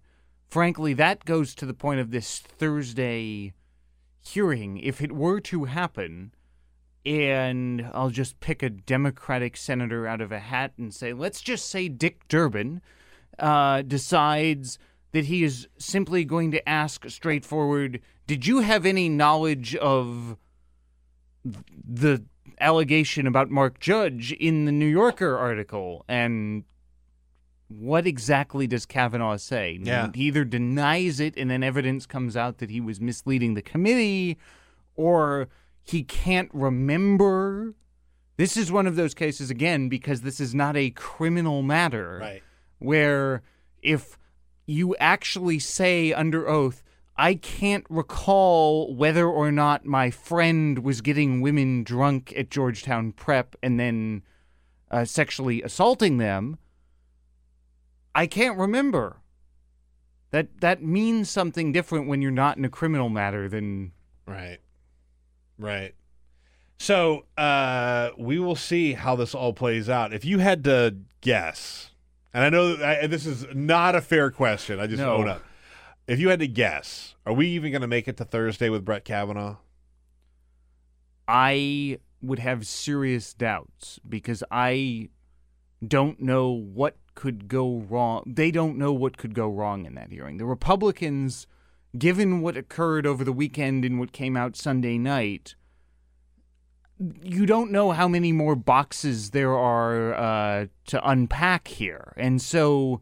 [0.46, 3.54] frankly, that goes to the point of this Thursday
[4.22, 4.76] hearing.
[4.76, 6.34] If it were to happen,
[7.06, 11.70] and I'll just pick a Democratic senator out of a hat and say, let's just
[11.70, 12.82] say Dick Durbin
[13.38, 14.78] uh, decides
[15.12, 20.36] that he is simply going to ask straightforward, did you have any knowledge of
[21.44, 22.24] the
[22.60, 26.04] allegation about Mark Judge in the New Yorker article?
[26.08, 26.64] And
[27.68, 29.80] what exactly does Kavanaugh say?
[29.82, 30.10] Yeah.
[30.14, 34.38] He either denies it and then evidence comes out that he was misleading the committee,
[34.96, 35.48] or
[35.82, 37.74] he can't remember.
[38.36, 42.18] This is one of those cases, again, because this is not a criminal matter.
[42.20, 42.42] Right.
[42.78, 43.42] Where
[43.82, 44.18] if
[44.70, 46.82] you actually say under oath,
[47.16, 53.56] I can't recall whether or not my friend was getting women drunk at Georgetown Prep
[53.62, 54.22] and then
[54.90, 56.58] uh, sexually assaulting them.
[58.14, 59.18] I can't remember.
[60.30, 63.92] That that means something different when you're not in a criminal matter than
[64.26, 64.58] Right.
[65.58, 65.94] Right.
[66.78, 70.14] So uh, we will see how this all plays out.
[70.14, 71.90] If you had to guess,
[72.34, 75.14] and I know I, this is not a fair question, I just No.
[75.16, 75.42] own up.
[76.06, 78.84] If you had to guess, are we even going to make it to Thursday with
[78.84, 79.56] Brett Kavanaugh?
[81.28, 85.08] I would have serious doubts because I
[85.86, 88.24] don't know what could go wrong.
[88.26, 90.38] They don't know what could go wrong in that hearing.
[90.38, 91.46] The Republicans,
[91.96, 95.54] given what occurred over the weekend and what came out Sunday night,
[97.22, 102.12] you don't know how many more boxes there are uh, to unpack here.
[102.16, 103.00] And so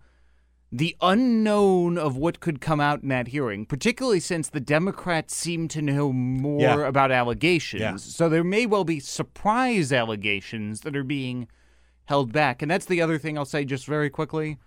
[0.71, 5.67] the unknown of what could come out in that hearing, particularly since the Democrats seem
[5.69, 6.87] to know more Yeah.
[6.87, 7.81] about allegations.
[7.81, 7.97] Yeah.
[7.97, 11.49] So there may well be surprise allegations that are being
[12.05, 12.63] held back.
[12.63, 14.59] And that's the other thing I'll say just very quickly.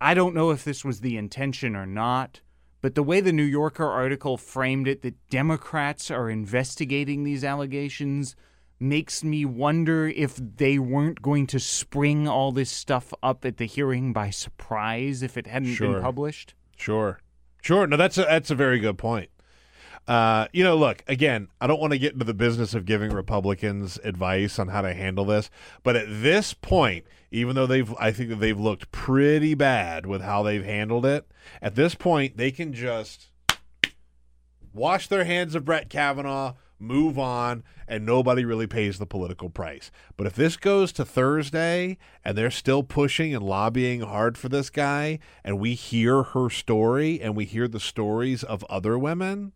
[0.00, 2.40] I don't know if this was the intention or not,
[2.80, 8.34] but the way the New Yorker article framed it that Democrats are investigating these allegations
[8.80, 13.64] makes me wonder if they weren't going to spring all this stuff up at the
[13.64, 15.94] hearing by surprise if it hadn't Sure.
[15.94, 16.54] been published.
[16.76, 17.20] Sure,
[17.62, 17.86] sure.
[17.86, 19.30] No, that's a that's a very good point.
[20.06, 21.48] Uh, you know, look again.
[21.60, 24.94] I don't want to get into the business of giving Republicans advice on how to
[24.94, 25.50] handle this,
[25.82, 30.22] but at this point, even though they've, I think that they've looked pretty bad with
[30.22, 31.30] how they've handled it.
[31.60, 33.26] At this point, they can just
[34.72, 39.90] wash their hands of Brett Kavanaugh, move on, and nobody really pays the political price.
[40.16, 44.70] But if this goes to Thursday and they're still pushing and lobbying hard for this
[44.70, 49.52] guy, and we hear her story and we hear the stories of other women,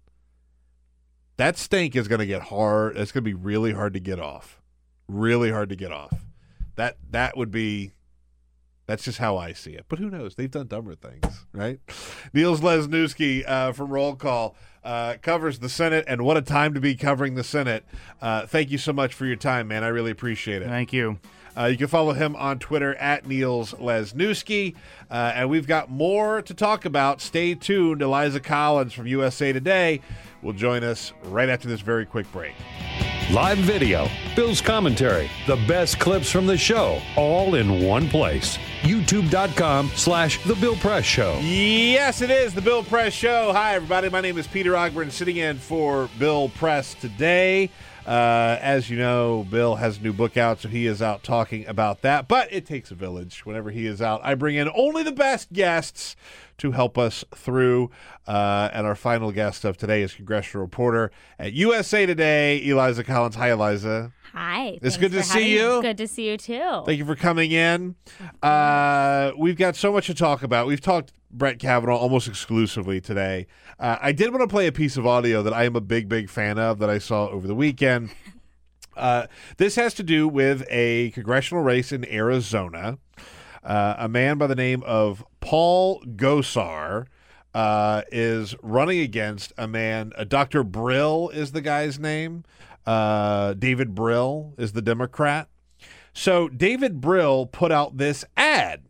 [1.36, 2.96] that stink is going to get hard.
[2.96, 4.60] It's going to be really hard to get off.
[5.08, 6.26] Really hard to get off.
[6.76, 7.92] That that would be
[8.86, 9.86] that's just how I see it.
[9.88, 10.34] But who knows?
[10.34, 11.78] They've done dumber things, right?
[12.32, 16.80] Niels Lesniewski uh, from Roll Call uh, covers the Senate, and what a time to
[16.80, 17.84] be covering the Senate.
[18.20, 19.84] Uh, thank you so much for your time, man.
[19.84, 20.68] I really appreciate it.
[20.68, 21.18] Thank you.
[21.56, 24.74] Uh, you can follow him on Twitter at Niels Lesniewski.
[25.10, 27.20] Uh, and we've got more to talk about.
[27.20, 28.00] Stay tuned.
[28.00, 30.00] Eliza Collins from USA Today
[30.40, 32.54] will join us right after this very quick break.
[33.30, 38.56] Live video, Bill's commentary, the best clips from the show, all in one place.
[38.80, 41.38] YouTube.com slash The Bill Press Show.
[41.42, 43.52] Yes, it is the Bill Press Show.
[43.52, 44.08] Hi, everybody.
[44.08, 47.68] My name is Peter Ogburn, sitting in for Bill Press today.
[48.06, 51.66] Uh, as you know, Bill has a new book out, so he is out talking
[51.66, 52.26] about that.
[52.26, 53.44] But it takes a village.
[53.44, 56.16] Whenever he is out, I bring in only the best guests
[56.58, 57.90] to help us through.
[58.26, 63.36] Uh, and our final guest of today is congressional reporter at USA Today, Eliza Collins.
[63.36, 64.12] Hi, Eliza.
[64.32, 64.78] Hi.
[64.80, 65.82] It's good to see you.
[65.82, 66.82] Good to see you too.
[66.86, 67.96] Thank you for coming in.
[68.42, 70.66] Uh, we've got so much to talk about.
[70.66, 73.46] We've talked Brett Kavanaugh almost exclusively today.
[73.78, 76.08] Uh, I did want to play a piece of audio that I am a big,
[76.08, 78.10] big fan of that I saw over the weekend.
[78.94, 79.26] Uh,
[79.56, 82.98] this has to do with a congressional race in Arizona.
[83.64, 87.06] Uh, a man by the name of Paul Gosar
[87.54, 90.12] uh, is running against a man.
[90.16, 90.62] Uh, Dr.
[90.62, 92.44] Brill is the guy's name.
[92.86, 95.48] Uh, David Brill is the Democrat.
[96.12, 98.82] So David Brill put out this ad,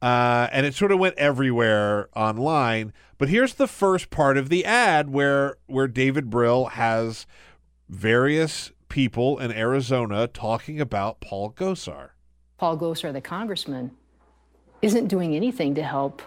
[0.00, 2.92] uh, and it sort of went everywhere online.
[3.18, 7.26] But here's the first part of the ad where where David Brill has
[7.88, 12.10] various people in Arizona talking about Paul Gosar.
[12.58, 13.90] Paul Gosar, the congressman,
[14.82, 16.22] isn't doing anything to help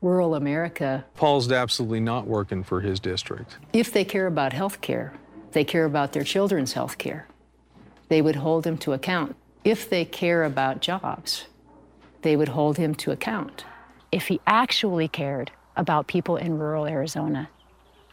[0.00, 1.04] rural America.
[1.14, 3.56] Paul's absolutely not working for his district.
[3.72, 5.14] If they care about health care,
[5.56, 7.26] they care about their children's health care,
[8.10, 9.34] they would hold him to account.
[9.64, 11.46] If they care about jobs,
[12.20, 13.64] they would hold him to account.
[14.12, 17.48] If he actually cared about people in rural Arizona,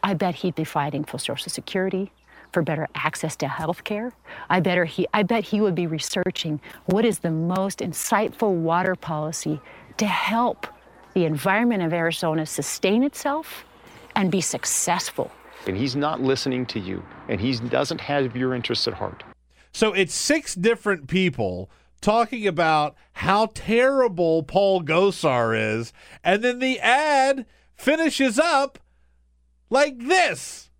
[0.02, 2.10] I bet he'd be fighting for Social Security,
[2.50, 4.14] for better access to health care.
[4.48, 9.60] I, he, I bet he would be researching what is the most insightful water policy
[9.98, 10.66] to help
[11.12, 13.66] the environment of Arizona sustain itself
[14.16, 15.30] and be successful.
[15.66, 19.22] And he's not listening to you, and he doesn't have your interests at heart.
[19.72, 21.70] So it's six different people
[22.00, 25.92] talking about how terrible Paul Gosar is,
[26.22, 28.78] and then the ad finishes up
[29.70, 30.70] like this.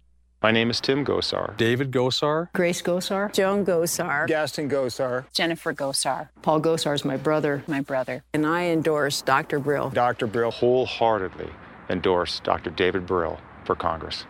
[0.42, 1.56] My name is Tim Gosar.
[1.56, 2.52] David Gosar.
[2.52, 3.32] Grace Gosar.
[3.32, 4.26] Joan Gosar.
[4.26, 5.24] Gaston Gosar.
[5.32, 6.28] Jennifer Gosar.
[6.42, 7.64] Paul Gosar is my brother.
[7.66, 8.22] My brother.
[8.34, 9.58] And I endorse Dr.
[9.58, 9.88] Brill.
[9.88, 10.26] Dr.
[10.26, 11.48] Brill wholeheartedly
[11.88, 12.68] endorse Dr.
[12.68, 14.26] David Brill for Congress.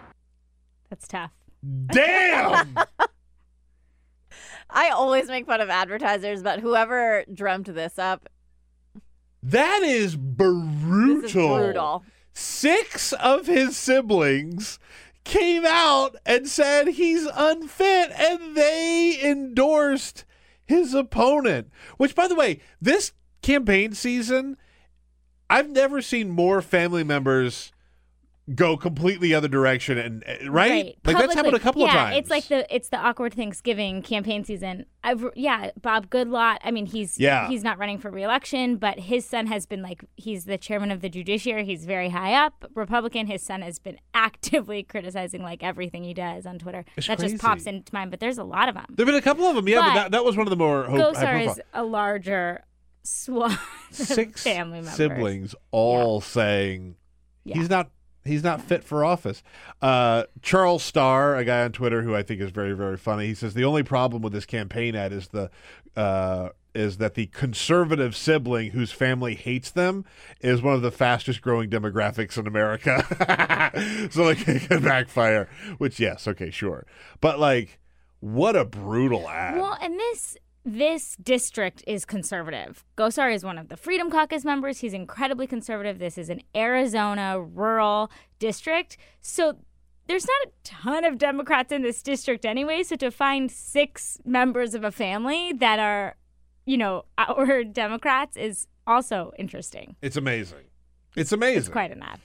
[0.95, 1.33] That's tough.
[1.87, 2.79] Damn!
[4.71, 8.29] I always make fun of advertisers, but whoever dreamt this up,
[9.43, 11.23] that is brutal.
[11.23, 12.05] this is brutal.
[12.33, 14.79] Six of his siblings
[15.25, 20.25] came out and said he's unfit, and they endorsed
[20.65, 21.73] his opponent.
[21.97, 23.11] Which, by the way, this
[23.43, 24.57] campaign season,
[25.51, 27.73] I've never seen more family members
[28.55, 32.17] go completely other direction and uh, right, like that's happened a couple yeah, of times
[32.19, 34.85] it's like the it's the awkward Thanksgiving campaign season.
[35.03, 36.59] I've yeah, Bob Goodlatte.
[36.63, 37.49] I mean, he's Yeah.
[37.49, 41.01] he's not running for reelection, but his son has been like he's the chairman of
[41.01, 41.65] the judiciary.
[41.65, 43.27] He's very high up, Republican.
[43.29, 46.85] His son has been actively criticizing like everything he does on Twitter.
[46.97, 47.35] It's that crazy.
[47.35, 48.11] just pops into mind.
[48.11, 48.87] But there's a lot of them.
[48.91, 50.57] There've been a couple of them, yeah, but, But that, that was one of the
[50.57, 52.65] more hope, Gosar is a larger
[53.03, 53.53] swath
[53.91, 54.95] of six family members.
[54.95, 56.97] siblings all saying
[57.45, 57.91] he's not
[58.25, 59.43] he's not fit for office.
[59.83, 63.35] Uh, Charles Starr, a guy on Twitter who I think is very very funny, he
[63.35, 65.51] says the only problem with this campaign ad is the
[65.97, 70.05] uh, is that the conservative sibling whose family hates them
[70.41, 73.05] is one of the fastest growing demographics in America.
[74.11, 75.49] so like it could backfire.
[75.79, 76.87] Which yes, okay, sure,
[77.21, 77.79] but like
[78.21, 79.61] what a brutal ad.
[79.61, 82.85] Well, and this this district is conservative.
[82.97, 84.79] Gosar is one of the Freedom Caucus members.
[84.79, 85.99] He's incredibly conservative.
[85.99, 88.97] This is an Arizona rural district.
[89.21, 89.57] So
[90.07, 92.83] there's not a ton of Democrats in this district anyway.
[92.83, 96.17] So to find six members of a family that are,
[96.65, 99.97] you know, our Democrats is also interesting.
[100.01, 100.65] It's amazing.
[101.15, 101.59] It's amazing.
[101.59, 102.21] It's quite an ad.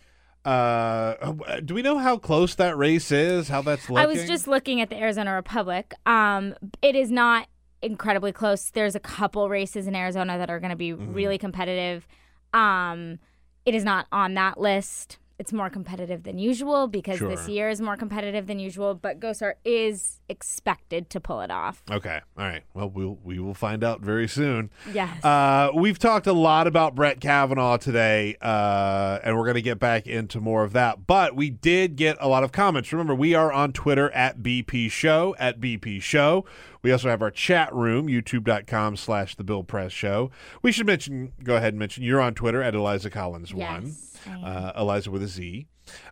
[0.45, 1.34] Uh,
[1.66, 3.49] do we know how close that race is?
[3.49, 4.03] How that's looking?
[4.03, 5.94] I was just looking at the Arizona Republic.
[6.06, 7.48] Um, it is not
[7.81, 8.69] incredibly close.
[8.69, 11.14] There's a couple races in Arizona that are going to be Mm-hmm.
[11.14, 12.07] really competitive.
[12.53, 13.19] Um,
[13.65, 15.18] it is not on that list.
[15.40, 18.94] It's more competitive than usual because this year is more competitive than usual.
[18.94, 21.82] But Gosar is expected to pull it off.
[21.90, 22.20] Okay.
[22.38, 22.64] All right.
[22.74, 24.70] Well, we'll we will find out very soon.
[24.91, 25.24] Yes.
[25.24, 29.80] Uh, we've talked a lot about Brett Kavanaugh today, uh, and we're going to get
[29.80, 31.07] back into more of that.
[31.07, 32.91] But we did get a lot of comments.
[32.91, 36.44] Remember, we are on Twitter at BP Show at BP Show.
[36.82, 40.32] We also have our chat room, youtube.com slash the Bill Press Show.
[40.61, 43.60] We should mention, go ahead and mention, you're on Twitter at Eliza Collins one.
[43.60, 43.95] Yes, I am.
[44.28, 45.68] Uh, Eliza with a Z.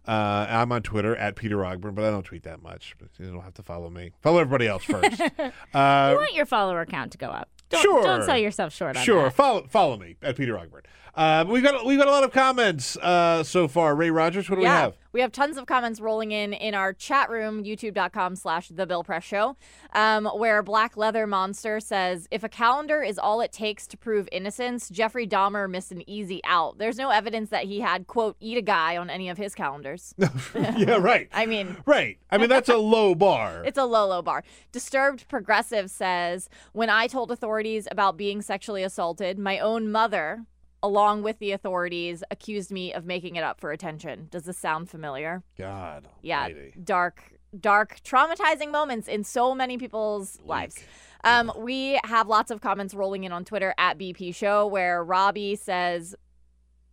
[0.07, 2.95] Uh, I'm on Twitter at Peter Ogburn, but I don't tweet that much.
[3.19, 4.11] You don't have to follow me.
[4.21, 5.21] Follow everybody else first.
[5.73, 7.49] uh, you want your follower count to go up.
[7.69, 8.01] Don't, sure.
[8.03, 9.33] Don't sell yourself short on Sure, that.
[9.33, 10.83] follow follow me at Peter Ogburn.
[11.17, 13.95] Uh, we've got we've got a lot of comments uh, so far.
[13.95, 14.97] Ray Rogers, what do we yeah, have?
[15.11, 19.03] we have tons of comments rolling in in our chat room, youtube.com slash the Bill
[19.03, 19.57] Press Show,
[19.93, 24.29] um, where Black Leather Monster says, if a calendar is all it takes to prove
[24.31, 26.77] innocence, Jeffrey Dahmer missed an easy out.
[26.77, 30.13] There's no evidence that he had, quote, eat a guy on any of his calendars.
[30.53, 31.29] yeah, right.
[31.33, 32.19] I mean, Right.
[32.29, 33.63] I mean that's a low bar.
[33.65, 34.43] It's a low, low bar.
[34.71, 40.45] Disturbed Progressive says When I told authorities about being sexually assaulted, my own mother,
[40.87, 44.27] along with the authorities, accused me of making it up for attention.
[44.31, 45.43] Does this sound familiar?
[45.57, 46.07] God.
[46.21, 46.43] Yeah.
[46.43, 46.73] almighty.
[46.83, 47.21] Dark,
[47.59, 50.77] dark, traumatizing moments in so many people's lives.
[51.23, 55.55] Um, we have lots of comments rolling in on Twitter at BP Show where Robbie
[55.55, 56.15] says,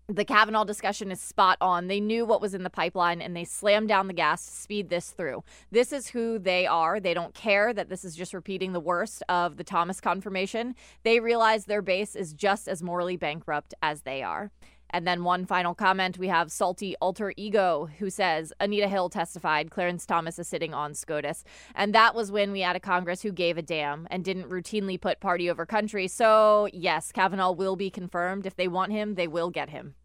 [0.09, 1.87] the Kavanaugh discussion is spot on.
[1.87, 4.91] They knew what was in the pipeline and they slammed down the gas to speed
[4.91, 5.43] this through.
[5.71, 7.01] This is who they are.
[7.01, 10.75] They don't care that this is just repeating the worst of the Thomas confirmation.
[11.05, 14.51] They realize their base is just as morally bankrupt as they are.
[14.95, 19.73] And then one final comment we have Salty Alter Ego, who says Anita Hill testified
[19.73, 21.43] Clarence Thomas is sitting on SCOTUS.
[21.75, 25.01] And that was when we had a Congress who gave a damn and didn't routinely
[25.01, 26.07] put party over country.
[26.07, 28.47] So, yes, Kavanaugh will be confirmed.
[28.47, 29.97] If they want him, they will get him.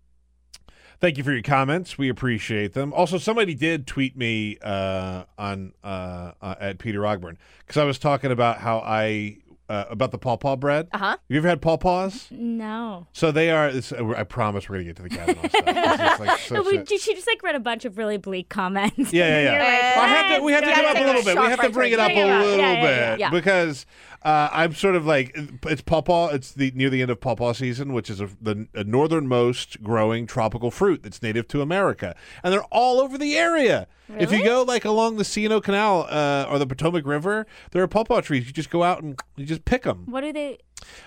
[0.99, 1.99] Thank you for your comments.
[1.99, 2.91] We appreciate them.
[2.91, 7.99] Also, somebody did tweet me uh, on uh, uh, at Peter Ogburn because I was
[7.99, 9.37] talking about how I
[9.69, 10.87] uh, about the pawpaw bread.
[10.91, 11.05] Uh huh.
[11.11, 12.29] Have you ever had pawpaws?
[12.31, 13.07] No.
[13.13, 13.71] So they are.
[13.71, 15.65] This, I promise we're gonna get to the Kavanaugh stuff.
[15.65, 19.13] This is like such We- she just like read a bunch of really bleak comments.
[19.13, 19.51] Yeah, yeah, yeah.
[19.53, 21.37] You're like, Well, I have to, we have to "Let's get up a little bit.
[21.37, 23.09] We have to bring it up a Bring little Yeah, yeah, yeah.
[23.11, 23.29] bit Yeah.
[23.29, 23.85] because
[24.21, 25.31] uh, I'm sort of like
[25.65, 26.29] it's pawpaw.
[26.29, 30.27] It's the near the end of pawpaw season, which is a, the a northernmost growing
[30.27, 33.87] tropical fruit that's native to America, and they're all over the area.
[34.17, 37.87] If you go like along the C&O Canal uh, or the Potomac River, there are
[37.87, 38.47] pawpaw trees.
[38.47, 40.05] You just go out and you just pick them.
[40.07, 40.57] What do they?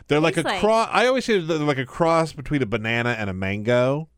[0.06, 0.60] They're like a like?
[0.60, 0.88] cross.
[0.92, 4.08] I always say they're like a cross between a banana and a mango.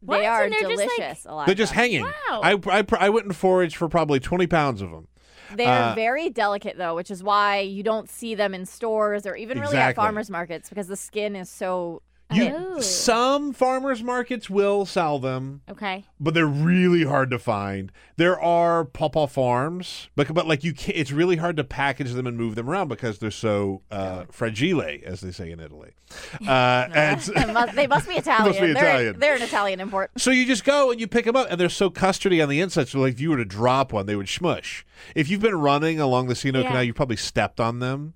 [0.00, 0.24] They What?
[0.24, 1.26] are And they're just, like- delicious.
[1.26, 2.02] a lot They're just hanging.
[2.04, 2.40] Wow.
[2.42, 5.08] I, I I went and foraged for probably twenty pounds of them.
[5.56, 9.26] They are Uh, very delicate, though, which is why you don't see them in stores
[9.26, 12.02] or even really at farmers markets because the skin is so.
[12.34, 12.80] You, Oh.
[12.80, 16.04] some farmers markets will sell them, Okay.
[16.18, 17.92] but they're really hard to find.
[18.16, 22.26] There are pawpaw farms, but but like you, can it's really hard to package them
[22.26, 25.90] and move them around because they're so uh, fragile, as they say in Italy.
[26.46, 28.52] Uh, and must- they must be Italian.
[28.52, 30.10] be They're- They're, an Italian import.
[30.18, 32.60] So you just go and you pick them up, and they're so custardy on the
[32.60, 32.88] inside.
[32.88, 34.84] So like if you were to drop one, they would smush.
[35.14, 36.66] If you've been running along the C&O Yeah.
[36.66, 38.14] Canal, you probably stepped on them.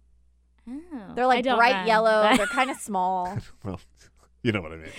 [1.14, 1.86] They're like bright know.
[1.86, 2.36] yellow.
[2.36, 3.38] They're kind of small.
[3.64, 3.80] Well,
[4.46, 4.92] you know what I mean.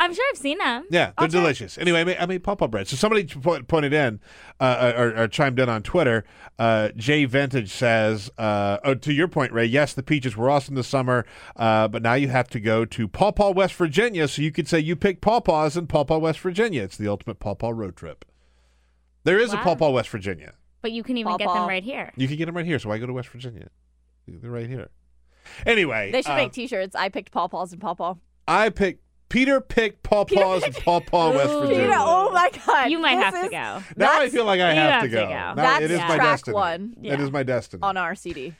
[0.00, 0.86] I'm sure I've seen them.
[0.90, 1.78] Yeah, they're delicious.
[1.78, 2.88] Anyway, I made, I made pawpaw bread.
[2.88, 4.18] So somebody po- pointed in,
[4.58, 6.24] uh, or, or chimed in on Twitter.
[6.58, 9.66] Uh, Jay Vintage says, uh, oh, to your point, Ray.
[9.66, 11.24] Yes, the peaches were awesome this summer,
[11.54, 14.80] uh, but now you have to go to Pawpaw, West Virginia, so you could say
[14.80, 16.82] you picked pawpaws in Pawpaw, West Virginia.
[16.82, 18.24] It's the ultimate pawpaw road trip.
[19.24, 20.54] There is a Pawpaw, West Virginia.
[20.80, 22.10] But you can even get them right here.
[22.16, 22.80] You can get them right here.
[22.80, 23.68] So why go to West Virginia?
[24.26, 24.88] They're right here.
[25.64, 26.96] Anyway, They should um, make T-shirts.
[26.96, 28.14] I picked pawpaws and pawpaw.
[28.46, 31.86] I picked Peter picked pawpaws in Pawpaw, West Virginia.
[31.86, 32.90] Peter, oh my God!
[32.90, 33.82] You might this have to go.
[33.96, 35.22] Now I feel like I have, have to to go.
[35.24, 35.28] go.
[35.30, 36.54] Now That's it is my track destiny.
[36.54, 36.96] one.
[37.02, 37.82] It is my destiny.
[37.82, 38.54] on our CD.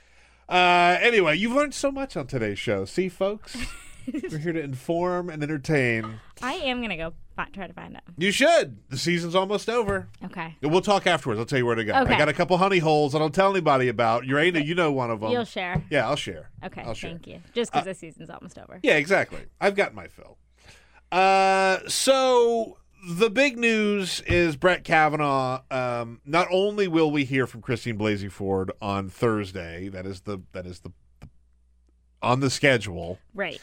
[0.49, 2.85] Uh, anyway, you've learned so much on today's show.
[2.85, 3.57] See, folks,
[4.31, 6.21] we're here to inform and entertain.
[6.41, 7.17] I am gonna go fi-
[7.53, 8.03] try to find them.
[8.17, 8.79] You should.
[8.89, 10.09] The season's almost over.
[10.25, 10.57] Okay.
[10.63, 11.39] We'll talk afterwards.
[11.39, 11.93] I'll tell you where to go.
[11.95, 12.15] Okay.
[12.15, 14.25] I got a couple honey holes I don't tell anybody about.
[14.27, 15.31] Urana, you know one of them.
[15.31, 15.83] You'll share.
[15.91, 16.51] Yeah, I'll share.
[16.65, 16.83] Okay.
[16.83, 17.11] I'll share.
[17.11, 17.41] Thank you.
[17.55, 18.79] Just because the season's almost over.
[18.83, 19.45] Yeah, exactly.
[19.61, 20.39] I've got my fill.
[21.11, 22.79] Uh, so
[23.09, 25.63] the big news is Brett Kavanaugh.
[25.71, 30.39] Um, not only will we hear from Christine Blasey Ford on Thursday, that is the
[30.53, 30.93] that is the
[32.23, 33.61] on the schedule, Right.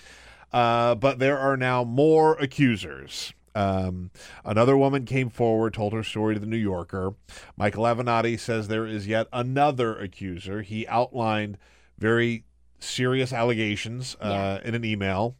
[0.52, 3.34] uh, but there are now more accusers.
[3.55, 4.11] Um,
[4.45, 7.13] another woman came forward, told her story to the New Yorker.
[7.57, 10.61] Michael Avenatti says there is yet another accuser.
[10.61, 11.57] He outlined
[11.97, 12.45] very
[12.80, 15.35] serious allegations uh, in an email.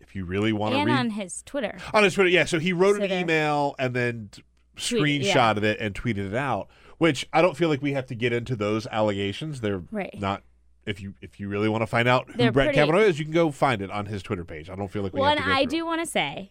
[0.00, 1.76] If you really want to read on his Twitter.
[1.92, 2.46] on his Twitter, yeah.
[2.46, 4.42] So he wrote So an email and then t-
[4.76, 5.50] Tweet- yeah.
[5.58, 6.68] it and tweeted it out.
[6.96, 9.60] Which I don't feel like we have to get into those allegations.
[9.60, 10.18] They're Right.
[10.18, 10.42] not.
[10.86, 13.18] If you if you really want to find out who They're Brett pretty- Kavanaugh is,
[13.18, 14.70] you can go find it on his Twitter page.
[14.70, 16.50] I don't feel like we Well, have and I do want to say,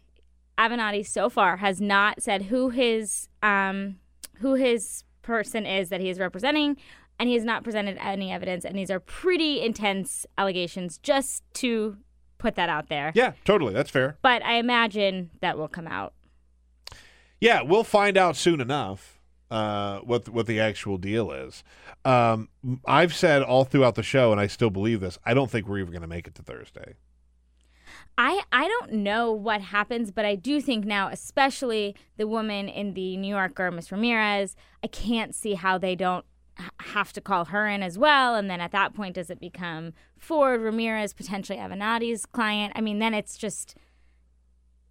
[0.57, 3.97] Avenatti so far has not said who his um
[4.39, 6.77] who his person is that he is representing,
[7.19, 8.65] and he has not presented any evidence.
[8.65, 10.97] And these are pretty intense allegations.
[10.97, 11.97] Just to
[12.37, 13.11] put that out there.
[13.15, 13.73] Yeah, totally.
[13.73, 14.17] That's fair.
[14.21, 16.13] But I imagine that will come out.
[17.39, 19.19] Yeah, we'll find out soon enough
[19.51, 21.63] uh, what what the actual deal is.
[22.03, 22.49] Um,
[22.85, 25.17] I've said all throughout the show, and I still believe this.
[25.25, 26.95] I don't think we're even going to make it to Thursday.
[28.17, 32.93] I I don't know what happens, but I do think now, especially the woman in
[32.93, 36.25] the New Yorker, Miss Ramirez, I can't see how they don't
[36.79, 38.35] have to call her in as well.
[38.35, 42.73] And then at that point, does it become Ford, Ramirez, potentially Avenatti's client?
[42.75, 43.75] I mean, then it's just,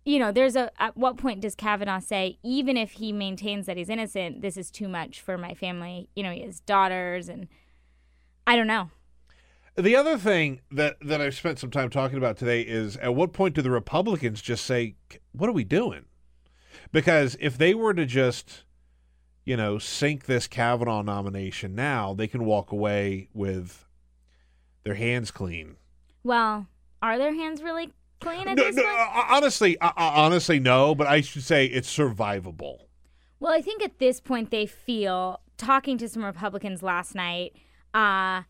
[0.04, 0.70] you know, there's a.
[0.80, 4.70] At what point does Kavanaugh say, even if he maintains that he's innocent, this is
[4.70, 6.08] too much for my family?
[6.14, 7.48] You know, has daughters, and
[8.46, 8.90] I don't know.
[9.76, 13.32] The other thing that that I've spent some time talking about today is at what
[13.32, 14.94] point do the Republicans just say,
[15.32, 16.06] "What are we doing?"
[16.92, 18.64] Because if they were to just,
[19.44, 23.84] you know, sink this Kavanaugh nomination now, they can walk away with
[24.84, 25.76] their hands clean.
[26.24, 26.68] Well,
[27.02, 28.94] are their hands really clean at No, this no, point?
[28.96, 30.94] uh, honestly, uh, uh, honestly, no.
[30.94, 32.86] But I should say it's survivable.
[33.40, 37.52] Well, I think at this point they feel talking to some Republicans last night.
[37.92, 38.42] Uh,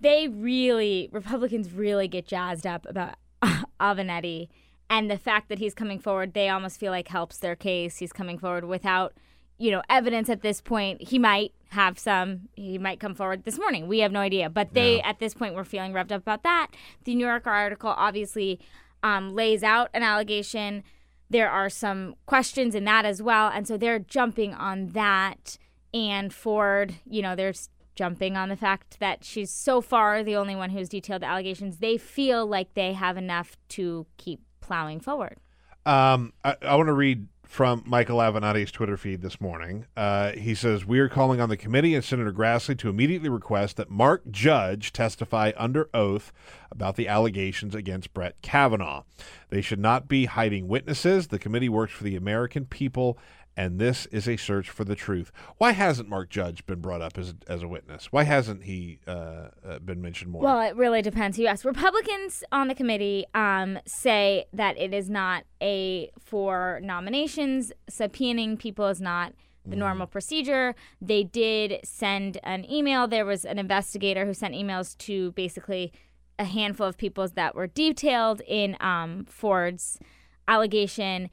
[0.00, 3.14] they really Republicans really get jazzed up about
[3.80, 4.48] Avenatti
[4.90, 6.34] and the fact that he's coming forward.
[6.34, 7.98] They almost feel like helps their case.
[7.98, 9.14] He's coming forward without,
[9.58, 11.02] you know, evidence at this point.
[11.08, 12.48] He might have some.
[12.54, 13.86] He might come forward this morning.
[13.88, 14.48] We have no idea.
[14.48, 16.68] But they at this point were feeling revved up about that.
[17.04, 18.58] The New Yorker article obviously
[19.02, 20.82] um, lays out an allegation.
[21.30, 25.58] There are some questions in that as well, and so they're jumping on that.
[25.92, 30.36] And Ford, you know, they're s- jumping on the fact that she's so far the
[30.36, 31.78] only one who's detailed the allegations.
[31.78, 35.38] They feel like they have enough to keep plowing forward.
[35.84, 39.86] Um, I, I want to read from Michael Avenatti's Twitter feed this morning.
[39.96, 43.78] Uh, he says, We are calling on the committee and Senator Grassley to immediately request
[43.78, 46.30] that Mark Judge testify under oath
[46.70, 49.02] about the allegations against Brett Kavanaugh.
[49.48, 51.28] They should not be hiding witnesses.
[51.28, 53.18] The committee works for the American people,
[53.58, 55.32] and this is a search for the truth.
[55.56, 58.12] Why hasn't Mark Judge been brought up as a, as a witness?
[58.12, 60.42] Why hasn't he uh, uh, been mentioned more?
[60.42, 61.64] Well, it really depends who you ask.
[61.64, 67.72] Republicans on the committee um, say that it is not a for nominations.
[67.90, 69.32] Subpoenaing people is not
[69.66, 70.76] the normal procedure.
[71.02, 73.08] They did send an email.
[73.08, 75.92] There was an investigator who sent emails to basically
[76.38, 79.98] a handful of people that were detailed in um, Ford's
[80.46, 81.28] allegation.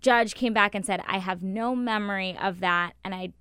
[0.00, 3.32] Judge came back and said, I have no memory of that, and I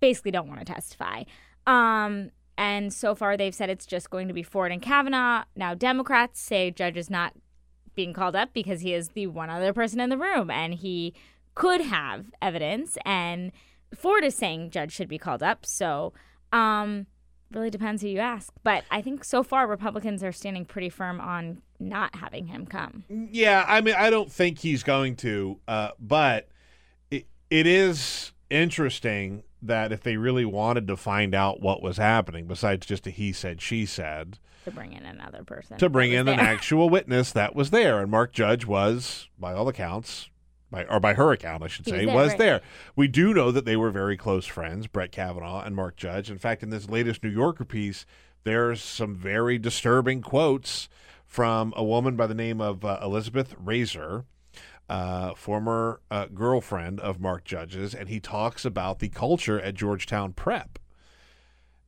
[0.00, 1.24] basically don't want to testify.
[1.66, 5.44] Um, and so far, they've said it's just going to be Ford and Kavanaugh.
[5.54, 7.34] Now, Democrats say Judge is not
[7.94, 11.14] being called up because he is the one other person in the room and he
[11.54, 12.96] could have evidence.
[13.04, 13.52] And
[13.94, 15.66] Ford is saying Judge should be called up.
[15.66, 16.12] So,
[16.52, 17.06] um,
[17.52, 18.52] really depends who you ask.
[18.62, 23.04] But I think so far, Republicans are standing pretty firm on not having him come.
[23.08, 26.48] Yeah, I mean, I don't think he's going to, uh, but
[27.10, 32.46] it, it is interesting that if they really wanted to find out what was happening,
[32.46, 35.78] besides just a he said, she said, To bring in another person.
[35.78, 38.00] to bring in was an actual witness that was there.
[38.00, 40.28] And Mark Judge was, by all accounts,
[40.70, 42.38] by, or by her account, I should He was say, there, was right.
[42.38, 42.60] there.
[42.94, 46.30] We do know that they were very close friends, Brett Kavanaugh and Mark Judge.
[46.30, 48.04] In fact, in this latest New Yorker piece,
[48.44, 50.88] there's some very disturbing quotes
[51.26, 54.24] from a woman by the name of uh, Elizabeth Rasor,
[54.88, 60.32] uh, former uh, girlfriend of Mark Judge's, and he talks about the culture at Georgetown
[60.32, 60.78] Prep.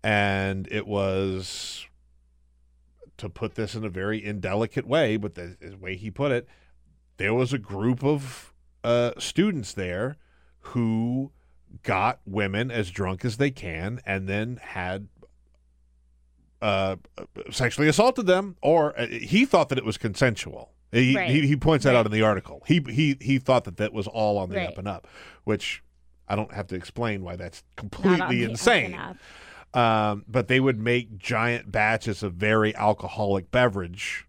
[0.02, 1.86] And it was,
[3.18, 6.48] to put this in a very indelicate way, but the way he put it,
[7.18, 8.54] there was a group of
[8.84, 10.16] uh, students there
[10.60, 11.30] who
[11.82, 15.08] got women as drunk as they can and then had
[16.62, 16.96] uh,
[17.50, 20.72] sexually assaulted them, or uh, he thought that it was consensual.
[20.92, 21.30] He, Right.
[21.30, 22.00] he, he points that Right.
[22.00, 22.62] out in the article.
[22.66, 24.68] He he he thought that that was all on the Right.
[24.68, 25.06] up and up,
[25.44, 25.82] which
[26.28, 29.16] I don't have to explain why that's completely the up and insane.
[29.72, 34.26] Um, but they would make giant batches of very alcoholic beverage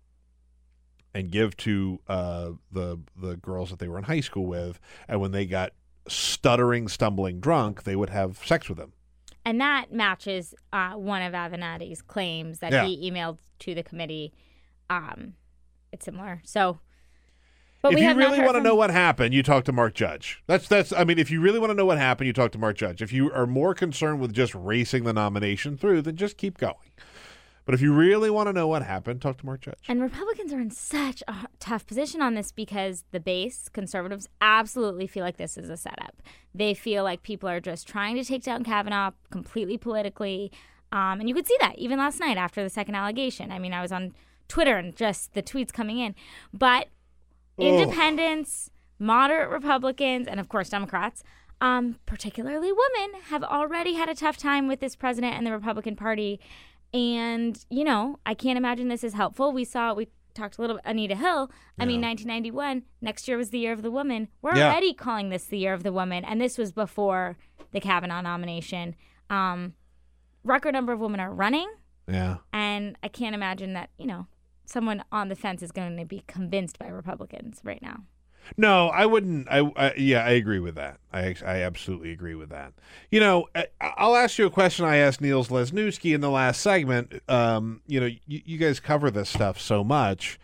[1.13, 5.19] and give to uh, the the girls that they were in high school with, and
[5.21, 5.73] when they got
[6.07, 8.93] stuttering, stumbling drunk, they would have sex with them.
[9.43, 12.85] And that matches uh, one of Avenatti's claims that Yeah.
[12.85, 14.33] he emailed to the committee.
[14.89, 15.33] Um,
[15.91, 16.41] it's similar.
[16.45, 16.79] So,
[17.81, 20.43] but if we you really want to know what happened, you talk to Mark Judge.
[20.45, 20.93] That's that's.
[20.93, 23.01] I mean, if you really want to know what happened, you talk to Mark Judge.
[23.01, 26.75] If you are more concerned with just racing the nomination through, then just keep going.
[27.65, 29.77] But if you really want to know what happened, talk to Mark Judge.
[29.87, 35.05] And Republicans are in such a tough position on this because the base, conservatives, absolutely
[35.07, 36.21] feel like this is a setup.
[36.55, 40.51] They feel like people are just trying to take down Kavanaugh completely politically.
[40.91, 43.51] Um, and you could see that even last night after the second allegation.
[43.51, 44.13] I mean, I was on
[44.47, 46.15] Twitter and just the tweets coming in.
[46.53, 46.87] But
[47.59, 47.63] Oh.
[47.63, 51.23] independents, moderate Republicans, and of course, Democrats,
[51.59, 55.95] um, particularly women, have already had a tough time with this president and the Republican
[55.95, 56.39] Party.
[56.93, 59.51] And, you know, I can't imagine this is helpful.
[59.53, 61.51] We saw, we talked a little bit, Anita Hill.
[61.79, 64.27] I mean, 1991, next year was the year of the woman.
[64.41, 64.67] We're Yeah.
[64.71, 66.25] already calling this the year of the woman.
[66.25, 67.37] And this was before
[67.71, 68.95] the Kavanaugh nomination.
[69.29, 69.73] Um,
[70.43, 71.69] record number of women are running.
[72.07, 72.37] Yeah.
[72.51, 74.27] And I can't imagine that, you know,
[74.65, 78.03] someone on the fence is going to be convinced by Republicans right now.
[78.57, 79.47] No, I wouldn't.
[79.49, 80.99] I, I yeah, I agree with that.
[81.13, 82.73] I I absolutely agree with that.
[83.09, 86.61] You know, I, I'll ask you a question I asked Niels Lesniewski in the last
[86.61, 87.21] segment.
[87.29, 90.39] Um, you know, you, you guys cover this stuff so much.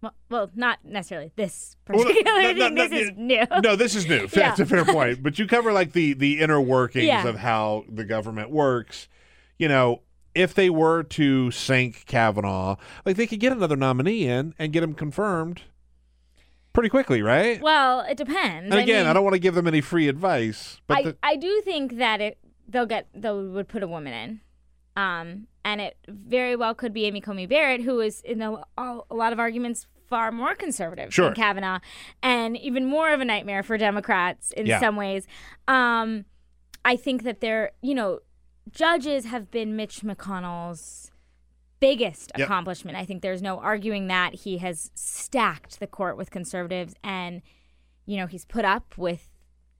[0.00, 2.74] Well, well not necessarily this Well, particular no, no, thing.
[2.74, 3.44] no, this is new.
[3.62, 4.22] No, this is new.
[4.32, 4.48] Yeah.
[4.48, 5.22] That's a fair point.
[5.22, 7.26] But you cover like the the inner workings Yeah.
[7.28, 9.08] of how the government works.
[9.58, 10.02] You know,
[10.34, 14.82] if they were to sink Kavanaugh, like they could get another nominee in and get
[14.82, 15.62] him confirmed
[16.72, 17.60] pretty quickly, right?
[17.60, 18.70] Well, it depends.
[18.72, 21.16] and again, I, mean, don't want to give them any free advice, but I, the,
[21.22, 22.38] I do think that it
[22.68, 24.40] they'll get they would put a woman in,
[25.02, 29.00] um, and it very well could be Amy Coney Barrett, who is in a, a
[29.10, 31.26] lot of arguments far more conservative Sure.
[31.26, 31.78] than Kavanaugh,
[32.22, 34.80] and even more of a nightmare for Democrats in Yeah.
[34.80, 35.26] some ways.
[35.68, 36.24] Um,
[36.84, 38.20] I think that they're you know
[38.70, 41.11] judges have been Mitch McConnell's
[41.82, 42.46] biggest Yep.
[42.46, 42.96] accomplishment.
[42.96, 47.42] I think there's no arguing that he has stacked the court with conservatives and
[48.06, 49.28] you know, he's put up with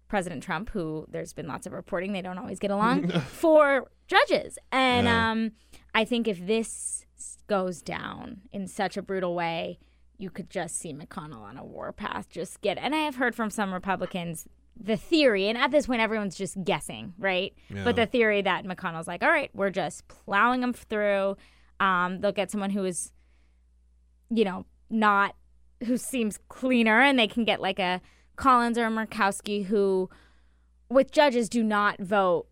[0.09, 4.59] President Trump, who there's been lots of reporting they don't always get along, for judges.
[4.71, 5.53] And um,
[5.95, 7.05] I think if this
[7.49, 9.79] goes down in such a brutal way,
[10.19, 12.29] you could just see McConnell on a warpath.
[12.31, 14.47] Just get, and I have heard from some Republicans
[14.79, 17.53] the theory, and at this point, everyone's just guessing, right?
[17.75, 17.85] Yeah.
[17.85, 21.37] But the theory that McConnell's like, all right, we're just plowing them through.
[21.83, 23.11] Um, they'll get someone who is,
[24.31, 25.35] you know, not
[25.85, 28.01] who seems cleaner, and they can get like a
[28.37, 30.09] Collins or a Murkowski who,
[30.89, 32.47] with judges, do not vote,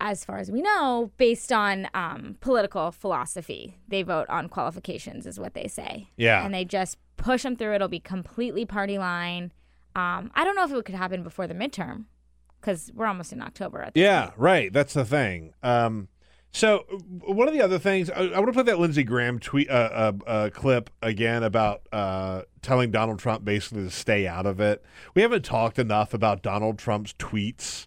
[0.00, 3.76] as far as we know, based on um, political philosophy.
[3.88, 6.08] They vote on qualifications, is what they say.
[6.16, 6.44] Yeah.
[6.44, 7.74] and they just push them through.
[7.74, 9.52] It'll be completely party line.
[9.96, 12.04] Um, I don't know if it could happen before the midterm
[12.60, 13.82] because we're almost in October.
[13.82, 14.72] At Yeah, right.
[14.72, 15.54] That's the thing.
[15.62, 16.08] Um,
[16.52, 16.78] so
[17.24, 19.72] one of the other things I, I want to play that Lindsey Graham tweet uh,
[19.72, 24.82] uh, uh, clip again about uh, telling Donald Trump basically to stay out of it.
[25.14, 27.86] We haven't talked enough about Donald Trump's tweets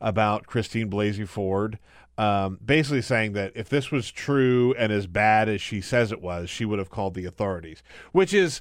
[0.00, 1.78] about Christine Blasey Ford.
[2.18, 6.20] Um, basically saying that if this was true and as bad as she says it
[6.20, 7.82] was, she would have called the authorities,
[8.12, 8.60] which is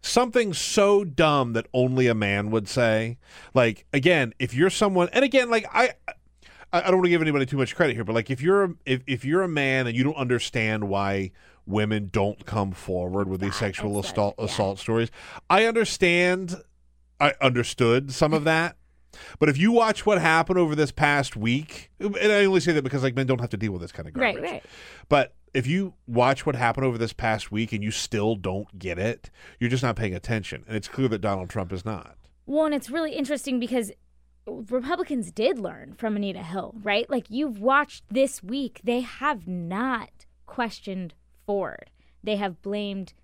[0.00, 3.18] something so dumb that only a man would say.
[3.52, 5.92] Like again, if you're someone, and again, like I,
[6.72, 8.64] I I don't want to give anybody too much credit here, but like if you're
[8.64, 11.32] a, if if you're a man and you don't understand why
[11.66, 15.10] women don't come forward with these sexual assault assault stories,
[15.48, 16.56] I understand.
[17.20, 18.76] I understood some of that.
[19.38, 22.84] But if you watch what happened over this past week, and I only say that
[22.84, 24.42] because like men don't have to deal with this kind of garbage.
[24.42, 24.64] Right, right.
[25.08, 28.98] But if you watch what happened over this past week and you still don't get
[28.98, 30.64] it, you're just not paying attention.
[30.68, 32.16] And it's clear that Donald Trump is not.
[32.46, 33.90] Well, and it's really interesting because
[34.68, 37.08] Republicans did learn from Anita Hill, right?
[37.08, 41.14] Like you've watched this week, they have not questioned
[41.46, 41.90] Ford.
[42.22, 43.14] They have blamed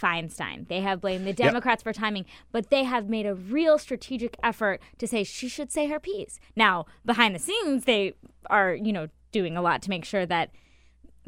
[0.00, 0.68] Feinstein.
[0.68, 1.36] They have blamed the Yep.
[1.36, 5.70] Democrats for timing, but they have made a real strategic effort to say she should
[5.70, 6.38] say her piece.
[6.56, 8.14] Now, behind the scenes, they
[8.50, 10.50] are, you know, doing a lot to make sure that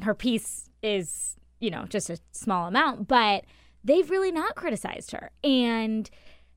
[0.02, 3.44] her piece is, you know, just a small amount, but
[3.84, 5.30] they've really not criticized her.
[5.42, 6.10] And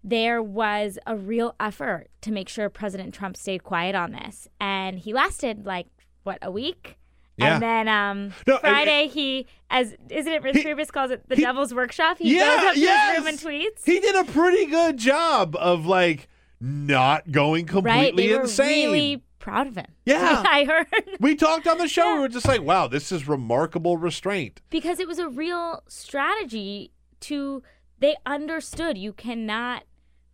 [0.04, 4.48] there was a real effort to make sure President Trump stayed quiet on this.
[4.60, 5.88] And he lasted like,
[6.24, 6.98] what, a week?
[7.38, 7.54] Yeah.
[7.56, 11.74] And then um, No, Friday, he, as isn't it, Reince Priebus calls it the devil's
[11.74, 12.18] workshop?
[12.20, 13.10] He Yeah, goes up to yes!
[13.16, 13.86] his room and tweets.
[13.86, 16.28] He did a pretty good job of like
[16.60, 18.16] not going completely right?
[18.16, 18.92] They were insane.
[18.92, 19.86] really proud of him.
[20.06, 20.44] Yeah.
[20.48, 20.88] I heard.
[21.22, 22.16] we talked on the show.
[22.16, 24.62] We were just like, wow, this is remarkable restraint.
[24.70, 27.64] because it was a real strategy to
[28.00, 29.84] they understood you cannot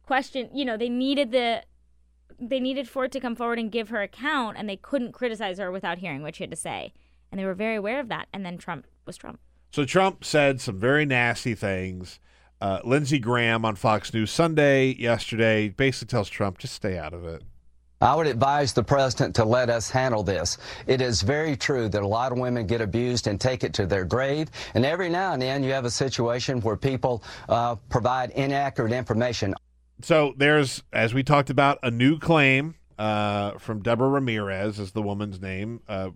[0.05, 1.63] question you know they needed the
[2.39, 5.71] they needed Ford to come forward and give her account and they couldn't criticize her
[5.71, 6.93] without hearing what she had to say
[7.31, 9.39] and they were very aware of that and then Trump was Trump
[9.71, 12.19] So Trump said some very nasty things.
[12.61, 17.25] Uh, Lindsey Graham on Fox News Sunday yesterday basically tells Trump just stay out of
[17.25, 17.43] it.
[18.01, 20.57] I would advise the president to let us handle this.
[20.85, 23.85] It is very true that a lot of women get abused and take it to
[23.85, 24.49] their grave.
[24.73, 29.55] And every now and then you have a situation where people uh, provide inaccurate information.
[30.05, 35.01] So there's, as we talked about, a new claim uh, from Deborah Ramirez, is the
[35.01, 36.11] woman's name, uh,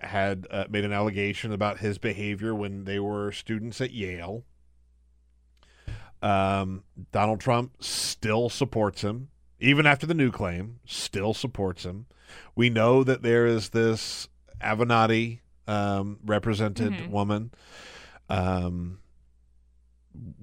[0.00, 4.42] had uh, made an allegation about his behavior when they were students at Yale.
[6.22, 6.82] Um,
[7.12, 9.28] Donald Trump still supports him,
[9.60, 12.06] even after the new claim, still supports him.
[12.56, 14.26] We know that there is this
[14.60, 15.38] Avenatti
[15.68, 17.10] um, represented Mhm.
[17.10, 17.52] woman.
[18.28, 18.98] Um,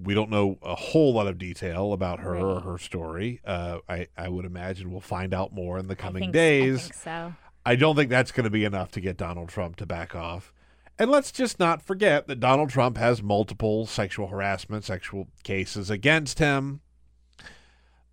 [0.02, 3.42] we don't know a whole lot of detail about her or her story.
[3.46, 6.84] Uh, I, I would imagine we'll find out more in the coming I days.
[6.84, 7.34] think so.
[7.66, 10.54] I don't think that's going to be enough to get Donald Trump to back off.
[10.98, 16.40] And let's just not forget that Donald Trump has multiple sexual harassment, sexual cases against
[16.40, 16.82] him,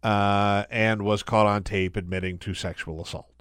[0.02, 3.35] uh, and was caught on tape admitting to sexual assault.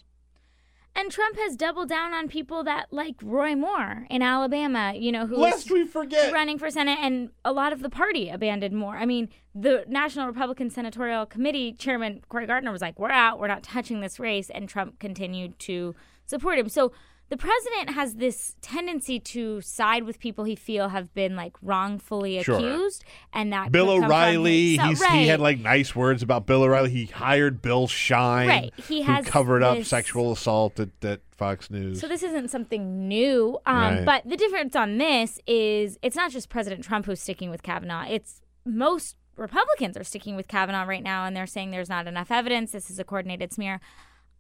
[0.96, 5.26] And Trump has doubled down on people that like Roy Moore in Alabama you know
[5.26, 6.32] who's Lest we forget.
[6.34, 8.96] running for Senate and a lot of the party abandoned Moore.
[8.98, 13.40] I mean the National Republican Senatorial Committee Chairman Cory Gardner was like we're out.
[13.40, 14.50] We're not touching this race.
[14.50, 15.96] And Trump continued to
[16.26, 16.70] support him.
[16.70, 16.92] So
[17.30, 22.42] the president has this tendency to side with people he feel have been like wrongfully
[22.44, 22.58] Sure.
[22.58, 23.04] accused,
[23.34, 25.12] and that Bill could come from O'Reilly, right.
[25.12, 26.92] he had like nice words about Bill O'Reilly.
[26.92, 28.74] He hired Bill Shine, Right.
[28.88, 32.00] He who has covered up sexual assault at, at Fox News.
[32.00, 33.58] So this isn't something new.
[33.66, 34.06] Um, Right.
[34.06, 38.06] But the difference on this is it's not just President Trump who's sticking with Kavanaugh.
[38.08, 42.32] It's most Republicans are sticking with Kavanaugh right now, and they're saying there's not enough
[42.32, 42.72] evidence.
[42.72, 43.82] This is a coordinated smear.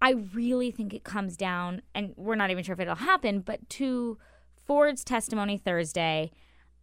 [0.02, 3.68] I really think it comes down, and we're not even sure if it'll happen, but
[3.72, 4.18] to
[4.66, 6.32] Ford's testimony Thursday,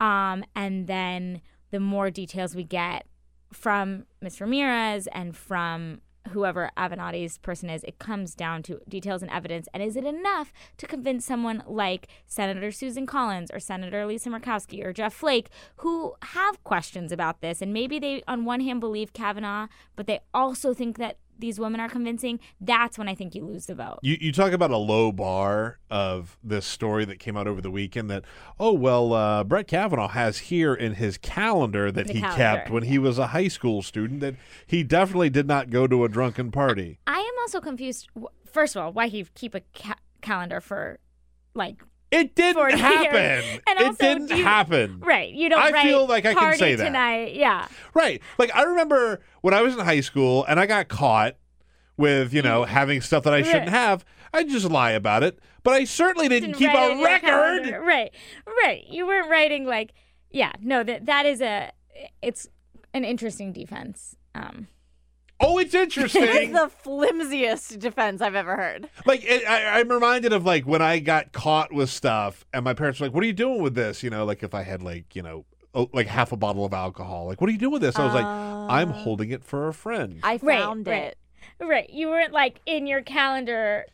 [0.01, 1.41] um, and then
[1.71, 3.07] the more details we get
[3.53, 4.41] from Ms.
[4.41, 9.69] Ramirez and from whoever Avenatti's person is, it comes down to details and evidence.
[9.75, 14.85] And is it enough to convince someone like Senator Susan Collins or Senator Lisa Murkowski
[14.85, 17.61] or Jeff Flake who have questions about this?
[17.61, 19.67] And maybe they, on one hand, believe Kavanaugh,
[19.97, 22.39] but they also think that these women are convincing.
[22.61, 23.99] That's when I think you lose the vote.
[24.03, 27.71] You, you talk about a low bar of this story that came out over the
[27.71, 28.25] weekend that,
[28.61, 32.71] oh, well, uh, Brett Kavanaugh has here in his calendar that The he calendar, kept
[32.71, 34.37] when he was a high school student that
[34.67, 36.99] he definitely did not go to a drunken party.
[37.07, 38.09] I am also confused.
[38.51, 40.99] First of all, why he keep a ca- calendar for
[41.55, 41.83] like
[42.13, 43.61] it didn't happen.
[43.67, 45.01] And It didn't you- happen.
[45.01, 45.33] Right.
[45.33, 45.61] You don't.
[45.61, 46.85] I feel like I can say that.
[46.85, 47.35] tonight.
[47.35, 47.67] Yeah.
[47.95, 48.21] Right.
[48.39, 51.37] Like I remember when I was in high school and I got caught
[51.97, 53.71] with, you know, having stuff that I shouldn't Right.
[53.71, 54.05] have.
[54.33, 55.39] I just lie about it.
[55.63, 57.85] But I certainly didn't, Didn't keep a record.
[57.85, 58.13] Right.
[58.65, 58.85] Right.
[58.89, 59.93] You weren't writing like.
[60.31, 60.53] Yeah.
[60.61, 60.83] No.
[60.85, 61.73] That that is a.
[62.21, 62.49] It's
[62.95, 64.17] an interesting defense.
[64.35, 64.69] Um.
[65.43, 66.23] Oh, it's interesting.
[66.25, 68.89] It's the flimsiest defense I've ever heard.
[69.07, 72.75] like it, I, I'm reminded of like when I got caught with stuff and my
[72.75, 74.83] parents were like, "What are you doing with this?" You know, like if I had
[74.83, 75.45] like, you know,
[75.75, 77.27] oh, like half a bottle of alcohol.
[77.27, 79.03] Like, "What are you doing with this?" I was like, "I'm ah.
[79.03, 81.03] holding it for a friend." I Right, found right.
[81.05, 81.19] it.
[81.61, 81.91] Right.
[81.91, 83.87] You weren't like in your calendar.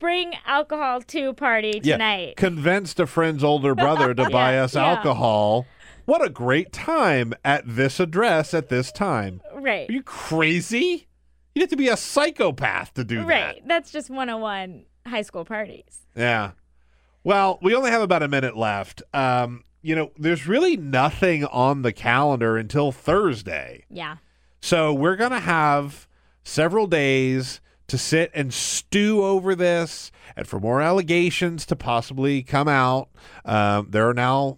[0.00, 2.36] Bring alcohol to party tonight.
[2.36, 4.86] Convinced a friend's older brother to buy Yeah, us yeah.
[4.86, 5.66] alcohol.
[6.08, 9.42] What a great time at this address at this time.
[9.52, 9.90] Right.
[9.90, 11.06] Are you crazy?
[11.54, 13.26] You have to be a psychopath to do that.
[13.26, 13.68] Right.
[13.68, 16.06] That's just 101 high school parties.
[16.16, 16.52] Yeah.
[17.24, 19.02] Well, we only have about a minute left.
[19.12, 23.84] Um, you know, there's really nothing on the calendar until Thursday.
[23.90, 24.16] Yeah.
[24.62, 26.08] So we're going to have
[26.42, 32.66] several days to sit and stew over this and for more allegations to possibly come
[32.66, 33.10] out.
[33.44, 34.56] Um, there are now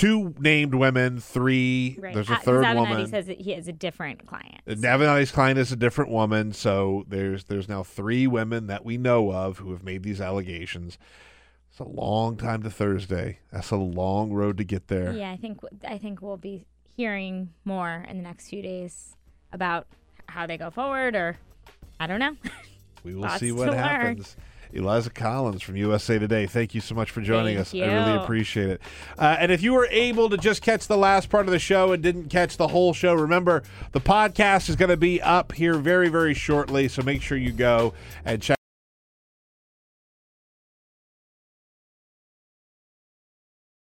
[0.00, 1.96] two named women, three.
[1.98, 2.14] Right.
[2.14, 3.06] There's a third Avenatti woman.
[3.06, 4.62] says that he has a different client.
[4.66, 8.96] Uh, Avenatti's client is a different woman, so there's there's now three women that we
[8.96, 10.98] know of who have made these allegations.
[11.70, 13.38] It's a long time to Thursday.
[13.52, 15.12] That's a long road to get there.
[15.12, 16.64] Yeah, I think I think we'll be
[16.96, 19.14] hearing more in the next few days
[19.52, 19.86] about
[20.26, 21.36] how they go forward, or
[21.98, 22.36] I don't know.
[23.04, 24.24] We will Lots see what learn.
[24.72, 27.74] Eliza Collins from USA Today, thank you so much for joining Thank us.
[27.74, 28.80] I really appreciate it.
[29.18, 31.92] Uh, and if you were able to just catch the last part of the show
[31.92, 35.74] and didn't catch the whole show, remember the podcast is going to be up here
[35.74, 36.88] very, very shortly.
[36.88, 37.94] So make sure you go
[38.24, 38.59] and check.